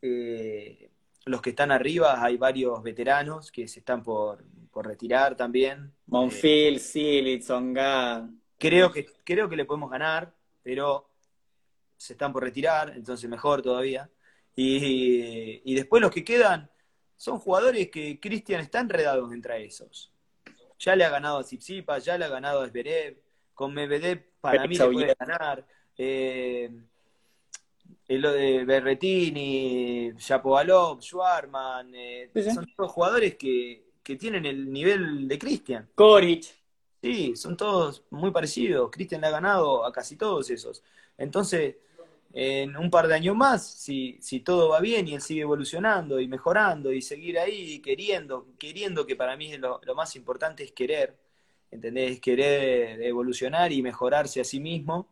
Eh, 0.00 0.88
los 1.24 1.42
que 1.42 1.50
están 1.50 1.70
arriba, 1.70 2.22
hay 2.22 2.36
varios 2.36 2.82
veteranos 2.82 3.50
que 3.52 3.66
se 3.66 3.80
están 3.80 4.02
por, 4.02 4.44
por 4.70 4.86
retirar 4.86 5.36
también. 5.36 5.92
Monfil, 6.06 6.80
eh, 6.94 7.40
Onga. 7.48 8.28
Creo 8.58 8.92
que, 8.92 9.06
creo 9.24 9.48
que 9.48 9.56
le 9.56 9.64
podemos 9.64 9.90
ganar, 9.90 10.32
pero 10.62 11.08
se 11.96 12.14
están 12.14 12.32
por 12.32 12.42
retirar, 12.42 12.92
entonces 12.96 13.28
mejor 13.28 13.62
todavía. 13.62 14.08
Y, 14.54 15.60
y 15.64 15.74
después 15.74 16.02
los 16.02 16.10
que 16.10 16.24
quedan 16.24 16.70
son 17.16 17.38
jugadores 17.38 17.88
que 17.90 18.18
Cristian 18.20 18.60
está 18.60 18.80
enredado 18.80 19.32
entre 19.32 19.64
esos. 19.64 20.12
Ya 20.78 20.96
le 20.96 21.04
ha 21.04 21.10
ganado 21.10 21.38
a 21.38 21.44
Zipzipa, 21.44 21.98
ya 21.98 22.18
le 22.18 22.24
ha 22.24 22.28
ganado 22.28 22.62
a 22.62 22.68
Zverev, 22.68 23.20
con 23.54 23.72
Medvedev 23.74 24.24
para 24.40 24.66
mí 24.66 24.76
le 24.76 24.88
puede 24.88 25.16
ganar. 25.18 25.64
Eh, 26.04 26.68
lo 28.08 28.32
de 28.32 28.64
Berretini, 28.64 30.12
Shapovalov, 30.18 31.00
Schwarman, 31.00 31.94
eh, 31.94 32.28
sí, 32.34 32.50
son 32.50 32.66
todos 32.76 32.90
jugadores 32.90 33.36
que, 33.36 33.92
que, 34.02 34.16
tienen 34.16 34.44
el 34.44 34.72
nivel 34.72 35.28
de 35.28 35.38
Cristian. 35.38 35.88
Koric. 35.94 36.44
Sí, 37.00 37.36
son 37.36 37.56
todos 37.56 38.04
muy 38.10 38.32
parecidos. 38.32 38.90
Cristian 38.90 39.20
le 39.20 39.28
ha 39.28 39.30
ganado 39.30 39.84
a 39.84 39.92
casi 39.92 40.16
todos 40.16 40.50
esos. 40.50 40.82
Entonces, 41.16 41.76
en 42.32 42.76
un 42.76 42.90
par 42.90 43.06
de 43.06 43.14
años 43.14 43.36
más, 43.36 43.64
si, 43.64 44.18
si 44.20 44.40
todo 44.40 44.70
va 44.70 44.80
bien 44.80 45.06
y 45.06 45.14
él 45.14 45.20
sigue 45.20 45.42
evolucionando 45.42 46.20
y 46.20 46.26
mejorando 46.26 46.92
y 46.92 47.00
seguir 47.00 47.38
ahí 47.38 47.80
queriendo, 47.80 48.48
queriendo 48.58 49.06
que 49.06 49.14
para 49.16 49.36
mí 49.36 49.56
lo, 49.56 49.80
lo 49.84 49.94
más 49.94 50.16
importante 50.16 50.64
es 50.64 50.72
querer, 50.72 51.16
¿entendés? 51.70 52.20
Querer 52.20 53.02
evolucionar 53.02 53.72
y 53.72 53.82
mejorarse 53.82 54.40
a 54.40 54.44
sí 54.44 54.58
mismo. 54.58 55.08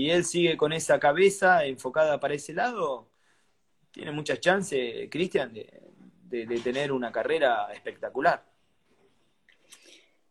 Y 0.00 0.10
él 0.10 0.24
sigue 0.24 0.56
con 0.56 0.72
esa 0.72 0.98
cabeza 0.98 1.66
enfocada 1.66 2.18
para 2.18 2.32
ese 2.32 2.54
lado, 2.54 3.10
tiene 3.90 4.12
muchas 4.12 4.40
chances, 4.40 5.10
Cristian, 5.10 5.52
de, 5.52 5.82
de, 6.22 6.46
de, 6.46 6.60
tener 6.60 6.90
una 6.90 7.12
carrera 7.12 7.70
espectacular. 7.70 8.42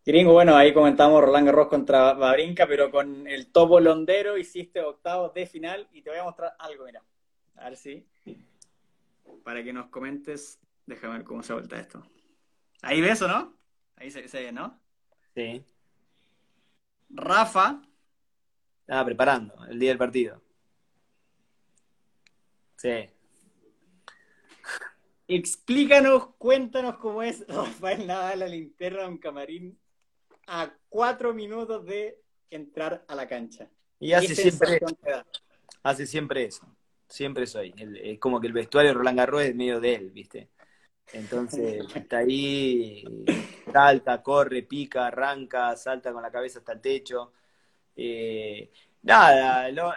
Gringo, 0.04 0.34
bueno, 0.34 0.56
ahí 0.56 0.74
comentamos 0.74 1.24
Roland 1.24 1.46
Garros 1.46 1.68
contra 1.68 2.14
Babrinka, 2.14 2.66
pero 2.66 2.90
con 2.90 3.28
el 3.28 3.52
topo 3.52 3.80
londero 3.80 4.40
hiciste 4.40 4.82
octavos 4.82 5.36
de 5.36 5.46
final 5.46 5.88
y 5.92 6.02
te 6.02 6.10
voy 6.10 6.18
a 6.18 6.24
mostrar 6.24 6.56
algo, 6.58 6.86
mira. 6.86 7.04
A 7.58 7.66
ver 7.66 7.78
si. 7.78 8.08
Para 9.44 9.64
que 9.64 9.72
nos 9.72 9.90
comentes, 9.90 10.60
déjame 10.88 11.18
ver 11.18 11.24
cómo 11.26 11.44
se 11.44 11.54
vuelta 11.54 11.80
esto. 11.80 12.04
Ahí 12.82 13.02
ves 13.02 13.22
o 13.22 13.28
no? 13.28 13.54
Ahí 13.98 14.10
se, 14.10 14.28
se 14.28 14.46
ve, 14.46 14.52
¿no? 14.52 14.80
Sí. 15.36 15.64
Rafa 17.12 17.84
estaba 18.90 19.06
preparando 19.06 19.54
el 19.70 19.78
día 19.78 19.90
del 19.90 20.00
partido. 20.00 20.42
Sí. 22.76 23.08
Explícanos, 25.28 26.30
cuéntanos 26.40 26.98
cómo 26.98 27.22
es 27.22 27.46
Rafael 27.48 28.08
Nadal 28.08 28.40
la 28.40 28.48
linterna 28.48 29.04
en 29.04 29.10
un 29.10 29.18
camarín 29.20 29.80
a 30.48 30.74
cuatro 30.90 31.36
minutos 31.36 31.86
de 31.86 32.20
entrar 32.50 33.06
a 33.08 33.14
la 33.14 33.28
cancha. 33.28 33.70
Y 34.00 34.14
hace 34.14 34.34
siempre, 34.34 34.80
hace 35.84 36.08
siempre 36.08 36.46
eso. 36.46 36.66
Siempre 37.08 37.46
soy. 37.46 37.76
Es 37.78 38.18
como 38.18 38.42
que 38.42 38.48
el 38.48 38.54
vestuario 38.54 38.90
de 38.90 38.98
Roland 38.98 39.20
Garros 39.20 39.44
es 39.44 39.54
medio 39.54 39.80
de 39.80 39.94
él, 39.94 40.10
¿viste? 40.10 40.50
Entonces 41.14 41.86
está 41.96 42.18
ahí, 42.18 43.04
salta, 43.72 44.24
corre, 44.24 44.64
pica, 44.64 45.06
arranca, 45.06 45.76
salta 45.76 46.12
con 46.12 46.24
la 46.24 46.32
cabeza 46.32 46.58
hasta 46.58 46.74
el 46.74 46.82
techo. 46.82 47.34
Eh, 48.02 48.72
nada, 49.02 49.70
lo, 49.72 49.92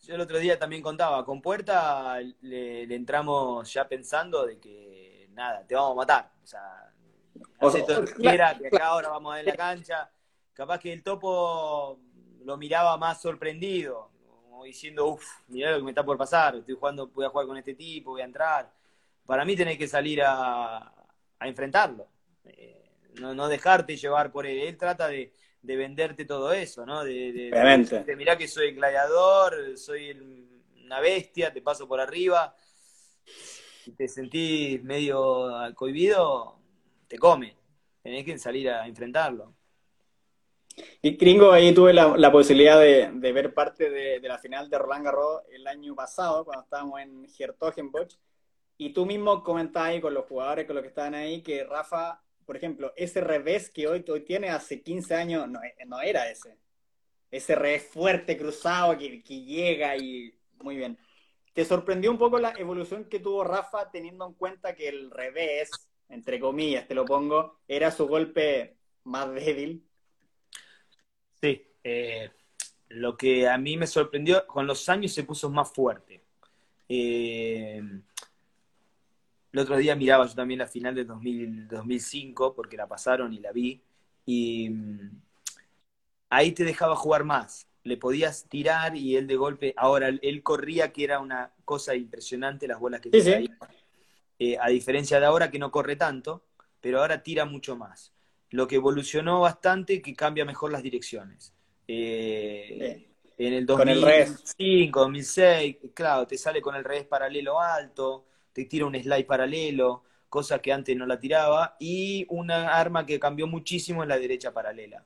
yo 0.00 0.14
el 0.14 0.20
otro 0.20 0.38
día 0.38 0.56
también 0.56 0.80
contaba, 0.80 1.24
con 1.24 1.42
Puerta 1.42 2.20
le, 2.20 2.86
le, 2.86 2.94
entramos 2.94 3.72
ya 3.72 3.88
pensando 3.88 4.46
de 4.46 4.60
que, 4.60 5.28
nada, 5.32 5.66
te 5.66 5.74
vamos 5.74 5.92
a 5.92 5.94
matar. 5.96 6.32
O 6.42 6.46
sea, 6.46 6.92
todo 7.58 8.00
lo 8.00 8.06
que 8.06 8.14
quiera, 8.14 8.56
que 8.56 8.68
acá 8.68 8.86
ahora 8.86 9.08
vamos 9.08 9.32
a 9.32 9.36
ver 9.36 9.46
la 9.46 9.56
cancha. 9.56 10.08
Capaz 10.52 10.78
que 10.78 10.92
el 10.92 11.02
topo 11.02 11.98
lo 12.44 12.56
miraba 12.56 12.96
más 12.96 13.20
sorprendido, 13.20 14.12
como 14.24 14.62
diciendo, 14.62 15.06
uff, 15.06 15.26
mirá 15.48 15.72
lo 15.72 15.78
que 15.78 15.84
me 15.84 15.90
está 15.90 16.04
por 16.04 16.16
pasar, 16.16 16.54
estoy 16.54 16.76
jugando, 16.76 17.08
voy 17.08 17.24
a 17.24 17.30
jugar 17.30 17.48
con 17.48 17.56
este 17.56 17.74
tipo, 17.74 18.12
voy 18.12 18.20
a 18.20 18.26
entrar. 18.26 18.72
Para 19.26 19.44
mí 19.44 19.56
tenés 19.56 19.78
que 19.78 19.88
salir 19.88 20.22
a, 20.22 20.76
a 20.76 21.48
enfrentarlo. 21.48 22.06
Eh, 22.44 22.92
no, 23.20 23.34
no 23.34 23.48
dejarte 23.48 23.96
llevar 23.96 24.30
por 24.30 24.46
él. 24.46 24.58
Él 24.60 24.76
trata 24.76 25.08
de, 25.08 25.32
de 25.64 25.76
venderte 25.76 26.26
todo 26.26 26.52
eso, 26.52 26.84
¿no? 26.84 27.02
De, 27.02 27.32
de, 27.32 27.50
Obviamente. 27.50 28.00
de, 28.00 28.04
de 28.04 28.16
mirá 28.16 28.36
que 28.36 28.46
soy 28.46 28.72
gladiador, 28.72 29.78
soy 29.78 30.10
el, 30.10 30.46
una 30.84 31.00
bestia, 31.00 31.52
te 31.52 31.62
paso 31.62 31.88
por 31.88 32.00
arriba. 32.00 32.54
Si 33.82 33.92
te 33.92 34.06
sentís 34.06 34.82
medio 34.84 35.50
cohibido, 35.74 36.58
te 37.08 37.18
come. 37.18 37.56
Tenés 38.02 38.24
que 38.24 38.38
salir 38.38 38.68
a 38.68 38.86
enfrentarlo. 38.86 39.54
Y 41.00 41.16
Gringo, 41.16 41.52
ahí 41.52 41.72
tuve 41.72 41.94
la, 41.94 42.16
la 42.16 42.30
posibilidad 42.32 42.78
de, 42.78 43.10
de, 43.12 43.32
ver 43.32 43.54
parte 43.54 43.88
de, 43.88 44.20
de, 44.20 44.28
la 44.28 44.38
final 44.38 44.68
de 44.68 44.78
Roland 44.78 45.04
Garros 45.04 45.42
el 45.50 45.66
año 45.66 45.94
pasado, 45.94 46.44
cuando 46.44 46.64
estábamos 46.64 47.00
en 47.00 47.26
Hertogenbosch, 47.38 48.16
y 48.76 48.92
tú 48.92 49.06
mismo 49.06 49.42
comentabas 49.42 49.90
ahí 49.90 50.00
con 50.00 50.12
los 50.12 50.26
jugadores, 50.26 50.66
con 50.66 50.74
los 50.74 50.82
que 50.82 50.88
estaban 50.88 51.14
ahí, 51.14 51.42
que 51.42 51.64
Rafa 51.64 52.20
por 52.44 52.56
ejemplo, 52.56 52.92
ese 52.96 53.20
revés 53.20 53.70
que 53.70 53.86
hoy, 53.86 54.04
hoy 54.08 54.20
tiene 54.20 54.50
hace 54.50 54.82
15 54.82 55.14
años 55.14 55.48
no, 55.48 55.60
no 55.86 56.00
era 56.00 56.30
ese. 56.30 56.56
Ese 57.30 57.54
revés 57.54 57.84
fuerte, 57.84 58.36
cruzado, 58.36 58.96
que, 58.96 59.22
que, 59.22 59.40
llega 59.42 59.96
y 59.96 60.34
muy 60.60 60.76
bien. 60.76 60.98
¿Te 61.52 61.64
sorprendió 61.64 62.10
un 62.10 62.18
poco 62.18 62.38
la 62.38 62.52
evolución 62.56 63.04
que 63.04 63.20
tuvo 63.20 63.44
Rafa 63.44 63.90
teniendo 63.90 64.26
en 64.26 64.34
cuenta 64.34 64.74
que 64.74 64.88
el 64.88 65.10
revés, 65.10 65.70
entre 66.08 66.38
comillas, 66.40 66.86
te 66.86 66.94
lo 66.94 67.04
pongo, 67.04 67.60
era 67.66 67.90
su 67.90 68.06
golpe 68.06 68.76
más 69.04 69.32
débil? 69.32 69.84
Sí, 71.40 71.66
eh, 71.82 72.30
lo 72.88 73.16
que 73.16 73.48
a 73.48 73.58
mí 73.58 73.76
me 73.76 73.86
sorprendió, 73.86 74.46
con 74.46 74.66
los 74.66 74.88
años 74.88 75.12
se 75.12 75.24
puso 75.24 75.50
más 75.50 75.72
fuerte. 75.72 76.24
Eh, 76.88 77.82
el 79.54 79.60
otro 79.60 79.76
día 79.76 79.94
miraba 79.94 80.26
yo 80.26 80.34
también 80.34 80.58
la 80.58 80.66
final 80.66 80.96
de 80.96 81.04
2005, 81.04 82.56
porque 82.56 82.76
la 82.76 82.88
pasaron 82.88 83.32
y 83.32 83.38
la 83.38 83.52
vi, 83.52 83.80
y 84.26 84.68
mm, 84.68 85.22
ahí 86.30 86.50
te 86.50 86.64
dejaba 86.64 86.96
jugar 86.96 87.22
más. 87.22 87.68
Le 87.84 87.96
podías 87.96 88.48
tirar 88.48 88.96
y 88.96 89.14
él 89.14 89.28
de 89.28 89.36
golpe, 89.36 89.72
ahora 89.76 90.08
él 90.08 90.42
corría 90.42 90.92
que 90.92 91.04
era 91.04 91.20
una 91.20 91.52
cosa 91.64 91.94
impresionante 91.94 92.66
las 92.66 92.80
bolas 92.80 93.00
que 93.00 93.10
sí, 93.12 93.48
eh, 94.40 94.56
a 94.60 94.68
diferencia 94.70 95.20
de 95.20 95.26
ahora 95.26 95.52
que 95.52 95.60
no 95.60 95.70
corre 95.70 95.94
tanto, 95.94 96.46
pero 96.80 97.00
ahora 97.00 97.22
tira 97.22 97.44
mucho 97.44 97.76
más. 97.76 98.12
Lo 98.50 98.66
que 98.66 98.74
evolucionó 98.74 99.42
bastante 99.42 100.02
que 100.02 100.16
cambia 100.16 100.44
mejor 100.44 100.72
las 100.72 100.82
direcciones. 100.82 101.54
Eh, 101.86 103.06
en 103.38 103.52
el 103.52 103.66
2005, 103.66 104.98
2006, 104.98 105.76
claro, 105.94 106.26
te 106.26 106.36
sale 106.36 106.60
con 106.60 106.74
el 106.74 106.82
revés 106.82 107.06
paralelo 107.06 107.60
alto, 107.60 108.26
te 108.54 108.64
tira 108.64 108.86
un 108.86 108.94
slide 108.94 109.26
paralelo, 109.26 110.04
cosa 110.30 110.60
que 110.60 110.72
antes 110.72 110.96
no 110.96 111.04
la 111.04 111.20
tiraba, 111.20 111.76
y 111.78 112.24
una 112.30 112.74
arma 112.74 113.04
que 113.04 113.20
cambió 113.20 113.46
muchísimo 113.46 114.02
en 114.02 114.08
la 114.08 114.18
derecha 114.18 114.54
paralela. 114.54 115.04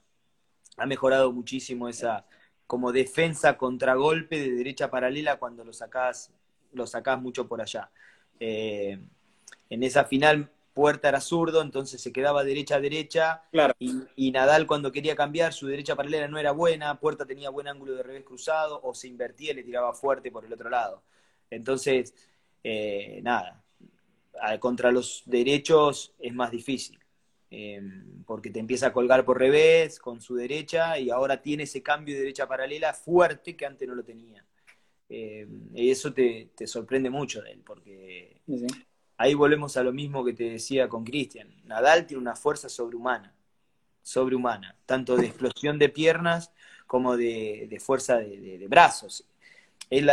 Ha 0.76 0.86
mejorado 0.86 1.32
muchísimo 1.32 1.88
esa, 1.88 2.26
como 2.68 2.92
defensa 2.92 3.56
contragolpe 3.56 4.38
de 4.38 4.52
derecha 4.52 4.90
paralela 4.90 5.38
cuando 5.38 5.64
lo 5.64 5.72
sacás, 5.72 6.30
lo 6.72 6.86
sacás 6.86 7.20
mucho 7.20 7.48
por 7.48 7.60
allá. 7.60 7.90
Eh, 8.38 9.00
en 9.70 9.82
esa 9.82 10.04
final 10.04 10.50
Puerta 10.74 11.08
era 11.08 11.20
zurdo, 11.20 11.60
entonces 11.60 12.00
se 12.00 12.12
quedaba 12.12 12.44
derecha 12.44 12.76
a 12.76 12.80
derecha. 12.80 13.42
Claro. 13.50 13.74
Y, 13.80 14.30
Nadal 14.30 14.68
cuando 14.68 14.92
quería 14.92 15.16
cambiar, 15.16 15.52
su 15.52 15.66
derecha 15.66 15.96
paralela 15.96 16.28
no 16.28 16.38
era 16.38 16.52
buena, 16.52 17.00
Puerta 17.00 17.26
tenía 17.26 17.50
buen 17.50 17.66
ángulo 17.66 17.94
de 17.94 18.04
revés 18.04 18.22
cruzado, 18.22 18.80
o 18.84 18.94
se 18.94 19.08
invertía 19.08 19.50
y 19.50 19.54
le 19.54 19.64
tiraba 19.64 19.92
fuerte 19.92 20.30
por 20.30 20.44
el 20.44 20.52
otro 20.52 20.70
lado. 20.70 21.02
Entonces, 21.50 22.14
eh, 22.62 23.20
nada, 23.22 23.62
contra 24.60 24.92
los 24.92 25.22
derechos 25.26 26.14
es 26.18 26.34
más 26.34 26.50
difícil. 26.50 26.98
Em, 27.50 28.24
porque 28.24 28.50
te 28.50 28.60
empieza 28.60 28.88
a 28.88 28.92
colgar 28.92 29.24
por 29.24 29.38
revés 29.38 29.98
con 29.98 30.20
su 30.20 30.34
derecha 30.34 30.98
y 30.98 31.08
ahora 31.08 31.40
tiene 31.40 31.62
ese 31.62 31.82
cambio 31.82 32.14
de 32.14 32.20
derecha 32.20 32.46
paralela 32.46 32.92
fuerte 32.92 33.56
que 33.56 33.64
antes 33.64 33.88
no 33.88 33.94
lo 33.94 34.04
tenía. 34.04 34.44
Em, 35.08 35.70
y 35.74 35.90
eso 35.90 36.12
te, 36.12 36.50
sorprende 36.66 37.08
mucho 37.08 37.40
de 37.40 37.52
él, 37.52 37.62
porque 37.64 38.42
ahí 39.16 39.32
volvemos 39.34 39.76
a 39.78 39.82
lo 39.82 39.92
mismo 39.92 40.24
que 40.24 40.34
te 40.34 40.50
decía 40.50 40.88
con 40.88 41.04
Cristian. 41.04 41.50
Nadal 41.64 42.06
tiene 42.06 42.20
una 42.20 42.36
fuerza 42.36 42.68
sobrehumana, 42.68 43.34
sobrehumana, 44.02 44.76
tanto 44.84 45.16
de 45.16 45.26
explosión 45.26 45.78
de 45.78 45.88
piernas 45.88 46.52
como 46.86 47.16
de, 47.16 47.78
fuerza 47.80 48.18
de, 48.18 48.66
brazos. 48.68 49.24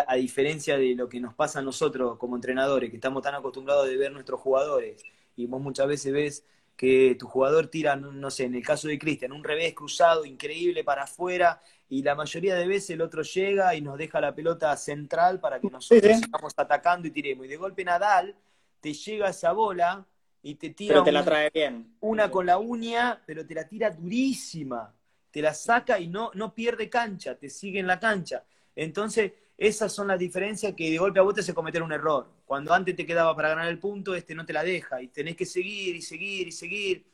A 0.08 0.16
diferencia 0.16 0.78
de 0.78 0.96
lo 0.96 1.10
que 1.10 1.20
nos 1.20 1.34
pasa 1.34 1.60
a 1.60 1.62
nosotros 1.62 2.18
como 2.18 2.36
entrenadores, 2.36 2.90
que 2.90 2.98
estamos 2.98 3.22
tan 3.22 3.36
acostumbrados 3.36 3.88
de 3.88 3.98
ver 3.98 4.12
nuestros 4.12 4.40
jugadores, 4.40 5.04
y 5.36 5.46
vos 5.48 5.62
muchas 5.62 5.88
veces 5.88 6.14
ves 6.14 6.46
que 6.76 7.16
tu 7.18 7.28
jugador 7.28 7.68
tira, 7.68 7.96
no 7.96 8.30
sé, 8.30 8.46
en 8.46 8.56
el 8.56 8.64
caso 8.64 8.88
de 8.88 9.00
Cristian, 9.00 9.32
un 9.32 9.44
revés 9.44 9.74
cruzado 9.74 10.26
increíble 10.26 10.84
para 10.84 11.04
afuera 11.04 11.62
y 11.88 12.04
la 12.04 12.16
mayoría 12.16 12.56
de 12.56 12.68
veces 12.68 12.92
el 12.92 13.02
otro 13.02 13.22
llega 13.22 13.76
y 13.76 13.82
nos 13.82 13.98
deja 13.98 14.20
la 14.20 14.36
pelota 14.36 14.76
central 14.76 15.40
para 15.40 15.60
que 15.60 15.70
nosotros 15.70 16.18
sigamos 16.18 16.54
atacando 16.58 17.08
y 17.08 17.12
tiremos. 17.12 17.46
Y 17.46 17.50
de 17.50 17.58
golpe 17.58 17.86
Nadal 17.86 18.36
te 18.82 18.94
llega 18.94 19.30
esa 19.30 19.54
bola 19.54 20.06
y 20.42 20.56
te 20.56 20.72
tira 20.72 21.04
te 21.04 21.12
la 21.12 21.24
trae 21.24 21.50
bien. 21.54 21.96
una 22.02 22.30
con 22.30 22.46
la 22.46 22.58
uña, 22.58 23.22
pero 23.26 23.46
te 23.46 23.56
la 23.56 23.68
tira 23.68 23.90
durísima. 23.90 24.94
Te 25.32 25.42
la 25.42 25.54
saca 25.54 26.00
y 26.00 26.08
no, 26.08 26.32
no 26.34 26.54
pierde 26.54 26.90
cancha, 26.90 27.36
te 27.36 27.50
sigue 27.50 27.80
en 27.80 27.88
la 27.88 28.00
cancha. 28.00 28.44
Entonces, 28.76 29.32
esas 29.58 29.94
son 29.94 30.08
las 30.08 30.20
diferencias 30.20 30.74
que 30.76 30.92
de 30.92 30.98
golpe 30.98 31.20
a 31.20 31.24
vos 31.24 31.34
te 31.34 31.42
hace 31.42 31.54
cometer 31.54 31.82
un 31.82 31.94
error. 31.94 32.28
Cuando 32.46 32.74
antes 32.74 32.96
te 32.96 33.06
quedaba 33.06 33.36
para 33.36 33.50
ganar 33.50 33.68
el 33.68 33.80
punto, 33.80 34.14
este 34.14 34.36
no 34.36 34.46
te 34.46 34.54
la 34.54 34.64
deja 34.64 35.02
y 35.02 35.08
tenés 35.08 35.36
que 35.36 35.46
seguir 35.46 35.96
y 35.96 36.02
seguir 36.02 36.48
y 36.48 36.52
seguir. 36.52 37.06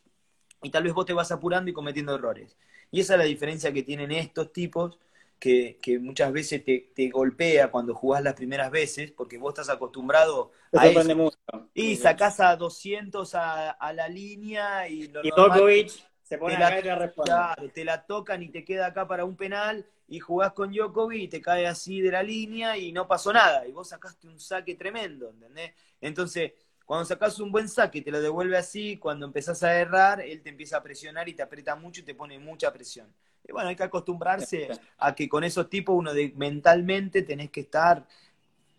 Y 0.63 0.69
tal 0.69 0.83
vez 0.83 0.93
vos 0.93 1.05
te 1.05 1.13
vas 1.13 1.31
apurando 1.31 1.69
y 1.69 1.73
cometiendo 1.73 2.15
errores. 2.15 2.57
Y 2.89 2.99
esa 2.99 3.13
es 3.13 3.19
la 3.19 3.25
diferencia 3.25 3.71
que 3.71 3.83
tienen 3.83 4.11
estos 4.11 4.51
tipos 4.51 4.97
que, 5.39 5.99
muchas 5.99 6.31
veces 6.31 6.63
te, 6.63 7.09
golpea 7.09 7.71
cuando 7.71 7.95
jugás 7.95 8.23
las 8.23 8.35
primeras 8.35 8.69
veces, 8.69 9.11
porque 9.11 9.37
vos 9.37 9.53
estás 9.53 9.69
acostumbrado 9.69 10.51
a 10.71 10.87
eso. 10.87 11.31
Y 11.73 11.95
sacás 11.95 12.39
a 12.39 12.55
200 12.55 13.33
a, 13.35 13.93
la 13.93 14.07
línea 14.07 14.87
y... 14.87 15.07
Lo 15.07 15.23
y 15.23 15.29
Djokovic 15.29 15.91
se 16.21 16.37
pone 16.37 16.55
te 16.55 16.61
la, 16.61 17.55
te 17.73 17.83
la 17.83 18.05
tocan 18.05 18.41
y 18.43 18.49
te 18.49 18.63
queda 18.63 18.87
acá 18.87 19.07
para 19.07 19.25
un 19.25 19.35
penal 19.35 19.85
y 20.11 20.19
jugás 20.19 20.51
con 20.51 20.73
Djokovic 20.73 21.21
y 21.21 21.27
te 21.29 21.41
cae 21.41 21.65
así 21.65 22.01
de 22.01 22.11
la 22.11 22.21
línea 22.21 22.77
y 22.77 22.91
no 22.91 23.07
pasó 23.07 23.31
nada. 23.31 23.65
Y 23.65 23.71
vos 23.71 23.87
sacaste 23.87 24.27
un 24.27 24.41
saque 24.41 24.75
tremendo, 24.75 25.29
¿entendés? 25.29 25.71
Entonces, 26.01 26.51
cuando 26.85 27.05
sacás 27.05 27.39
un 27.39 27.49
buen 27.49 27.69
saque, 27.69 28.01
te 28.01 28.11
lo 28.11 28.19
devuelve 28.19 28.57
así, 28.57 28.97
cuando 28.97 29.25
empezás 29.25 29.63
a 29.63 29.73
errar, 29.73 30.19
él 30.19 30.41
te 30.41 30.49
empieza 30.49 30.75
a 30.75 30.83
presionar 30.83 31.29
y 31.29 31.33
te 31.33 31.41
aprieta 31.41 31.77
mucho 31.77 32.01
y 32.01 32.03
te 32.03 32.13
pone 32.13 32.37
mucha 32.39 32.73
presión. 32.73 33.07
Y 33.47 33.53
bueno, 33.53 33.69
hay 33.69 33.77
que 33.77 33.83
acostumbrarse 33.83 34.67
a 34.97 35.15
que 35.15 35.29
con 35.29 35.45
esos 35.45 35.69
tipos 35.69 35.95
uno 35.97 36.13
de, 36.13 36.33
mentalmente 36.35 37.21
tenés 37.21 37.49
que 37.49 37.61
estar 37.61 38.05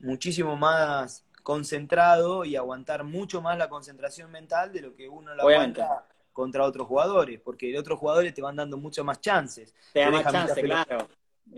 muchísimo 0.00 0.54
más 0.54 1.24
concentrado 1.42 2.44
y 2.44 2.56
aguantar 2.56 3.04
mucho 3.04 3.40
más 3.40 3.56
la 3.56 3.70
concentración 3.70 4.30
mental 4.30 4.70
de 4.70 4.82
lo 4.82 4.94
que 4.94 5.08
uno 5.08 5.34
la 5.34 5.44
aguanta 5.44 6.04
contra 6.34 6.64
otros 6.64 6.86
jugadores, 6.86 7.40
porque 7.40 7.78
otros 7.78 7.98
jugadores 7.98 8.34
te 8.34 8.42
van 8.42 8.56
dando 8.56 8.76
muchas 8.76 9.02
más 9.02 9.18
chances. 9.18 9.72
Te, 9.94 10.00
dan 10.00 10.12
más 10.12 10.30
chances, 10.30 10.62
claro. 10.62 11.08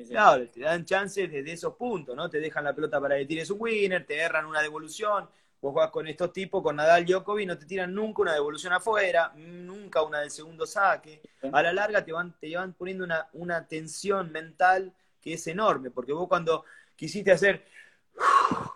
Claro, 0.09 0.49
te 0.49 0.61
dan 0.61 0.85
chances 0.85 1.30
desde 1.30 1.53
esos 1.53 1.74
puntos, 1.74 2.16
¿no? 2.16 2.28
Te 2.28 2.41
dejan 2.41 2.64
la 2.64 2.74
pelota 2.74 3.01
para 3.01 3.16
que 3.16 3.26
tires 3.26 3.51
un 3.51 3.59
winner, 3.61 4.05
te 4.05 4.16
erran 4.16 4.47
una 4.47 4.61
devolución. 4.61 5.28
Vos 5.61 5.72
jugás 5.72 5.91
con 5.91 6.07
estos 6.07 6.32
tipos, 6.32 6.62
con 6.62 6.76
Nadal 6.76 7.07
Djokovic, 7.07 7.47
no 7.47 7.57
te 7.57 7.64
tiran 7.64 7.95
nunca 7.95 8.22
una 8.22 8.35
devolución 8.35 8.72
afuera, 8.72 9.32
nunca 9.37 10.03
una 10.03 10.20
del 10.20 10.30
segundo 10.30 10.66
saque. 10.66 11.22
A 11.53 11.62
la 11.62 11.72
larga 11.72 12.05
te 12.05 12.12
van, 12.12 12.35
te 12.39 12.55
van 12.55 12.74
poniendo 12.74 13.05
una, 13.05 13.28
una 13.32 13.66
tensión 13.66 14.30
mental 14.30 14.93
que 15.22 15.35
es 15.35 15.47
enorme, 15.47 15.91
porque 15.91 16.12
vos 16.12 16.28
cuando 16.28 16.64
quisiste 16.97 17.32
hacer 17.32 17.64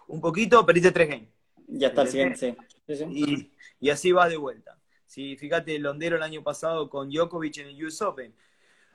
un 0.06 0.20
poquito, 0.20 0.64
perdiste 0.64 0.92
tres 0.92 1.08
games. 1.08 1.28
Ya 1.66 1.88
está 1.88 2.02
el 2.02 2.08
siguiente, 2.08 2.56
Y, 3.10 3.50
y 3.80 3.90
así 3.90 4.12
vas 4.12 4.30
de 4.30 4.38
vuelta. 4.38 4.78
Si 5.04 5.36
fíjate 5.36 5.76
el 5.76 5.82
Londero 5.82 6.16
el 6.16 6.22
año 6.22 6.42
pasado 6.42 6.88
con 6.88 7.10
Djokovic 7.10 7.58
en 7.58 7.68
el 7.68 7.84
US 7.84 8.00
Open, 8.02 8.34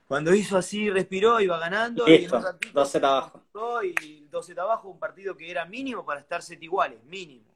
cuando 0.08 0.34
hizo 0.34 0.58
así, 0.58 0.90
respiró, 0.90 1.40
iba 1.40 1.58
ganando. 1.58 2.08
y 2.08 2.28
12 2.74 2.98
abajo. 2.98 3.42
Y 3.84 4.26
12 4.28 4.60
abajo, 4.60 4.90
un 4.90 5.00
partido 5.00 5.36
que 5.36 5.50
era 5.50 5.66
mínimo 5.66 6.06
para 6.06 6.20
estar 6.20 6.42
set 6.42 6.62
iguales, 6.62 7.04
mínimo. 7.06 7.54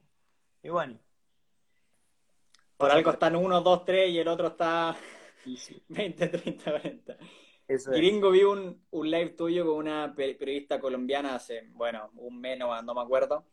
Y 0.63 0.69
bueno. 0.69 0.97
Por 2.77 2.91
algo 2.91 3.11
están 3.11 3.35
1, 3.35 3.61
2, 3.61 3.85
3 3.85 4.09
y 4.11 4.19
el 4.19 4.27
otro 4.27 4.47
está 4.47 4.95
20, 5.89 6.27
30, 6.27 6.71
40. 6.71 7.17
Eso 7.67 7.91
Gringo, 7.91 8.31
vi 8.31 8.43
un, 8.43 8.81
un, 8.91 9.11
live 9.11 9.31
tuyo 9.31 9.65
con 9.65 9.75
una 9.75 10.13
periodista 10.15 10.79
colombiana 10.79 11.35
hace, 11.35 11.67
bueno, 11.73 12.11
un 12.15 12.39
mes, 12.39 12.57
no, 12.57 12.81
no 12.81 12.93
me 12.93 13.01
acuerdo. 13.01 13.45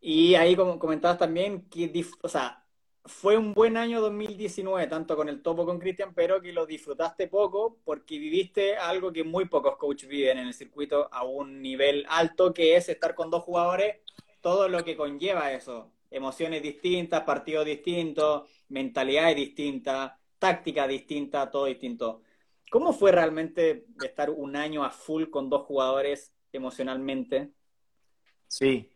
Y 0.00 0.34
ahí 0.34 0.56
comentabas 0.56 1.18
también 1.18 1.68
que, 1.68 2.04
o 2.22 2.28
sea, 2.28 2.61
fue 3.04 3.36
un 3.36 3.52
buen 3.52 3.76
año 3.76 4.00
2019, 4.00 4.86
tanto 4.86 5.16
con 5.16 5.28
el 5.28 5.42
topo 5.42 5.66
con 5.66 5.78
Cristian, 5.78 6.14
pero 6.14 6.40
que 6.40 6.52
lo 6.52 6.66
disfrutaste 6.66 7.26
poco 7.26 7.78
porque 7.84 8.18
viviste 8.18 8.76
algo 8.76 9.12
que 9.12 9.24
muy 9.24 9.46
pocos 9.46 9.76
coaches 9.76 10.08
viven 10.08 10.38
en 10.38 10.46
el 10.46 10.54
circuito 10.54 11.08
a 11.12 11.24
un 11.24 11.60
nivel 11.60 12.06
alto, 12.08 12.54
que 12.54 12.76
es 12.76 12.88
estar 12.88 13.14
con 13.14 13.30
dos 13.30 13.42
jugadores, 13.42 13.96
todo 14.40 14.68
lo 14.68 14.84
que 14.84 14.96
conlleva 14.96 15.52
eso. 15.52 15.90
Emociones 16.10 16.62
distintas, 16.62 17.22
partidos 17.24 17.64
distintos, 17.64 18.48
mentalidades 18.68 19.36
distintas, 19.36 20.12
táctica 20.38 20.86
distinta, 20.86 21.50
todo 21.50 21.66
distinto. 21.66 22.22
¿Cómo 22.70 22.92
fue 22.92 23.10
realmente 23.10 23.86
estar 24.02 24.30
un 24.30 24.54
año 24.56 24.84
a 24.84 24.90
full 24.90 25.24
con 25.28 25.50
dos 25.50 25.62
jugadores 25.62 26.32
emocionalmente? 26.52 27.50
Sí, 28.46 28.88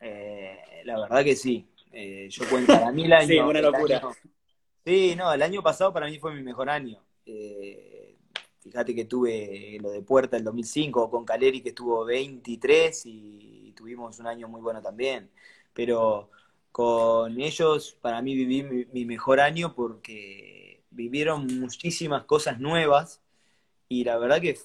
eh, 0.00 0.82
la 0.84 1.00
verdad 1.00 1.24
que 1.24 1.36
sí 1.36 1.71
eh, 1.92 2.28
yo 2.30 2.48
cuento, 2.48 2.72
para 2.72 2.90
mí 2.92 3.04
el 3.04 3.12
año... 3.12 3.28
sí, 3.28 3.38
una 3.38 3.60
locura. 3.60 4.02
sí, 4.84 5.14
no, 5.16 5.32
el 5.32 5.42
año 5.42 5.62
pasado 5.62 5.92
para 5.92 6.06
mí 6.06 6.18
fue 6.18 6.34
mi 6.34 6.42
mejor 6.42 6.70
año. 6.70 7.02
Eh, 7.26 8.16
fíjate 8.60 8.94
que 8.94 9.04
tuve 9.04 9.78
lo 9.80 9.90
de 9.90 10.02
Puerta 10.02 10.36
el 10.36 10.44
2005 10.44 11.10
con 11.10 11.24
Caleri 11.24 11.60
que 11.60 11.70
estuvo 11.70 12.04
23 12.04 13.02
y 13.06 13.72
tuvimos 13.76 14.18
un 14.18 14.26
año 14.26 14.48
muy 14.48 14.60
bueno 14.60 14.80
también. 14.80 15.30
Pero 15.72 16.30
con 16.72 17.38
ellos 17.40 17.96
para 18.00 18.22
mí 18.22 18.34
viví 18.34 18.86
mi, 18.92 19.04
mejor 19.04 19.40
año 19.40 19.74
porque 19.74 20.82
vivieron 20.90 21.46
muchísimas 21.60 22.24
cosas 22.24 22.58
nuevas 22.60 23.20
y 23.88 24.04
la 24.04 24.18
verdad 24.18 24.40
que 24.40 24.58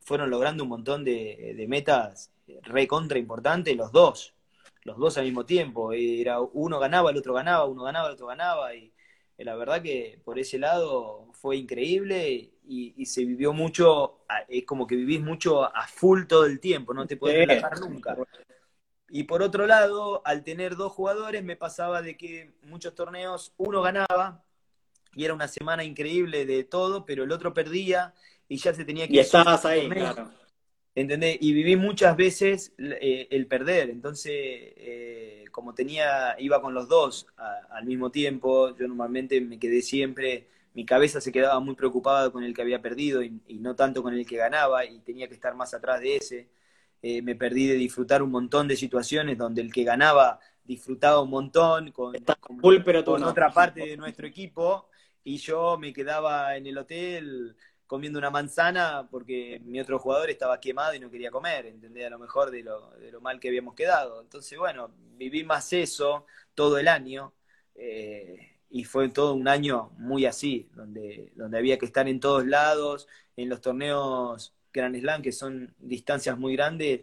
fueron 0.00 0.30
logrando 0.30 0.64
un 0.64 0.70
montón 0.70 1.04
de, 1.04 1.64
metas 1.68 2.32
recontra 2.62 3.18
importante, 3.18 3.74
los 3.74 3.92
dos, 3.92 4.34
los 4.82 4.98
dos 4.98 5.18
al 5.18 5.24
mismo 5.24 5.44
tiempo. 5.44 5.92
Era 5.92 6.40
uno 6.40 6.78
ganaba, 6.78 7.10
el 7.10 7.16
otro 7.16 7.34
ganaba, 7.34 7.64
uno 7.66 7.84
ganaba, 7.84 8.08
el 8.08 8.14
otro 8.14 8.26
ganaba. 8.26 8.74
Y 8.74 8.92
la 9.38 9.54
verdad 9.56 9.82
que 9.82 10.20
por 10.24 10.38
ese 10.38 10.58
lado 10.58 11.28
fue 11.32 11.56
increíble 11.56 12.52
y, 12.64 13.06
se 13.06 13.24
vivió 13.24 13.52
mucho, 13.52 14.20
es 14.48 14.64
como 14.64 14.86
que 14.86 14.94
vivís 14.94 15.20
mucho 15.20 15.64
a 15.64 15.86
full 15.88 16.26
todo 16.26 16.46
el 16.46 16.60
tiempo, 16.60 16.94
no 16.94 17.06
te 17.06 17.16
puedes 17.16 17.36
relajar 17.36 17.80
nunca. 17.80 18.16
Y 19.08 19.24
por 19.24 19.42
otro 19.42 19.66
lado, 19.66 20.22
al 20.24 20.44
tener 20.44 20.76
dos 20.76 20.92
jugadores, 20.92 21.42
me 21.42 21.56
pasaba 21.56 22.00
de 22.00 22.16
que 22.16 22.52
muchos 22.62 22.94
torneos 22.94 23.52
uno 23.56 23.82
ganaba 23.82 24.44
y 25.14 25.24
era 25.24 25.34
una 25.34 25.48
semana 25.48 25.82
increíble 25.82 26.46
de 26.46 26.62
todo, 26.62 27.04
pero 27.04 27.24
el 27.24 27.32
otro 27.32 27.52
perdía 27.52 28.14
y 28.46 28.58
ya 28.58 28.72
se 28.72 28.84
tenía 28.84 29.08
que... 29.08 29.14
Y 29.14 29.18
estabas 29.18 29.64
ahí, 29.64 29.88
claro. 29.88 30.30
¿Entendés? 31.00 31.38
Y 31.40 31.54
viví 31.54 31.76
muchas 31.76 32.14
veces 32.14 32.74
eh, 32.76 33.26
el 33.30 33.46
perder, 33.46 33.88
entonces 33.88 34.32
eh, 34.34 35.46
como 35.50 35.72
tenía, 35.72 36.36
iba 36.38 36.60
con 36.60 36.74
los 36.74 36.88
dos 36.88 37.26
al 37.70 37.86
mismo 37.86 38.10
tiempo, 38.10 38.76
yo 38.76 38.86
normalmente 38.86 39.40
me 39.40 39.58
quedé 39.58 39.80
siempre, 39.80 40.46
mi 40.74 40.84
cabeza 40.84 41.22
se 41.22 41.32
quedaba 41.32 41.58
muy 41.58 41.74
preocupada 41.74 42.28
con 42.28 42.44
el 42.44 42.52
que 42.52 42.60
había 42.60 42.82
perdido 42.82 43.22
y, 43.22 43.40
no 43.60 43.74
tanto 43.74 44.02
con 44.02 44.12
el 44.12 44.26
que 44.26 44.36
ganaba 44.36 44.84
y 44.84 44.98
tenía 44.98 45.26
que 45.26 45.32
estar 45.32 45.54
más 45.54 45.72
atrás 45.72 46.02
de 46.02 46.16
ese. 46.16 46.48
Eh, 47.00 47.22
me 47.22 47.34
perdí 47.34 47.66
de 47.66 47.76
disfrutar 47.76 48.22
un 48.22 48.30
montón 48.30 48.68
de 48.68 48.76
situaciones 48.76 49.38
donde 49.38 49.62
el 49.62 49.72
que 49.72 49.84
ganaba 49.84 50.38
disfrutaba 50.64 51.22
un 51.22 51.30
montón 51.30 51.92
con, 51.92 52.12
con, 52.40 53.24
otra 53.24 53.50
parte 53.50 53.86
de 53.86 53.96
nuestro 53.96 54.26
equipo 54.26 54.90
y 55.24 55.38
yo 55.38 55.78
me 55.78 55.94
quedaba 55.94 56.56
en 56.56 56.66
el 56.66 56.76
hotel 56.76 57.56
comiendo 57.90 58.20
una 58.20 58.30
manzana 58.30 59.08
porque 59.10 59.60
mi 59.64 59.80
otro 59.80 59.98
jugador 59.98 60.30
estaba 60.30 60.60
quemado 60.60 60.94
y 60.94 61.00
no 61.00 61.10
quería 61.10 61.32
comer, 61.32 61.66
¿entendés? 61.66 62.06
A 62.06 62.10
lo 62.10 62.20
mejor 62.20 62.52
de 62.52 62.62
lo, 62.62 62.90
de 62.90 63.10
lo 63.10 63.20
mal 63.20 63.40
que 63.40 63.48
habíamos 63.48 63.74
quedado. 63.74 64.20
Entonces, 64.20 64.56
bueno, 64.56 64.92
viví 65.16 65.42
más 65.42 65.72
eso 65.72 66.24
todo 66.54 66.78
el 66.78 66.86
año 66.86 67.34
eh, 67.74 68.60
y 68.70 68.84
fue 68.84 69.08
todo 69.08 69.34
un 69.34 69.48
año 69.48 69.90
muy 69.98 70.24
así, 70.24 70.68
donde, 70.72 71.32
donde 71.34 71.58
había 71.58 71.78
que 71.80 71.86
estar 71.86 72.06
en 72.06 72.20
todos 72.20 72.46
lados, 72.46 73.08
en 73.36 73.48
los 73.48 73.60
torneos 73.60 74.54
Grand 74.72 74.96
Slam, 74.96 75.20
que 75.20 75.32
son 75.32 75.74
distancias 75.80 76.38
muy 76.38 76.54
grandes, 76.54 77.00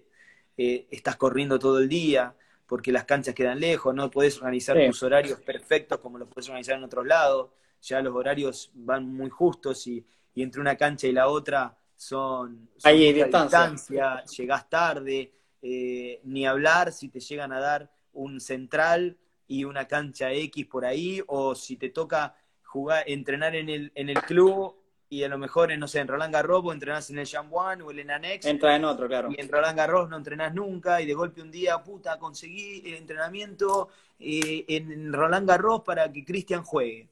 eh, 0.55 0.87
estás 0.89 1.17
corriendo 1.17 1.59
todo 1.59 1.79
el 1.79 1.89
día 1.89 2.33
porque 2.65 2.93
las 2.93 3.03
canchas 3.03 3.35
quedan 3.35 3.59
lejos, 3.59 3.93
no 3.93 4.09
puedes 4.09 4.37
organizar 4.37 4.77
tus 4.87 5.03
horarios 5.03 5.41
perfectos 5.41 5.99
como 5.99 6.17
los 6.17 6.29
puedes 6.29 6.47
organizar 6.47 6.77
en 6.77 6.85
otros 6.85 7.05
lados, 7.05 7.49
ya 7.81 8.01
los 8.01 8.15
horarios 8.15 8.71
van 8.73 9.05
muy 9.13 9.29
justos 9.29 9.85
y 9.87 10.05
y 10.37 10.43
entre 10.43 10.61
una 10.61 10.75
cancha 10.75 11.07
y 11.07 11.13
la 11.13 11.29
otra 11.29 11.75
son, 11.95 12.69
Hay 12.83 13.11
distancia. 13.11 14.23
llegás 14.25 14.69
tarde, 14.69 15.33
eh, 15.63 16.21
ni 16.25 16.45
hablar 16.45 16.91
si 16.91 17.09
te 17.09 17.19
llegan 17.19 17.51
a 17.51 17.59
dar 17.59 17.89
un 18.13 18.39
central 18.39 19.17
y 19.47 19.63
una 19.63 19.87
cancha 19.87 20.31
X 20.31 20.67
por 20.67 20.85
ahí, 20.85 21.23
o 21.25 21.55
si 21.55 21.75
te 21.75 21.89
toca 21.89 22.35
jugar, 22.63 23.03
entrenar 23.07 23.55
en 23.55 23.67
el, 23.67 23.91
en 23.95 24.09
el 24.09 24.21
club 24.21 24.75
y 25.09 25.23
a 25.23 25.27
lo 25.27 25.39
mejor, 25.39 25.75
no 25.75 25.87
sé, 25.87 26.01
en 26.01 26.07
Roland 26.07 26.35
Garros 26.35 26.61
o 26.63 26.71
entrenás 26.71 27.09
en 27.09 27.17
el 27.17 27.27
Jambuan 27.27 27.81
o 27.81 27.89
en 27.89 28.11
Anex. 28.11 28.45
Entra 28.45 28.75
en 28.75 28.85
otro, 28.85 29.07
claro. 29.07 29.29
Y 29.35 29.41
en 29.41 29.49
Roland 29.49 29.75
Garros 29.75 30.07
no 30.07 30.17
entrenás 30.17 30.53
nunca 30.53 31.01
y 31.01 31.07
de 31.07 31.15
golpe 31.15 31.41
un 31.41 31.49
día, 31.49 31.81
puta, 31.81 32.19
conseguí 32.19 32.83
el 32.85 32.93
entrenamiento 32.93 33.89
eh, 34.19 34.65
en 34.67 35.11
Roland 35.11 35.49
Garros 35.49 35.81
para 35.81 36.11
que 36.13 36.23
Cristian 36.23 36.61
juegue 36.61 37.09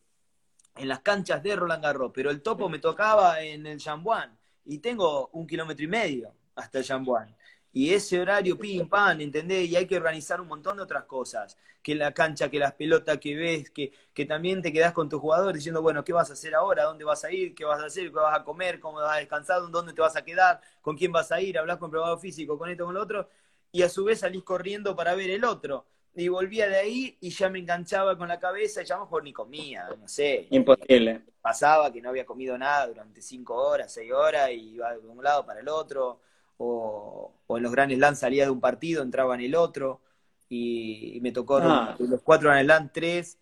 en 0.78 0.88
las 0.88 1.00
canchas 1.02 1.42
de 1.44 1.56
Roland 1.56 1.84
Garros, 1.84 2.12
pero 2.14 2.30
el 2.32 2.42
topo 2.42 2.70
me 2.70 2.80
tocaba 2.80 3.42
en 3.42 3.66
el 3.66 3.82
Jambuan 3.82 4.38
y 4.66 4.80
tengo 4.80 5.30
un 5.34 5.48
kilómetro 5.48 5.86
y 5.86 5.88
medio 5.88 6.34
hasta 6.56 6.80
el 6.80 6.86
Jambuan. 6.86 7.36
Y 7.72 7.94
ese 7.94 8.22
horario, 8.22 8.58
pim, 8.58 8.88
pam, 8.88 9.20
¿entendés? 9.20 9.70
Y 9.70 9.76
hay 9.76 9.86
que 9.86 9.98
organizar 9.98 10.40
un 10.40 10.48
montón 10.48 10.78
de 10.78 10.84
otras 10.84 11.04
cosas. 11.04 11.58
Que 11.84 11.94
la 11.94 12.14
cancha, 12.14 12.50
que 12.50 12.58
las 12.58 12.74
pelotas 12.74 13.18
que 13.20 13.36
ves, 13.36 13.70
que, 13.70 13.92
que 14.14 14.26
también 14.26 14.62
te 14.62 14.72
quedás 14.72 14.94
con 14.94 15.10
tu 15.10 15.20
jugador 15.20 15.54
diciendo, 15.54 15.82
bueno, 15.82 16.04
¿qué 16.04 16.14
vas 16.14 16.30
a 16.30 16.34
hacer 16.34 16.56
ahora? 16.56 16.84
¿Dónde 16.86 17.04
vas 17.04 17.26
a 17.26 17.32
ir? 17.34 17.54
¿Qué 17.54 17.66
vas 17.66 17.82
a 17.84 17.86
hacer? 17.88 18.06
¿Qué 18.06 18.16
vas 18.16 18.40
a 18.40 18.44
comer? 18.46 18.80
¿Cómo 18.80 19.00
vas 19.00 19.16
a 19.18 19.20
descansar? 19.20 19.62
¿Dónde 19.70 19.94
te 19.94 20.02
vas 20.02 20.16
a 20.16 20.24
quedar? 20.24 20.62
¿Con 20.82 20.98
quién 20.98 21.12
vas 21.12 21.32
a 21.34 21.42
ir? 21.42 21.58
¿Hablas 21.60 21.78
con 21.78 21.92
probado 21.92 22.18
físico? 22.18 22.58
¿Con 22.58 22.70
esto? 22.70 22.86
¿Con 22.86 22.94
lo 22.96 23.02
otro? 23.02 23.30
Y 23.72 23.82
a 23.84 23.90
su 23.90 24.06
vez 24.06 24.20
salís 24.22 24.44
corriendo 24.44 24.96
para 24.96 25.14
ver 25.16 25.30
el 25.32 25.44
otro 25.44 25.86
y 26.16 26.30
volvía 26.30 26.70
de 26.70 26.78
ahí 26.78 27.18
y 27.20 27.30
ya 27.30 27.50
me 27.50 27.60
enganchaba 27.60 28.18
con 28.18 28.30
la 28.30 28.40
cabeza 28.40 28.82
y 28.82 28.86
ya 28.86 28.98
mejor 28.98 29.24
ni 29.24 29.34
comía, 29.34 29.90
no 30.00 30.08
sé. 30.08 30.48
Imposible. 30.50 31.22
Pasaba 31.42 31.92
que 31.92 32.02
no 32.02 32.10
había 32.10 32.26
comido 32.26 32.58
nada 32.58 32.88
durante 32.88 33.22
cinco 33.22 33.56
horas, 33.56 33.94
seis 33.94 34.12
horas 34.14 34.50
y 34.52 34.76
iba 34.76 34.94
de 34.94 35.00
un 35.00 35.22
lado 35.24 35.46
para 35.46 35.60
el 35.60 35.68
otro. 35.68 36.22
O, 36.58 37.34
en 37.50 37.64
los 37.64 37.72
grandes 37.72 37.98
Slam 37.98 38.16
salía 38.16 38.46
de 38.46 38.50
un 38.50 38.62
partido, 38.62 39.04
entraba 39.04 39.36
en 39.36 39.42
el 39.42 39.56
otro. 39.56 40.02
Y, 40.48 41.20
me 41.22 41.32
tocó 41.34 41.58
ah. 41.58 41.96
los 42.00 42.22
cuatro 42.22 42.50
Grand 42.50 42.66
Slam, 42.66 42.90
tres 42.94 43.38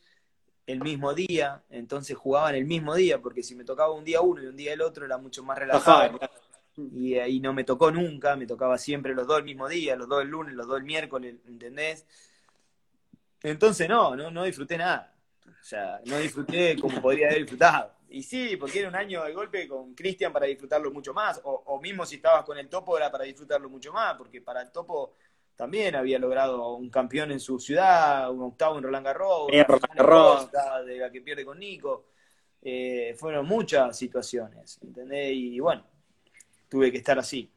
el 0.65 0.81
mismo 0.81 1.13
día. 1.13 1.63
Entonces 1.69 2.17
jugaban 2.17 2.55
el 2.55 2.65
mismo 2.65 2.95
día, 2.95 3.21
porque 3.21 3.43
si 3.43 3.53
me 3.55 3.65
tocaba 3.65 3.91
un 3.91 4.03
día 4.03 4.21
uno 4.21 4.41
y 4.41 4.47
un 4.47 4.57
día 4.57 4.73
el 4.73 4.81
otro 4.81 5.05
era 5.05 5.19
mucho 5.19 5.43
más 5.43 5.59
relajado. 5.59 6.19
Y 6.75 7.19
ahí 7.19 7.39
no 7.39 7.53
me 7.53 7.63
tocó 7.63 7.91
nunca, 7.91 8.35
me 8.35 8.47
tocaba 8.47 8.79
siempre 8.79 9.13
los 9.13 9.27
dos 9.27 9.37
el 9.37 9.43
mismo 9.43 9.69
día, 9.69 9.95
los 9.95 10.09
dos 10.09 10.23
el 10.23 10.29
lunes, 10.29 10.55
los 10.55 10.65
dos 10.65 10.77
el 10.77 10.83
miércoles, 10.83 11.35
¿entendés? 11.45 12.07
Entonces 13.43 13.89
no, 13.89 14.15
no, 14.15 14.31
no 14.31 14.43
disfruté 14.45 14.77
nada. 14.77 15.13
O 15.45 15.65
sea, 15.65 15.99
no 16.05 16.17
disfruté 16.17 16.77
como 16.79 17.01
podría 17.01 17.27
haber 17.27 17.41
disfrutado. 17.41 17.91
Y 18.09 18.21
sí, 18.21 18.57
porque 18.57 18.79
era 18.79 18.89
un 18.89 18.95
año 18.95 19.23
de 19.23 19.33
golpe 19.33 19.67
con 19.67 19.95
Cristian 19.95 20.31
para 20.31 20.45
disfrutarlo 20.45 20.91
mucho 20.91 21.13
más. 21.13 21.41
O, 21.43 21.79
mismo 21.81 22.05
si 22.05 22.15
estabas 22.15 22.45
con 22.45 22.57
el 22.57 22.69
Topo 22.69 22.95
era 22.97 23.11
para 23.11 23.23
disfrutarlo 23.23 23.69
mucho 23.69 23.91
más, 23.91 24.15
porque 24.15 24.41
para 24.41 24.61
el 24.61 24.71
Topo 24.71 25.15
también 25.55 25.95
había 25.95 26.19
logrado 26.19 26.73
un 26.73 26.89
campeón 26.89 27.31
en 27.31 27.39
su 27.39 27.59
ciudad, 27.59 28.29
un 28.31 28.43
octavo 28.43 28.77
en 28.77 28.83
Roland 28.83 29.05
Garros, 29.05 29.47
de 30.85 30.97
la 30.97 31.11
que 31.11 31.21
pierde 31.21 31.43
con 31.43 31.59
Nico. 31.59 32.05
Eh, 32.61 33.15
fueron 33.17 33.45
muchas 33.45 33.97
situaciones, 33.97 34.79
¿entendés? 34.81 35.31
Y 35.33 35.59
bueno, 35.59 35.83
tuve 36.69 36.91
que 36.91 36.99
estar 36.99 37.17
así. 37.17 37.51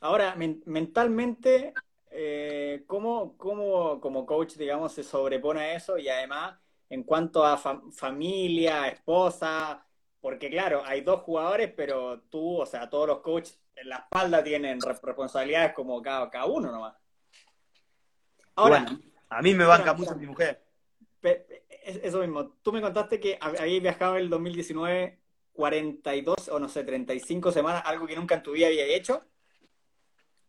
Ahora, 0.00 0.36
mentalmente, 0.36 1.72
eh, 2.18 2.84
¿cómo, 2.86 3.36
¿cómo, 3.36 4.00
como 4.00 4.24
coach, 4.24 4.54
digamos, 4.54 4.92
se 4.92 5.04
sobrepone 5.04 5.60
a 5.60 5.74
eso? 5.74 5.98
Y 5.98 6.08
además, 6.08 6.58
en 6.88 7.02
cuanto 7.02 7.44
a 7.44 7.58
familia, 7.58 8.88
esposa, 8.88 9.86
porque 10.20 10.48
claro, 10.48 10.82
hay 10.84 11.02
dos 11.02 11.20
jugadores, 11.20 11.72
pero 11.76 12.22
tú, 12.30 12.60
o 12.60 12.66
sea, 12.66 12.88
todos 12.88 13.06
los 13.06 13.20
coaches 13.20 13.60
en 13.74 13.90
la 13.90 13.96
espalda 13.96 14.42
tienen 14.42 14.80
responsabilidades 14.80 15.74
como 15.74 16.00
cada, 16.00 16.30
cada 16.30 16.46
uno 16.46 16.72
nomás. 16.72 16.94
Ahora, 18.54 18.86
a 19.28 19.42
mí 19.42 19.54
me 19.54 19.64
banca 19.64 19.92
mucho 19.92 20.16
mi 20.16 20.26
mujer. 20.26 20.64
Eso 21.84 22.20
mismo, 22.20 22.48
tú 22.62 22.72
me 22.72 22.80
contaste 22.80 23.20
que 23.20 23.38
habías 23.40 23.82
viajado 23.82 24.16
en 24.16 24.22
el 24.22 24.30
2019 24.30 25.20
42 25.52 26.48
o 26.48 26.58
no 26.58 26.68
sé, 26.68 26.84
35 26.84 27.50
semanas, 27.50 27.82
algo 27.84 28.06
que 28.06 28.14
nunca 28.14 28.36
en 28.36 28.42
tu 28.42 28.52
vida 28.52 28.68
había 28.68 28.86
hecho. 28.86 29.24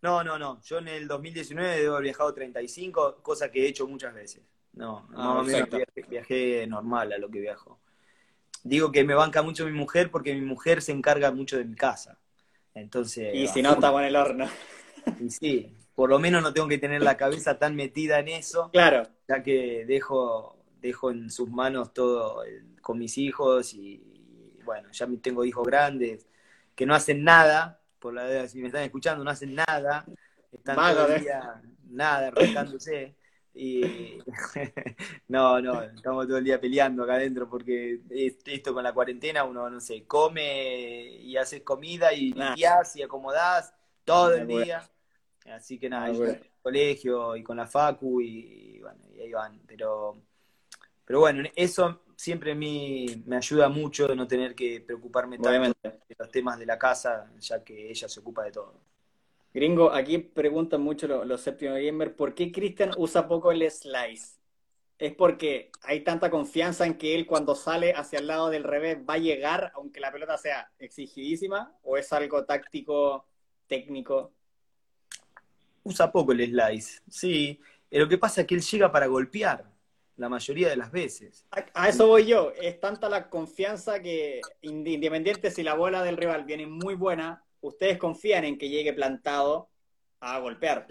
No, 0.02 0.24
no, 0.24 0.38
no. 0.38 0.62
Yo 0.62 0.78
en 0.80 0.88
el 0.88 1.08
2019 1.08 1.82
debo 1.82 1.96
haber 1.96 2.04
viajado 2.04 2.34
35, 2.34 3.18
cosa 3.22 3.52
que 3.52 3.64
he 3.64 3.68
hecho 3.68 3.88
muchas 3.88 4.14
veces. 4.14 4.44
No, 4.74 5.08
no, 5.10 5.42
ah, 5.42 5.46
viajé, 6.08 6.68
normal 6.68 7.12
a 7.12 7.18
lo 7.18 7.30
que 7.30 7.40
viajo. 7.40 7.80
Digo 8.64 8.92
que 8.92 9.04
me 9.04 9.16
banca 9.16 9.42
mucho 9.42 9.66
mi 9.66 9.72
mujer 9.72 10.12
porque 10.12 10.36
mi 10.36 10.42
mujer 10.42 10.82
se 10.82 10.92
encarga 10.92 11.32
mucho 11.32 11.58
de 11.58 11.66
mi 11.66 11.76
casa. 11.76 12.20
Entonces. 12.76 13.34
Y 13.34 13.48
si 13.48 13.62
no, 13.62 13.74
estamos 13.74 14.02
en 14.02 14.08
el 14.08 14.16
horno. 14.16 14.48
Y 15.20 15.30
sí, 15.32 15.76
por 15.96 16.10
lo 16.10 16.20
menos 16.20 16.44
no 16.44 16.54
tengo 16.54 16.68
que 16.68 16.78
tener 16.78 17.02
la 17.02 17.18
cabeza 17.18 17.58
tan 17.58 17.76
metida 17.76 18.20
en 18.20 18.28
eso. 18.28 18.70
Claro. 18.72 19.04
Ya 19.28 19.42
que 19.42 19.86
dejo, 19.88 20.58
dejo 20.80 21.10
en 21.10 21.32
sus 21.32 21.50
manos 21.50 21.94
todo 21.94 22.44
con 22.82 23.00
mis 23.00 23.18
hijos 23.18 23.74
y, 23.74 24.60
bueno, 24.64 24.92
ya 24.92 25.08
tengo 25.22 25.44
hijos 25.44 25.66
grandes 25.66 26.28
que 26.78 26.86
no 26.86 26.94
hacen 26.94 27.24
nada, 27.24 27.77
por 28.00 28.14
la 28.14 28.48
si 28.48 28.60
me 28.60 28.68
están 28.68 28.84
escuchando, 28.84 29.24
no 29.24 29.32
hacen 29.32 29.56
nada, 29.56 30.06
están 30.52 30.76
todo 30.76 31.08
el 31.08 31.22
día, 31.22 31.62
nada, 31.90 32.28
arrancándose. 32.28 33.16
Y 33.54 34.20
no, 35.28 35.60
no, 35.60 35.82
estamos 35.82 36.28
todo 36.28 36.38
el 36.38 36.44
día 36.44 36.62
peleando 36.62 37.04
acá 37.04 37.16
adentro 37.16 37.50
porque 37.50 38.02
esto 38.46 38.72
con 38.72 38.84
la 38.84 38.94
cuarentena 38.94 39.44
uno, 39.46 39.68
no 39.70 39.80
sé, 39.80 40.06
come 40.06 41.18
y 41.22 41.36
haces 41.38 41.64
comida 41.64 42.14
y 42.14 42.34
limpias 42.34 42.96
y 42.96 43.02
acomodás 43.02 43.74
todo 44.06 44.36
el 44.36 44.48
día. 44.48 44.88
Así 45.52 45.80
que 45.80 45.90
nada, 45.90 46.10
el 46.10 46.52
colegio 46.62 47.36
y 47.36 47.44
con 47.44 47.58
la 47.58 47.66
facu 47.66 48.22
y, 48.22 48.80
bueno, 48.80 49.00
y 49.16 49.22
ahí 49.22 49.32
van. 49.32 49.60
Pero, 49.66 50.22
pero 51.04 51.22
bueno, 51.22 51.50
eso 51.56 52.04
siempre 52.18 52.52
a 52.52 52.56
mí 52.56 53.24
me 53.26 53.38
ayuda 53.38 53.70
mucho 53.70 54.08
de 54.08 54.16
no 54.16 54.28
tener 54.28 54.54
que 54.54 54.82
preocuparme 54.82 55.38
tanto 55.38 55.80
de 55.82 56.16
los 56.18 56.30
temas 56.30 56.60
de 56.60 56.66
la 56.66 56.78
casa, 56.78 57.32
ya 57.40 57.64
que 57.64 57.90
ella 57.90 58.10
se 58.10 58.20
ocupa 58.20 58.44
de 58.44 58.52
todo. 58.52 58.74
Gringo, 59.54 59.92
aquí 59.94 60.18
preguntan 60.18 60.82
mucho 60.82 61.08
los, 61.08 61.26
los 61.26 61.40
séptimos 61.40 61.80
gamer, 61.80 62.16
¿por 62.16 62.36
qué 62.36 62.52
Cristian 62.52 62.92
usa 62.98 63.28
poco 63.28 63.52
el 63.52 63.70
slice? 63.72 64.38
¿Es 65.00 65.14
porque 65.14 65.72
hay 65.84 66.02
tanta 66.02 66.30
confianza 66.30 66.86
en 66.86 66.98
que 66.98 67.16
él 67.16 67.26
cuando 67.26 67.56
sale 67.56 67.94
hacia 67.94 68.20
el 68.20 68.28
lado 68.28 68.50
del 68.50 68.64
revés 68.64 68.98
va 69.08 69.14
a 69.14 69.20
llegar, 69.20 69.72
aunque 69.76 70.00
la 70.00 70.12
pelota 70.12 70.38
sea 70.38 70.70
exigidísima? 70.80 71.72
¿O 71.84 71.98
es 71.98 72.12
algo 72.12 72.44
táctico, 72.46 73.26
técnico? 73.68 74.34
usa 75.88 76.12
poco 76.12 76.34
el 76.34 76.46
slice, 76.46 77.02
sí. 77.10 77.60
Lo 77.90 78.08
que 78.10 78.18
pasa 78.18 78.42
es 78.42 78.48
que 78.48 78.56
él 78.56 78.62
llega 78.62 78.92
para 78.92 79.08
golpear 79.08 79.66
la 80.18 80.30
mayoría 80.30 80.70
de 80.70 80.76
las 80.76 80.92
veces. 80.92 81.46
A, 81.74 81.90
eso 81.90 82.08
voy 82.08 82.26
yo. 82.26 82.52
Es 82.60 82.80
tanta 82.80 83.08
la 83.08 83.30
confianza 83.30 84.02
que, 84.02 84.42
independiente 84.62 85.52
si 85.52 85.64
la 85.64 85.76
bola 85.76 86.04
del 86.04 86.18
rival 86.18 86.44
viene 86.44 86.68
muy 86.68 86.96
buena, 86.96 87.44
ustedes 87.62 87.98
confían 87.98 88.44
en 88.44 88.58
que 88.58 88.70
llegue 88.70 88.94
plantado 88.94 89.70
a 90.20 90.40
golpear. 90.40 90.88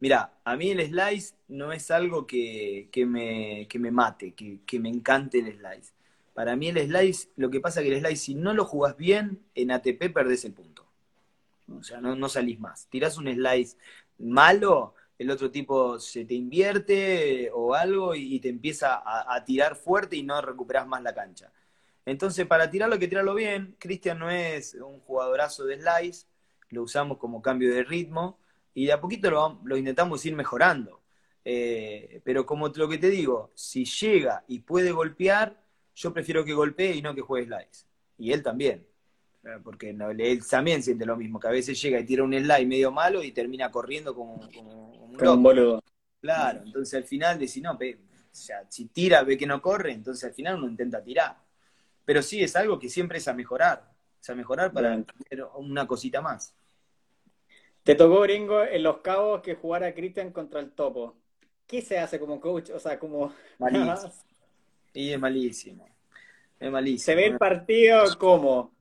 Mira, 0.00 0.32
a 0.44 0.56
mí 0.56 0.70
el 0.70 0.86
slice 0.86 1.34
no 1.48 1.72
es 1.72 1.90
algo 1.90 2.26
que, 2.26 2.88
me, 2.94 3.66
me, 3.78 3.90
mate, 3.90 4.32
que, 4.32 4.78
me 4.78 4.88
encante 4.88 5.40
el 5.40 5.58
slice. 5.58 5.92
Para 6.32 6.54
mí 6.54 6.68
el 6.68 6.78
slice, 6.86 7.28
lo 7.36 7.50
que 7.50 7.60
pasa 7.60 7.80
es 7.80 7.86
que 7.86 7.94
el 7.94 8.00
slice, 8.00 8.24
si 8.24 8.34
no 8.36 8.54
lo 8.54 8.64
jugás 8.64 8.96
bien, 8.96 9.40
en 9.56 9.72
ATP 9.72 10.12
perdés 10.14 10.44
el 10.44 10.52
punto. 10.52 10.86
O 11.76 11.82
sea, 11.82 12.00
no, 12.00 12.14
no 12.14 12.28
salís 12.28 12.60
más. 12.60 12.86
Tirás 12.86 13.18
un 13.18 13.26
slice 13.26 13.76
malo, 14.18 14.94
el 15.18 15.30
otro 15.30 15.50
tipo 15.50 15.98
se 15.98 16.24
te 16.24 16.34
invierte 16.34 17.50
o 17.52 17.74
algo 17.74 18.14
y, 18.14 18.38
te 18.40 18.48
empieza 18.48 19.02
a, 19.04 19.44
tirar 19.44 19.74
fuerte 19.74 20.16
y 20.16 20.22
no 20.22 20.40
recuperas 20.40 20.86
más 20.86 21.02
la 21.02 21.14
cancha. 21.14 21.52
Entonces, 22.06 22.46
para 22.46 22.70
tirarlo 22.70 22.98
que 22.98 23.08
tirarlo 23.08 23.34
bien. 23.34 23.76
Cristian 23.78 24.18
no 24.18 24.30
es 24.30 24.74
un 24.74 25.00
jugadorazo 25.00 25.64
de 25.64 25.80
slice, 25.80 26.26
lo 26.70 26.84
usamos 26.84 27.18
como 27.18 27.42
cambio 27.42 27.74
de 27.74 27.82
ritmo 27.82 28.38
y 28.74 28.86
de 28.86 28.92
a 28.92 29.00
poquito 29.00 29.30
lo, 29.64 29.76
intentamos 29.76 30.24
ir 30.24 30.36
mejorando. 30.36 31.02
Eh, 31.44 32.20
pero 32.24 32.46
como 32.46 32.68
lo 32.68 32.88
que 32.88 32.98
te 32.98 33.10
digo, 33.10 33.50
si 33.54 33.84
llega 33.84 34.44
y 34.46 34.60
puede 34.60 34.92
golpear, 34.92 35.60
yo 35.94 36.12
prefiero 36.12 36.44
que 36.44 36.52
golpee 36.52 36.94
y 36.94 37.02
no 37.02 37.14
que 37.14 37.22
juegue 37.22 37.46
slice. 37.46 37.86
Y 38.18 38.32
él 38.32 38.42
también. 38.42 38.86
Porque 39.62 39.90
él 39.90 40.46
también 40.48 40.82
siente 40.82 41.06
lo 41.06 41.16
mismo, 41.16 41.40
que 41.40 41.48
a 41.48 41.52
veces 41.52 41.80
llega 41.80 42.00
y 42.00 42.04
tira 42.04 42.24
un 42.24 42.34
slide 42.34 42.66
medio 42.66 42.92
malo 42.92 43.22
y 43.22 43.32
termina 43.32 43.70
corriendo 43.70 44.14
como, 44.14 44.34
un, 44.34 45.42
boludo. 45.42 45.82
Claro, 46.20 46.62
entonces 46.64 46.94
al 46.94 47.04
final 47.04 47.38
decís, 47.38 47.62
no, 47.62 47.72
o 47.72 47.78
sea, 48.30 48.64
si 48.68 48.86
tira, 48.86 49.22
ve 49.22 49.38
que 49.38 49.46
no 49.46 49.62
corre, 49.62 49.92
entonces 49.92 50.24
al 50.24 50.34
final 50.34 50.56
uno 50.56 50.68
intenta 50.68 51.02
tirar. 51.02 51.36
Pero 52.04 52.22
sí, 52.22 52.42
es 52.42 52.56
algo 52.56 52.78
que 52.78 52.88
siempre 52.88 53.18
es 53.18 53.28
a 53.28 53.34
mejorar, 53.34 53.90
es 54.20 54.28
a 54.28 54.34
mejorar 54.34 54.72
para 54.72 55.02
tener 55.02 55.46
una 55.54 55.86
cosita 55.86 56.20
más. 56.20 56.54
Te 57.82 57.94
tocó, 57.94 58.20
Gringo, 58.20 58.62
en 58.64 58.82
Los 58.82 58.98
Cabos 58.98 59.40
que 59.40 59.54
jugara 59.54 59.94
Cristian 59.94 60.30
contra 60.30 60.60
el 60.60 60.72
Topo. 60.72 61.16
¿Qué 61.66 61.82
se 61.82 61.98
hace 61.98 62.18
como 62.18 62.40
coach? 62.40 62.70
O 62.70 62.78
sea, 62.78 62.98
como... 62.98 63.32
Malísimo. 63.58 64.12
y 64.92 65.10
es 65.10 65.20
malísimo. 65.20 65.86
Es 66.58 66.70
malísimo. 66.70 67.04
¿Se 67.04 67.14
ve 67.14 67.26
el 67.26 67.38
partido 67.38 68.04
como? 68.18 68.74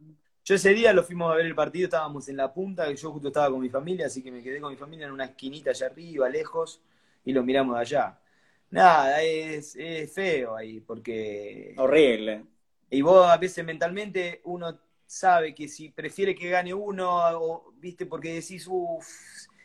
Yo 0.48 0.56
ese 0.56 0.74
día 0.74 0.94
lo 0.94 1.04
fuimos 1.04 1.30
a 1.30 1.36
ver 1.36 1.46
el 1.46 1.54
partido, 1.54 1.88
estábamos 1.88 2.30
en 2.30 2.38
la 2.38 2.54
punta, 2.54 2.90
yo 2.90 3.12
justo 3.12 3.28
estaba 3.28 3.50
con 3.52 3.60
mi 3.60 3.68
familia, 3.68 4.06
así 4.06 4.24
que 4.24 4.32
me 4.32 4.42
quedé 4.42 4.62
con 4.62 4.72
mi 4.72 4.78
familia 4.78 5.06
en 5.06 5.12
una 5.12 5.26
esquinita 5.26 5.72
allá 5.72 5.88
arriba, 5.88 6.30
lejos, 6.30 6.82
y 7.26 7.34
lo 7.34 7.44
miramos 7.44 7.76
de 7.76 7.82
allá. 7.82 8.18
Nada, 8.70 9.22
es, 9.22 9.74
feo 10.14 10.56
ahí, 10.56 10.80
porque... 10.80 11.76
Horrible. 11.78 12.46
Y 12.90 13.02
vos 13.02 13.28
a 13.28 13.36
veces 13.36 13.66
mentalmente 13.66 14.40
uno 14.46 14.80
sabe 15.06 15.54
que 15.54 15.68
si 15.68 15.90
prefiere 15.90 16.34
que 16.34 16.50
gane 16.50 16.74
uno, 16.74 17.10
o, 17.42 17.74
viste, 17.76 18.06
porque 18.06 18.36
decís, 18.36 18.68
uff, 18.70 19.06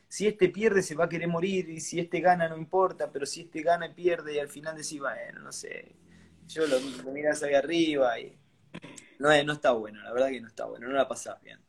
si 0.09 0.27
este 0.27 0.49
pierde 0.49 0.83
se 0.83 0.97
va 0.97 1.05
a 1.05 1.09
querer 1.09 1.29
morir, 1.29 1.71
y 1.71 1.79
si 1.79 2.01
este 2.01 2.19
gana 2.19 2.49
no 2.49 2.57
importa, 2.57 3.09
pero 3.13 3.25
si 3.25 3.43
este 3.43 3.63
gana 3.63 3.87
y 3.87 3.95
pierde, 3.95 4.35
y 4.35 4.41
al 4.41 4.49
final 4.49 4.77
decís, 4.77 4.99
bueno, 4.99 5.43
no 5.43 5.53
sé, 5.53 5.95
yo 6.49 6.67
lo, 6.67 6.81
lo 6.81 7.13
mirás 7.13 7.41
ahí 7.45 7.55
arriba 7.55 8.19
y 8.19 8.37
no, 9.19 9.45
no 9.45 9.53
está 9.53 9.73
bueno, 9.73 10.03
la 10.03 10.13
verdad 10.13 10.29
que 10.29 10.41
no 10.41 10.49
está 10.49 10.67
bueno, 10.67 10.89
no 10.89 10.95
la 10.95 11.09
pasás 11.09 11.41
bien. 11.43 11.61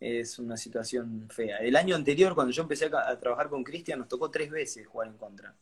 Es 0.00 0.38
una 0.38 0.56
situación 0.56 1.28
fea. 1.28 1.58
El 1.58 1.74
año 1.76 1.96
anterior, 1.96 2.34
cuando 2.34 2.52
yo 2.52 2.62
empecé 2.62 2.86
a, 2.86 3.18
trabajar 3.18 3.48
con 3.48 3.64
Cristian, 3.64 3.98
nos 3.98 4.08
tocó 4.08 4.30
tres 4.30 4.50
veces 4.50 4.86
jugar 4.86 5.08
en 5.08 5.16
contra. 5.16 5.54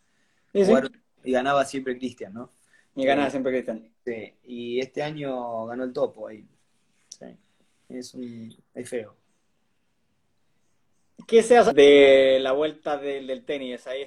y 0.53 1.33
ganaba 1.33 1.65
siempre 1.65 1.97
Cristian, 1.97 2.35
¿no? 2.35 2.53
Y 2.95 3.05
ganaba 3.05 3.31
siempre 3.31 3.53
Cristian. 3.53 3.91
Sí, 4.05 4.35
y 4.45 4.81
este 4.81 5.03
año 5.03 5.67
ganó 5.67 5.85
el 5.85 5.93
topo 5.93 6.29
ahí. 6.29 6.47
Sí. 7.19 7.37
Es, 7.89 8.15
es 8.75 8.89
feo. 8.89 9.17
¿Qué 11.27 11.43
se 11.43 11.57
hace 11.57 11.73
de 11.73 12.39
la 12.41 12.53
vuelta 12.53 12.99
del, 12.99 13.27
del 13.27 13.45
tenis? 13.45 13.87
Ahí 13.87 14.07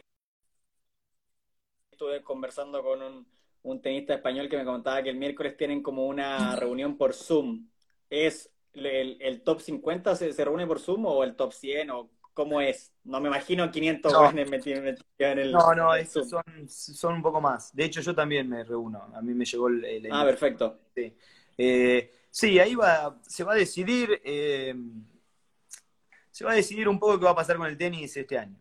estuve 1.91 2.23
conversando 2.23 2.81
con 2.81 3.01
un, 3.01 3.27
un 3.63 3.81
tenista 3.81 4.13
español 4.13 4.49
que 4.49 4.57
me 4.57 4.65
comentaba 4.65 5.03
que 5.03 5.09
el 5.09 5.17
miércoles 5.17 5.57
tienen 5.57 5.81
como 5.81 6.07
una 6.07 6.55
reunión 6.55 6.97
por 6.97 7.13
Zoom. 7.13 7.67
¿Es 8.09 8.51
el, 8.73 9.41
top 9.43 9.61
50 9.61 10.15
se, 10.15 10.45
reúne 10.45 10.65
por 10.65 10.79
Zoom 10.79 11.05
o 11.05 11.23
el 11.23 11.35
top 11.35 11.53
100 11.53 11.91
o 11.91 12.09
cómo 12.33 12.61
es? 12.61 12.93
No 13.03 13.19
me 13.19 13.27
imagino 13.27 13.69
500 13.69 14.13
no. 14.13 14.31
metidos 14.31 14.79
en 15.19 15.39
el 15.39 15.51
No, 15.51 15.73
no, 15.75 15.91
son, 16.05 16.43
son 16.67 17.13
un 17.15 17.21
poco 17.21 17.41
más. 17.41 17.75
De 17.75 17.85
hecho, 17.85 18.01
yo 18.01 18.15
también 18.15 18.47
me 18.47 18.63
reúno. 18.63 19.11
A 19.13 19.21
mí 19.21 19.33
me 19.33 19.45
llegó 19.45 19.67
el... 19.67 20.07
ah, 20.11 20.23
perfecto. 20.25 20.79
Sí. 20.95 21.13
Eh, 21.57 22.11
sí, 22.31 22.59
ahí 22.59 22.75
va, 22.75 23.19
se 23.27 23.43
va 23.43 23.53
a 23.53 23.57
decidir... 23.57 24.21
Eh, 24.23 24.73
se 26.31 26.45
va 26.45 26.51
a 26.51 26.55
decidir 26.55 26.87
un 26.87 26.97
poco 26.97 27.19
qué 27.19 27.25
va 27.25 27.31
a 27.31 27.35
pasar 27.35 27.57
con 27.57 27.67
el 27.67 27.77
tenis 27.77 28.15
este 28.15 28.37
año. 28.37 28.57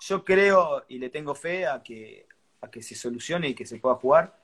Yo 0.00 0.24
creo 0.24 0.84
y 0.86 1.00
le 1.00 1.10
tengo 1.10 1.34
fe 1.34 1.66
a 1.66 1.82
que 1.82 2.28
que 2.70 2.82
se 2.82 2.94
solucione 2.94 3.48
y 3.48 3.54
que 3.54 3.66
se 3.66 3.78
pueda 3.78 3.96
jugar, 3.96 4.38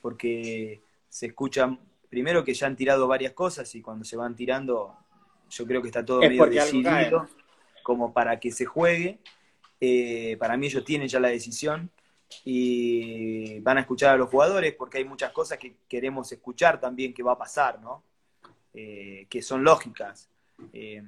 porque 0.00 0.80
se 1.08 1.26
escuchan, 1.26 1.78
primero 2.08 2.44
que 2.44 2.54
ya 2.54 2.66
han 2.66 2.76
tirado 2.76 3.08
varias 3.08 3.32
cosas 3.32 3.74
y 3.74 3.82
cuando 3.82 4.04
se 4.04 4.16
van 4.16 4.36
tirando, 4.36 4.96
yo 5.50 5.66
creo 5.66 5.82
que 5.82 5.88
está 5.88 6.04
todo 6.04 6.20
medio 6.20 6.46
decidido 6.46 7.28
como 7.82 8.12
para 8.12 8.38
que 8.40 8.50
se 8.50 8.64
juegue. 8.64 9.18
Eh, 9.80 10.36
para 10.38 10.56
mí 10.56 10.66
ellos 10.66 10.84
tienen 10.84 11.08
ya 11.08 11.20
la 11.20 11.28
decisión 11.28 11.90
y 12.44 13.60
van 13.60 13.78
a 13.78 13.82
escuchar 13.82 14.14
a 14.14 14.16
los 14.16 14.28
jugadores 14.28 14.74
porque 14.74 14.98
hay 14.98 15.04
muchas 15.04 15.32
cosas 15.32 15.58
que 15.58 15.76
queremos 15.88 16.30
escuchar 16.32 16.80
también 16.80 17.14
que 17.14 17.22
va 17.22 17.32
a 17.32 17.38
pasar, 17.38 17.80
¿no? 17.80 18.02
Eh, 18.74 19.26
que 19.30 19.40
son 19.40 19.62
lógicas. 19.62 20.28
Eh, 20.72 21.02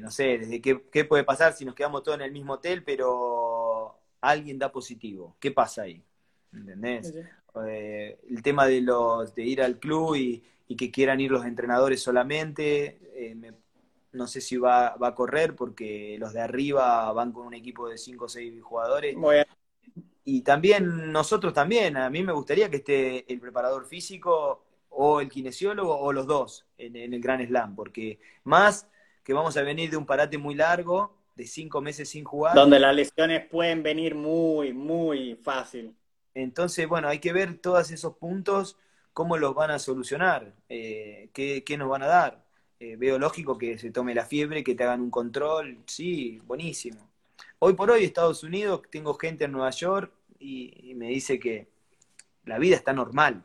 no 0.00 0.10
sé, 0.10 0.38
desde 0.38 0.60
qué, 0.60 0.80
qué, 0.92 1.04
puede 1.04 1.24
pasar 1.24 1.52
si 1.52 1.64
nos 1.64 1.74
quedamos 1.74 2.04
todos 2.04 2.18
en 2.18 2.24
el 2.24 2.30
mismo 2.30 2.54
hotel, 2.54 2.84
pero 2.84 3.57
alguien 4.20 4.58
da 4.58 4.70
positivo. 4.72 5.36
¿Qué 5.40 5.50
pasa 5.50 5.82
ahí? 5.82 6.02
¿Entendés? 6.52 7.14
Eh, 7.66 8.18
el 8.28 8.42
tema 8.42 8.66
de, 8.66 8.80
los, 8.80 9.34
de 9.34 9.42
ir 9.42 9.62
al 9.62 9.78
club 9.78 10.16
y, 10.16 10.42
que 10.76 10.90
quieran 10.90 11.20
ir 11.20 11.30
los 11.30 11.46
entrenadores 11.46 12.02
solamente, 12.02 12.98
eh, 13.14 13.52
no 14.12 14.26
sé 14.26 14.40
si 14.40 14.56
va, 14.56 14.96
va, 14.96 15.08
a 15.08 15.14
correr 15.14 15.56
porque 15.56 16.16
los 16.18 16.34
de 16.34 16.40
arriba 16.40 17.10
van 17.12 17.32
con 17.32 17.46
un 17.46 17.54
equipo 17.54 17.88
de 17.88 17.96
5 17.96 18.24
o 18.24 18.28
6 18.28 18.62
jugadores. 18.62 19.16
Y 20.24 20.42
también 20.42 21.10
nosotros 21.10 21.54
también, 21.54 21.96
a 21.96 22.10
mí 22.10 22.22
me 22.22 22.32
gustaría 22.32 22.68
que 22.68 22.76
esté 22.76 23.32
el 23.32 23.40
preparador 23.40 23.86
físico 23.86 24.62
o 24.90 25.20
el 25.20 25.28
kinesiólogo 25.30 25.98
o 25.98 26.12
los 26.12 26.26
dos 26.26 26.66
en, 26.76 26.96
en 26.96 27.14
el 27.14 27.20
Gran 27.20 27.44
Slam, 27.46 27.74
porque 27.74 28.20
más 28.44 28.86
que 29.24 29.32
vamos 29.32 29.56
a 29.56 29.62
venir 29.62 29.90
de 29.90 29.96
un 29.96 30.04
parate 30.04 30.36
muy 30.36 30.54
largo, 30.54 31.17
de 31.38 31.46
cinco 31.46 31.80
meses 31.80 32.08
sin 32.08 32.24
jugar. 32.24 32.52
Donde 32.56 32.80
las 32.80 32.94
lesiones 32.94 33.46
pueden 33.46 33.84
venir 33.84 34.16
muy, 34.16 34.72
muy 34.72 35.36
fácil. 35.36 35.94
Entonces, 36.34 36.88
bueno, 36.88 37.06
hay 37.06 37.20
que 37.20 37.32
ver 37.32 37.58
todos 37.58 37.92
esos 37.92 38.16
puntos, 38.16 38.76
cómo 39.12 39.36
los 39.36 39.54
van 39.54 39.70
a 39.70 39.78
solucionar, 39.78 40.52
eh, 40.68 41.30
qué, 41.32 41.76
nos 41.78 41.88
van 41.88 42.02
a 42.02 42.06
dar. 42.08 42.44
Eh, 42.80 42.96
veo 42.96 43.20
lógico 43.20 43.56
que 43.56 43.78
se 43.78 43.92
tome 43.92 44.16
la 44.16 44.24
fiebre, 44.24 44.64
que 44.64 44.74
te 44.74 44.82
hagan 44.82 45.00
un 45.00 45.10
control, 45.10 45.78
sí, 45.86 46.40
buenísimo. 46.44 47.08
Hoy 47.60 47.74
por 47.74 47.88
hoy, 47.92 48.02
Estados 48.02 48.42
Unidos, 48.42 48.82
tengo 48.90 49.14
gente 49.14 49.44
en 49.44 49.52
Nueva 49.52 49.70
York 49.70 50.12
y, 50.40 50.92
me 50.96 51.06
dice 51.06 51.38
que 51.38 51.68
la 52.46 52.58
vida 52.58 52.74
está 52.74 52.92
normal, 52.92 53.44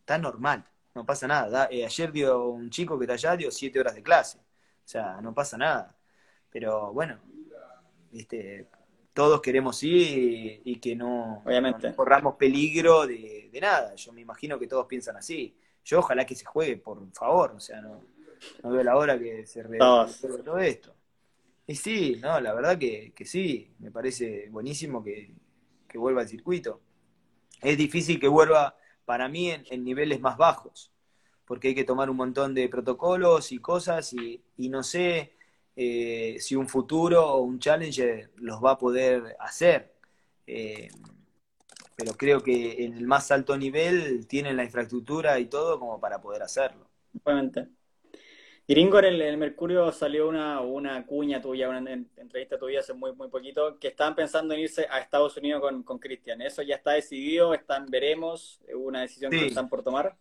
está 0.00 0.18
normal, 0.18 0.64
no 0.96 1.06
pasa 1.06 1.28
nada. 1.28 1.68
Eh, 1.70 1.84
ayer 1.84 2.10
dio 2.10 2.48
un 2.48 2.68
chico 2.68 2.98
que 2.98 3.04
está 3.04 3.14
allá, 3.14 3.36
dio 3.36 3.52
siete 3.52 3.78
horas 3.78 3.94
de 3.94 4.02
clase, 4.02 4.38
o 4.38 4.88
sea, 4.88 5.20
no 5.20 5.32
pasa 5.32 5.56
nada. 5.56 5.96
Pero 6.52 6.92
bueno, 6.92 7.18
este, 8.12 8.68
todos 9.14 9.40
queremos 9.40 9.82
ir 9.82 10.60
y, 10.64 10.76
que 10.76 10.94
no, 10.94 11.42
Obviamente. 11.44 11.94
corramos 11.94 12.36
peligro 12.36 13.06
de, 13.06 13.50
nada. 13.60 13.94
Yo 13.94 14.12
me 14.12 14.20
imagino 14.20 14.58
que 14.58 14.66
todos 14.66 14.86
piensan 14.86 15.16
así. 15.16 15.56
Yo 15.84 16.00
ojalá 16.00 16.26
que 16.26 16.34
se 16.34 16.44
juegue, 16.44 16.76
por 16.76 17.10
favor. 17.12 17.52
O 17.56 17.60
sea, 17.60 17.80
no, 17.80 18.02
no 18.62 18.70
veo 18.70 18.84
la 18.84 18.96
hora 18.96 19.18
que 19.18 19.46
se 19.46 19.62
resuelva 19.62 20.44
todo 20.44 20.58
esto. 20.58 20.94
Y 21.66 21.74
sí, 21.74 22.18
no, 22.20 22.38
la 22.40 22.52
verdad 22.52 22.78
que, 22.78 23.14
sí, 23.24 23.72
me 23.78 23.90
parece 23.90 24.48
buenísimo 24.50 25.02
que, 25.02 25.34
vuelva 25.94 26.22
al 26.22 26.28
circuito. 26.28 26.80
Es 27.60 27.78
difícil 27.78 28.18
que 28.18 28.28
vuelva 28.28 28.76
para 29.04 29.28
mí 29.28 29.50
en, 29.50 29.84
niveles 29.84 30.20
más 30.20 30.36
bajos, 30.36 30.90
porque 31.46 31.68
hay 31.68 31.74
que 31.74 31.84
tomar 31.84 32.10
un 32.10 32.16
montón 32.16 32.54
de 32.54 32.68
protocolos 32.68 33.52
y 33.52 33.58
cosas 33.58 34.12
y, 34.12 34.42
y 34.56 34.68
no 34.68 34.82
sé 34.82 35.34
eh, 35.74 36.36
si 36.38 36.54
un 36.54 36.68
futuro 36.68 37.26
o 37.26 37.40
un 37.40 37.58
challenger 37.58 38.30
los 38.36 38.62
va 38.62 38.72
a 38.72 38.78
poder 38.78 39.36
hacer. 39.40 39.92
Eh, 40.46 40.88
pero 41.96 42.12
creo 42.14 42.42
que 42.42 42.84
en 42.84 42.94
el 42.94 43.06
más 43.06 43.30
alto 43.30 43.56
nivel 43.56 44.26
tienen 44.26 44.56
la 44.56 44.64
infraestructura 44.64 45.38
y 45.38 45.46
todo 45.46 45.78
como 45.78 46.00
para 46.00 46.20
poder 46.20 46.42
hacerlo. 46.42 46.88
Obviamente. 47.22 47.68
Gringo, 48.66 48.98
en 49.00 49.20
el, 49.20 49.36
Mercurio 49.36 49.90
salió 49.92 50.28
una, 50.28 50.60
una 50.60 51.04
cuña 51.04 51.42
tuya, 51.42 51.68
una 51.68 51.78
entrevista 52.16 52.58
tuya 52.58 52.80
hace 52.80 52.94
muy, 52.94 53.12
muy 53.12 53.28
poquito, 53.28 53.78
que 53.78 53.88
estaban 53.88 54.14
pensando 54.14 54.54
en 54.54 54.60
irse 54.60 54.86
a 54.88 55.00
Estados 55.00 55.36
Unidos 55.36 55.62
con 55.84 55.98
Cristian. 55.98 56.40
¿Eso 56.40 56.62
ya 56.62 56.76
está 56.76 56.92
decidido? 56.92 57.54
¿Están, 57.54 57.86
veremos? 57.86 58.60
¿Una 58.74 59.02
decisión 59.02 59.30
que 59.30 59.46
están 59.46 59.68
por 59.68 59.82
tomar? 59.82 60.16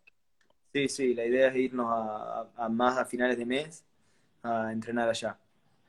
Sí, 0.73 0.87
sí, 0.87 1.13
la 1.13 1.25
idea 1.25 1.47
es 1.49 1.55
irnos 1.55 1.87
a, 1.89 2.69
más 2.69 2.97
a 2.97 3.05
finales 3.05 3.37
de 3.37 3.45
mes 3.45 3.85
a 4.43 4.71
entrenar 4.71 5.09
allá. 5.09 5.37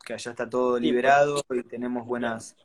Que 0.05 0.15
allá 0.15 0.31
está 0.33 0.49
todo 0.49 0.79
liberado 0.79 1.43
y 1.51 1.63
tenemos 1.63 2.07
buenas, 2.07 2.57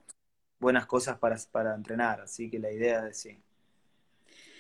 buenas 0.60 0.86
cosas 0.86 1.18
para, 1.18 1.38
para 1.52 1.76
entrenar. 1.76 2.22
Así 2.22 2.50
que 2.50 2.60
la 2.60 2.72
idea 2.72 3.08
es 3.08 3.20
sí. 3.20 3.40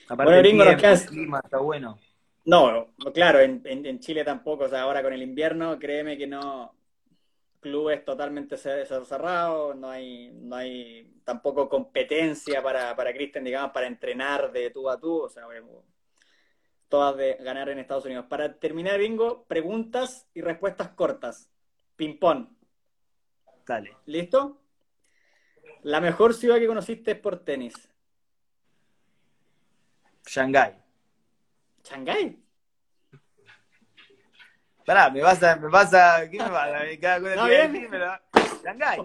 Aparte, 0.09 0.31
bueno, 0.31 0.39
Gringo, 0.39 0.63
el 0.63 1.05
clima 1.07 1.41
está 1.43 1.57
bueno. 1.57 1.99
No, 2.45 2.87
claro, 3.13 3.39
en, 3.41 3.99
Chile 3.99 4.23
tampoco. 4.23 4.65
O 4.65 4.69
sea, 4.69 4.83
ahora 4.83 5.03
con 5.03 5.11
el 5.11 5.21
invierno, 5.21 5.77
créeme 5.77 6.17
que 6.17 6.27
no. 6.27 6.73
Clubes 7.59 8.05
totalmente 8.05 8.55
cerrados, 8.55 9.75
no 9.75 9.89
hay, 9.89 10.29
no 10.31 10.55
hay 10.55 11.21
tampoco 11.25 11.67
competencia 11.67 12.61
para, 12.61 12.95
para 12.95 13.11
Cristian, 13.11 13.43
digamos, 13.43 13.71
para 13.71 13.87
entrenar 13.87 14.51
de 14.51 14.69
tú 14.69 14.89
a 14.89 14.97
tú. 14.97 15.23
O 15.23 15.29
sea, 15.29 15.45
todas 16.89 17.17
de 17.17 17.35
ganar 17.35 17.69
en 17.69 17.79
Estados 17.79 18.05
Unidos. 18.05 18.25
Para 18.29 18.59
terminar, 18.59 18.97
Bingo, 18.99 19.45
preguntas 19.45 20.27
y 20.33 20.41
respuestas 20.41 20.89
cortas. 20.89 21.49
Ping-pong. 21.95 22.47
Dale. 23.65 23.97
¿Listo? 24.05 24.61
La 25.83 25.99
mejor 26.01 26.33
ciudad 26.33 26.57
que 26.57 26.67
conociste 26.67 27.11
es 27.11 27.19
por 27.19 27.43
tenis. 27.43 27.73
Shanghái. 30.25 30.75
¿Shanghái? 31.83 32.43
Pará, 34.85 35.09
me 35.09 35.21
vas 35.21 35.41
a, 35.43 35.55
me 35.57 35.67
vas 35.67 35.93
a, 35.93 36.29
¿qué 36.29 36.37
me 36.37 36.49
vas 36.49 36.73
a? 36.73 36.99
Cada 36.99 37.19
cosa 37.19 37.35
¿No 37.35 37.45
bien? 37.45 37.89
Shanghái. 38.63 38.99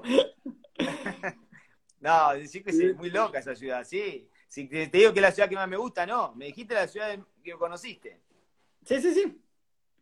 no, 2.00 2.34
decir 2.34 2.64
que 2.64 2.70
es 2.70 2.96
muy 2.96 3.10
loca 3.10 3.38
esa 3.38 3.54
ciudad, 3.54 3.84
sí. 3.84 4.28
Si 4.52 4.68
te, 4.68 4.86
digo 4.88 5.14
que 5.14 5.20
es 5.20 5.22
la 5.22 5.32
ciudad 5.32 5.48
que 5.48 5.54
más 5.54 5.66
me 5.66 5.78
gusta, 5.78 6.04
no. 6.04 6.34
Me 6.34 6.44
dijiste 6.44 6.74
la 6.74 6.86
ciudad 6.86 7.18
que 7.42 7.52
conociste. 7.54 8.20
Sí, 8.84 9.00
sí, 9.00 9.14
sí. 9.14 9.42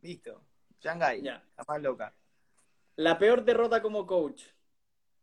Listo. 0.03 0.43
Shanghái. 0.81 1.23
Ya. 1.23 1.45
La 1.57 1.65
más 1.69 1.81
loca. 1.81 2.13
La 2.97 3.17
peor 3.17 3.45
derrota 3.45 3.81
como 3.81 4.05
coach. 4.09 4.43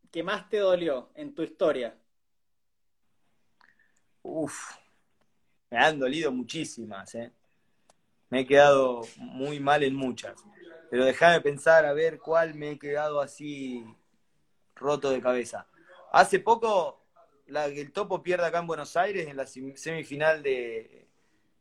¿Qué 0.10 0.24
más 0.24 0.48
te 0.48 0.60
dolió 0.60 1.10
en 1.14 1.36
tu 1.36 1.42
historia? 1.42 1.98
Uf. 4.22 4.78
Me 5.72 5.78
han 5.78 6.00
dolido 6.00 6.32
muchísimas, 6.32 7.14
¿eh? 7.16 7.34
Me 8.30 8.40
he 8.40 8.48
quedado 8.48 9.02
muy 9.18 9.60
mal 9.60 9.84
en 9.84 9.94
muchas. 9.94 10.42
Pero 10.90 11.04
déjame 11.04 11.42
pensar 11.42 11.86
a 11.86 11.92
ver 11.92 12.20
cuál 12.20 12.56
me 12.56 12.72
he 12.72 12.80
quedado 12.80 13.20
así 13.20 13.84
roto 14.74 15.10
de 15.10 15.22
cabeza. 15.22 15.68
Hace 16.14 16.40
poco, 16.40 17.07
la 17.48 17.70
que 17.70 17.82
el 17.82 17.92
Topo 17.92 18.22
pierde 18.22 18.46
acá 18.46 18.60
en 18.60 18.68
Buenos 18.68 18.96
Aires, 18.98 19.28
en 19.28 19.38
la 19.38 19.46
semifinal 19.46 20.44
de, 20.44 21.08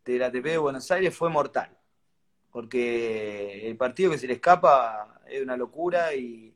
de 0.04 0.18
la 0.18 0.26
ATP 0.26 0.44
de 0.44 0.58
Buenos 0.58 0.90
Aires, 0.90 1.16
fue 1.16 1.30
mortal. 1.30 1.76
Porque 2.50 3.68
el 3.68 3.76
partido 3.76 4.10
que 4.10 4.18
se 4.18 4.26
le 4.26 4.34
escapa 4.34 5.20
es 5.26 5.42
una 5.42 5.56
locura 5.56 6.14
y, 6.14 6.52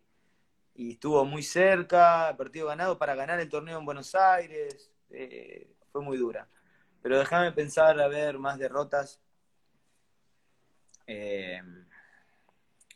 estuvo 0.75 1.25
muy 1.27 1.43
cerca, 1.43 2.35
partido 2.39 2.69
ganado 2.69 2.97
para 2.99 3.15
ganar 3.15 3.39
el 3.39 3.51
torneo 3.51 3.79
en 3.79 3.85
Buenos 3.85 4.15
Aires, 4.15 4.91
eh, 5.11 5.75
fue 5.93 6.01
muy 6.01 6.17
dura. 6.17 6.49
Pero 7.03 7.19
déjame 7.19 7.53
pensar 7.53 8.01
a 8.01 8.09
ver 8.09 8.39
más 8.39 8.59
derrotas. 8.59 9.21
Eh, 11.07 11.61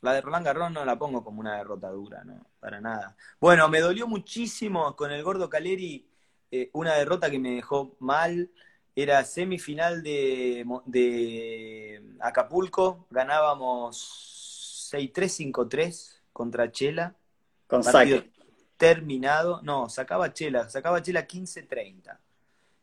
la 0.01 0.15
de 0.15 0.21
Roland 0.21 0.47
Garros 0.47 0.71
no 0.71 0.85
la 0.85 0.99
pongo 0.99 1.23
como 1.23 1.41
una 1.41 1.57
derrota 1.57 1.89
dura, 1.89 2.25
no, 2.25 2.47
para 2.61 2.81
nada. 2.81 3.17
Bueno, 3.41 3.69
me 3.69 3.81
dolió 3.81 4.07
muchísimo 4.07 4.97
con 4.97 5.11
el 5.11 5.23
gordo 5.23 5.49
Caleri 5.49 6.14
eh, 6.57 6.71
una 6.73 6.95
derrota 6.95 7.31
que 7.31 7.41
me 7.41 7.51
dejó 7.51 7.97
mal. 7.99 8.49
Era 8.95 9.25
semifinal 9.25 10.05
de, 10.05 10.65
de 10.85 12.01
Acapulco, 12.21 13.09
ganábamos 13.11 14.89
6-3, 14.93 15.53
5-3 15.53 16.21
contra 16.33 16.71
Chela. 16.71 17.17
Con 17.67 17.83
saque. 17.83 18.31
Terminado, 18.77 19.63
no, 19.63 19.89
sacaba 19.89 20.33
Chela, 20.33 20.69
sacaba 20.71 21.03
Chela 21.03 21.27
15-30. 21.27 22.21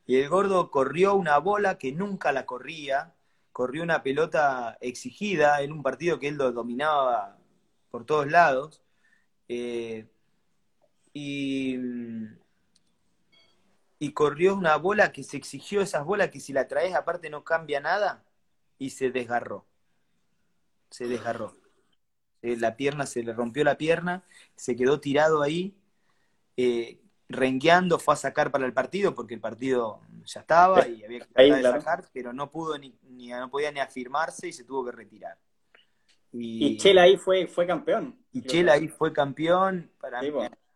Y 0.05 0.17
el 0.17 0.27
gordo 0.27 0.69
corrió 0.69 1.15
una 1.15 1.37
bola 1.37 1.77
que 1.77 1.93
nunca 1.93 2.33
la 2.33 2.45
corría, 2.45 3.13
corrió 3.53 3.83
una 3.83 4.03
pelota 4.03 4.77
exigida 4.81 5.61
en 5.61 5.71
un 5.71 5.81
partido 5.81 6.19
que 6.19 6.27
él 6.27 6.35
lo 6.35 6.51
dominaba 6.51 7.37
por 7.89 8.05
todos 8.05 8.29
lados. 8.29 8.81
Eh, 9.47 10.07
y, 11.13 11.77
y 14.01 14.13
corrió 14.13 14.55
una 14.55 14.77
bola 14.77 15.11
que 15.11 15.21
se 15.21 15.37
exigió 15.37 15.79
esas 15.79 16.03
bolas 16.03 16.31
que 16.31 16.39
si 16.39 16.53
la 16.53 16.67
traes 16.67 16.95
aparte 16.95 17.29
no 17.29 17.43
cambia 17.43 17.79
nada 17.79 18.25
y 18.79 18.89
se 18.89 19.11
desgarró. 19.11 19.63
Se 20.89 21.07
desgarró. 21.07 21.55
Eh, 22.41 22.57
la 22.57 22.75
pierna, 22.75 23.05
se 23.05 23.21
le 23.21 23.31
rompió 23.31 23.63
la 23.63 23.77
pierna, 23.77 24.23
se 24.55 24.75
quedó 24.75 24.99
tirado 24.99 25.43
ahí. 25.43 25.75
Eh, 26.57 26.99
rengueando, 27.29 27.99
fue 27.99 28.15
a 28.15 28.17
sacar 28.17 28.49
para 28.49 28.65
el 28.65 28.73
partido, 28.73 29.13
porque 29.13 29.35
el 29.35 29.39
partido 29.39 30.01
ya 30.25 30.39
estaba 30.39 30.87
y 30.87 31.03
había 31.03 31.19
que 31.19 31.61
sacar, 31.61 32.03
pero 32.11 32.33
no 32.33 32.49
pudo 32.49 32.79
ni, 32.79 32.97
no 33.03 33.51
podía 33.51 33.71
ni 33.71 33.81
afirmarse 33.81 34.47
y 34.47 34.53
se 34.53 34.63
tuvo 34.63 34.83
que 34.83 34.93
retirar. 34.93 35.37
Y, 36.31 36.75
Chela 36.77 37.03
ahí 37.03 37.17
fue, 37.17 37.45
fue 37.45 37.67
campeón. 37.67 38.17
Y 38.31 38.41
Chela 38.41 38.73
ahí 38.73 38.87
fue 38.87 39.13
campeón. 39.13 39.91
Para, 39.99 40.23
mí, 40.23 40.31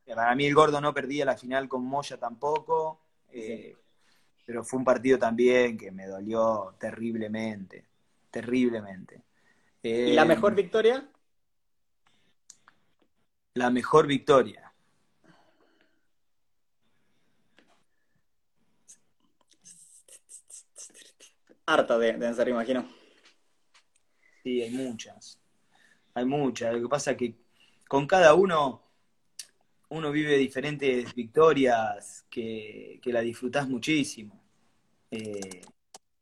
para 0.05 0.36
mí 0.36 0.45
el 0.45 0.53
gordo 0.53 0.80
no 0.80 0.93
perdía 0.93 1.26
la 1.26 1.36
final 1.36 1.67
con 1.67 1.84
Moya 1.84 2.19
tampoco. 2.19 3.01
Eh, 3.38 3.75
pero 4.45 4.63
fue 4.63 4.79
un 4.79 4.86
partido 4.86 5.19
también 5.19 5.77
que 5.77 5.91
me 5.91 6.07
dolió 6.07 6.75
terriblemente. 6.79 7.86
Terriblemente. 8.31 9.21
¿Y 9.83 10.13
la 10.13 10.23
mejor 10.23 10.53
eh, 10.53 10.55
victoria? 10.55 11.09
La 13.55 13.69
mejor 13.69 14.07
victoria. 14.07 14.71
harta 21.65 21.97
de, 21.97 22.13
de 22.13 22.33
ser, 22.33 22.47
imagino. 22.47 22.88
Sí, 24.43 24.61
hay 24.61 24.69
muchas. 24.69 25.39
Hay 26.13 26.25
muchas. 26.25 26.73
Lo 26.73 26.81
que 26.81 26.88
pasa 26.88 27.11
es 27.11 27.17
que 27.17 27.36
con 27.88 28.05
cada 28.05 28.33
uno 28.36 28.84
uno 29.89 30.11
vive 30.11 30.38
diferentes 30.38 31.13
victorias 31.13 32.25
que, 32.29 32.99
que 33.01 33.13
la 33.13 33.21
disfrutás 33.21 33.67
muchísimo. 33.67 34.41
Eh, 35.11 35.61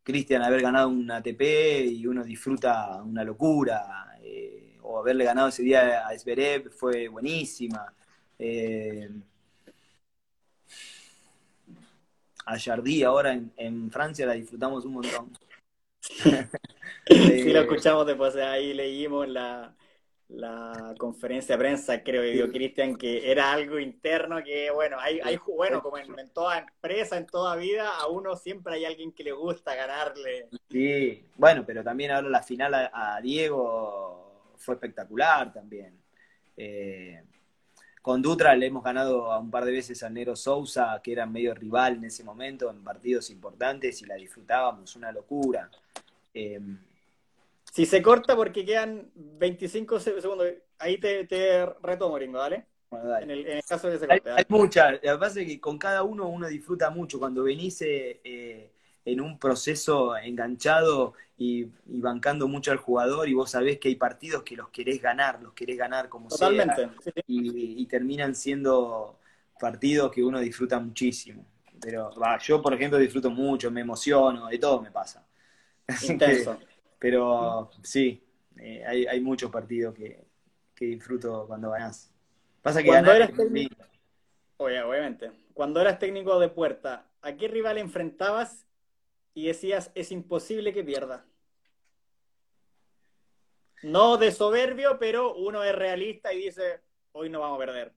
Cristian 0.04 0.44
haber 0.44 0.62
ganado 0.62 0.90
un 0.90 1.10
ATP 1.10 1.42
y 1.86 2.06
uno 2.06 2.24
disfruta 2.24 3.02
una 3.02 3.24
locura. 3.24 4.18
Eh, 4.22 4.78
o 4.82 5.00
haberle 5.00 5.24
ganado 5.24 5.48
ese 5.48 5.64
día 5.64 6.06
a 6.06 6.18
Zverev 6.18 6.70
fue 6.70 7.08
buenísima. 7.08 7.94
Eh, 8.38 9.10
a 12.46 12.60
Jardí 12.60 13.04
ahora 13.04 13.40
en, 13.56 13.90
Francia 13.90 14.26
la 14.26 14.34
disfrutamos 14.34 14.84
un 14.86 14.94
montón. 14.94 15.32
sí, 16.02 16.30
lo 16.30 16.36
eh, 17.08 17.62
escuchamos 17.62 18.06
después, 18.06 18.36
ahí 18.36 18.74
leímos 18.74 19.30
la, 19.30 19.74
la 20.34 20.96
conferencia 20.98 21.56
de 21.56 21.60
prensa, 21.60 22.02
creo 22.02 22.24
dio 22.24 22.52
Cristian, 22.52 22.96
que 22.96 23.32
era 23.32 23.52
algo 23.52 23.80
interno 23.80 24.44
que, 24.44 24.72
bueno, 24.72 24.98
hay, 25.00 25.20
bueno, 25.48 25.82
como 25.82 25.98
en, 25.98 26.30
toda 26.30 26.58
empresa, 26.58 27.18
en 27.18 27.28
toda 27.28 27.56
vida, 27.56 27.90
a 28.00 28.08
uno 28.08 28.36
siempre 28.36 28.74
hay 28.76 28.86
alguien 28.86 29.12
que 29.12 29.24
le 29.24 29.32
gusta 29.32 29.76
ganarle. 29.76 30.48
Sí, 30.72 31.24
bueno, 31.36 31.64
pero 31.66 31.84
también 31.84 32.12
ahora 32.12 32.30
la 32.30 32.42
final 32.42 32.74
a, 32.74 33.20
Diego 33.22 34.52
fue 34.58 34.76
espectacular 34.76 35.54
también. 35.54 36.00
Eh, 36.58 37.22
con 38.02 38.22
Dutra 38.22 38.56
le 38.56 38.66
hemos 38.66 38.84
ganado 38.84 39.32
a 39.32 39.38
un 39.38 39.52
par 39.52 39.66
de 39.66 39.72
veces 39.72 40.02
a 40.02 40.10
Nero 40.10 40.36
Sousa, 40.36 41.00
que 41.04 41.12
era 41.12 41.28
medio 41.28 41.54
rival 41.54 41.96
en 41.98 42.06
ese 42.06 42.24
momento, 42.24 42.72
en 42.72 42.84
partidos 42.84 43.30
importantes, 43.30 44.02
y 44.02 44.06
la 44.06 44.16
disfrutábamos, 44.16 44.96
una 44.96 45.12
locura. 45.12 45.70
Em, 46.34 46.80
si 47.74 47.88
se 47.88 48.04
corta 48.04 48.36
porque 48.36 48.64
quedan 48.64 49.10
25 49.16 50.00
segundos, 50.00 50.48
ahí 50.78 51.00
te, 51.00 51.66
retomo, 51.82 52.20
Ringo, 52.20 52.38
¿vale? 52.38 52.68
En, 52.92 53.32
el, 53.32 53.64
caso 53.68 53.88
de 53.88 53.94
que 53.94 54.00
se 54.02 54.08
corte. 54.08 54.30
Hay, 54.30 54.46
muchas, 54.48 54.92
lo 54.92 55.14
que 55.14 55.18
pasa 55.18 55.42
es 55.42 55.48
que 55.48 55.60
con 55.60 55.80
cada 55.80 56.04
uno 56.04 56.28
uno 56.28 56.48
disfruta 56.48 56.92
mucho. 56.92 57.18
Cuando 57.18 57.42
venís 57.42 57.82
eh, 57.82 58.72
en 59.04 59.20
un 59.20 59.40
proceso 59.40 60.16
enganchado 60.16 61.16
y, 61.36 61.66
bancando 61.88 62.48
mucho 62.48 62.70
al 62.70 62.78
jugador 62.78 63.28
y 63.28 63.34
vos 63.34 63.50
sabés 63.50 63.80
que 63.80 63.88
hay 63.88 63.96
partidos 63.96 64.44
que 64.44 64.56
los 64.56 64.70
querés 64.70 65.02
ganar, 65.02 65.42
los 65.42 65.54
querés 65.54 65.80
ganar 65.80 66.10
como 66.10 66.30
Totalmente. 66.30 66.88
sea. 67.02 67.14
Y, 67.26 67.88
terminan 67.88 68.36
siendo 68.36 69.18
partidos 69.60 70.12
que 70.12 70.22
uno 70.22 70.40
disfruta 70.40 70.80
muchísimo. 70.80 71.44
Pero 71.82 72.12
yo, 72.40 72.62
por 72.62 72.76
ejemplo, 72.76 73.00
disfruto 73.00 73.32
mucho, 73.32 73.72
me 73.72 73.82
emociono, 73.82 74.46
de 74.46 74.60
todo 74.60 74.80
me 74.80 74.92
pasa. 74.92 75.26
Intenso. 76.08 76.60
Pero 77.04 77.70
sí, 77.82 78.24
eh, 78.62 78.82
hay, 78.86 79.20
muchos 79.20 79.52
partidos 79.52 79.94
que, 79.94 80.24
disfruto 80.80 81.46
cuando 81.48 81.72
ganás. 81.72 82.10
Pasa 82.62 82.82
que 82.82 82.88
cuando 82.88 83.12
eras 83.12 83.34
técnico, 83.34 83.76
obviamente, 84.56 85.30
cuando 85.54 85.82
eras 85.82 86.00
técnico 86.00 86.40
de 86.40 86.48
puerta, 86.48 87.06
¿a 87.22 87.34
qué 87.36 87.50
rival 87.50 87.78
enfrentabas 87.78 88.66
y 89.34 89.48
decías 89.48 89.92
es 89.96 90.14
imposible 90.14 90.72
que 90.72 90.82
pierda? 90.86 91.26
No 93.82 94.16
de 94.16 94.32
soberbio, 94.32 94.98
pero 94.98 95.36
uno 95.36 95.62
es 95.62 95.76
realista 95.76 96.32
y 96.32 96.38
dice 96.38 96.80
hoy 97.12 97.30
no 97.30 97.42
vamos 97.42 97.58
a 97.58 97.66
perder. 97.66 97.92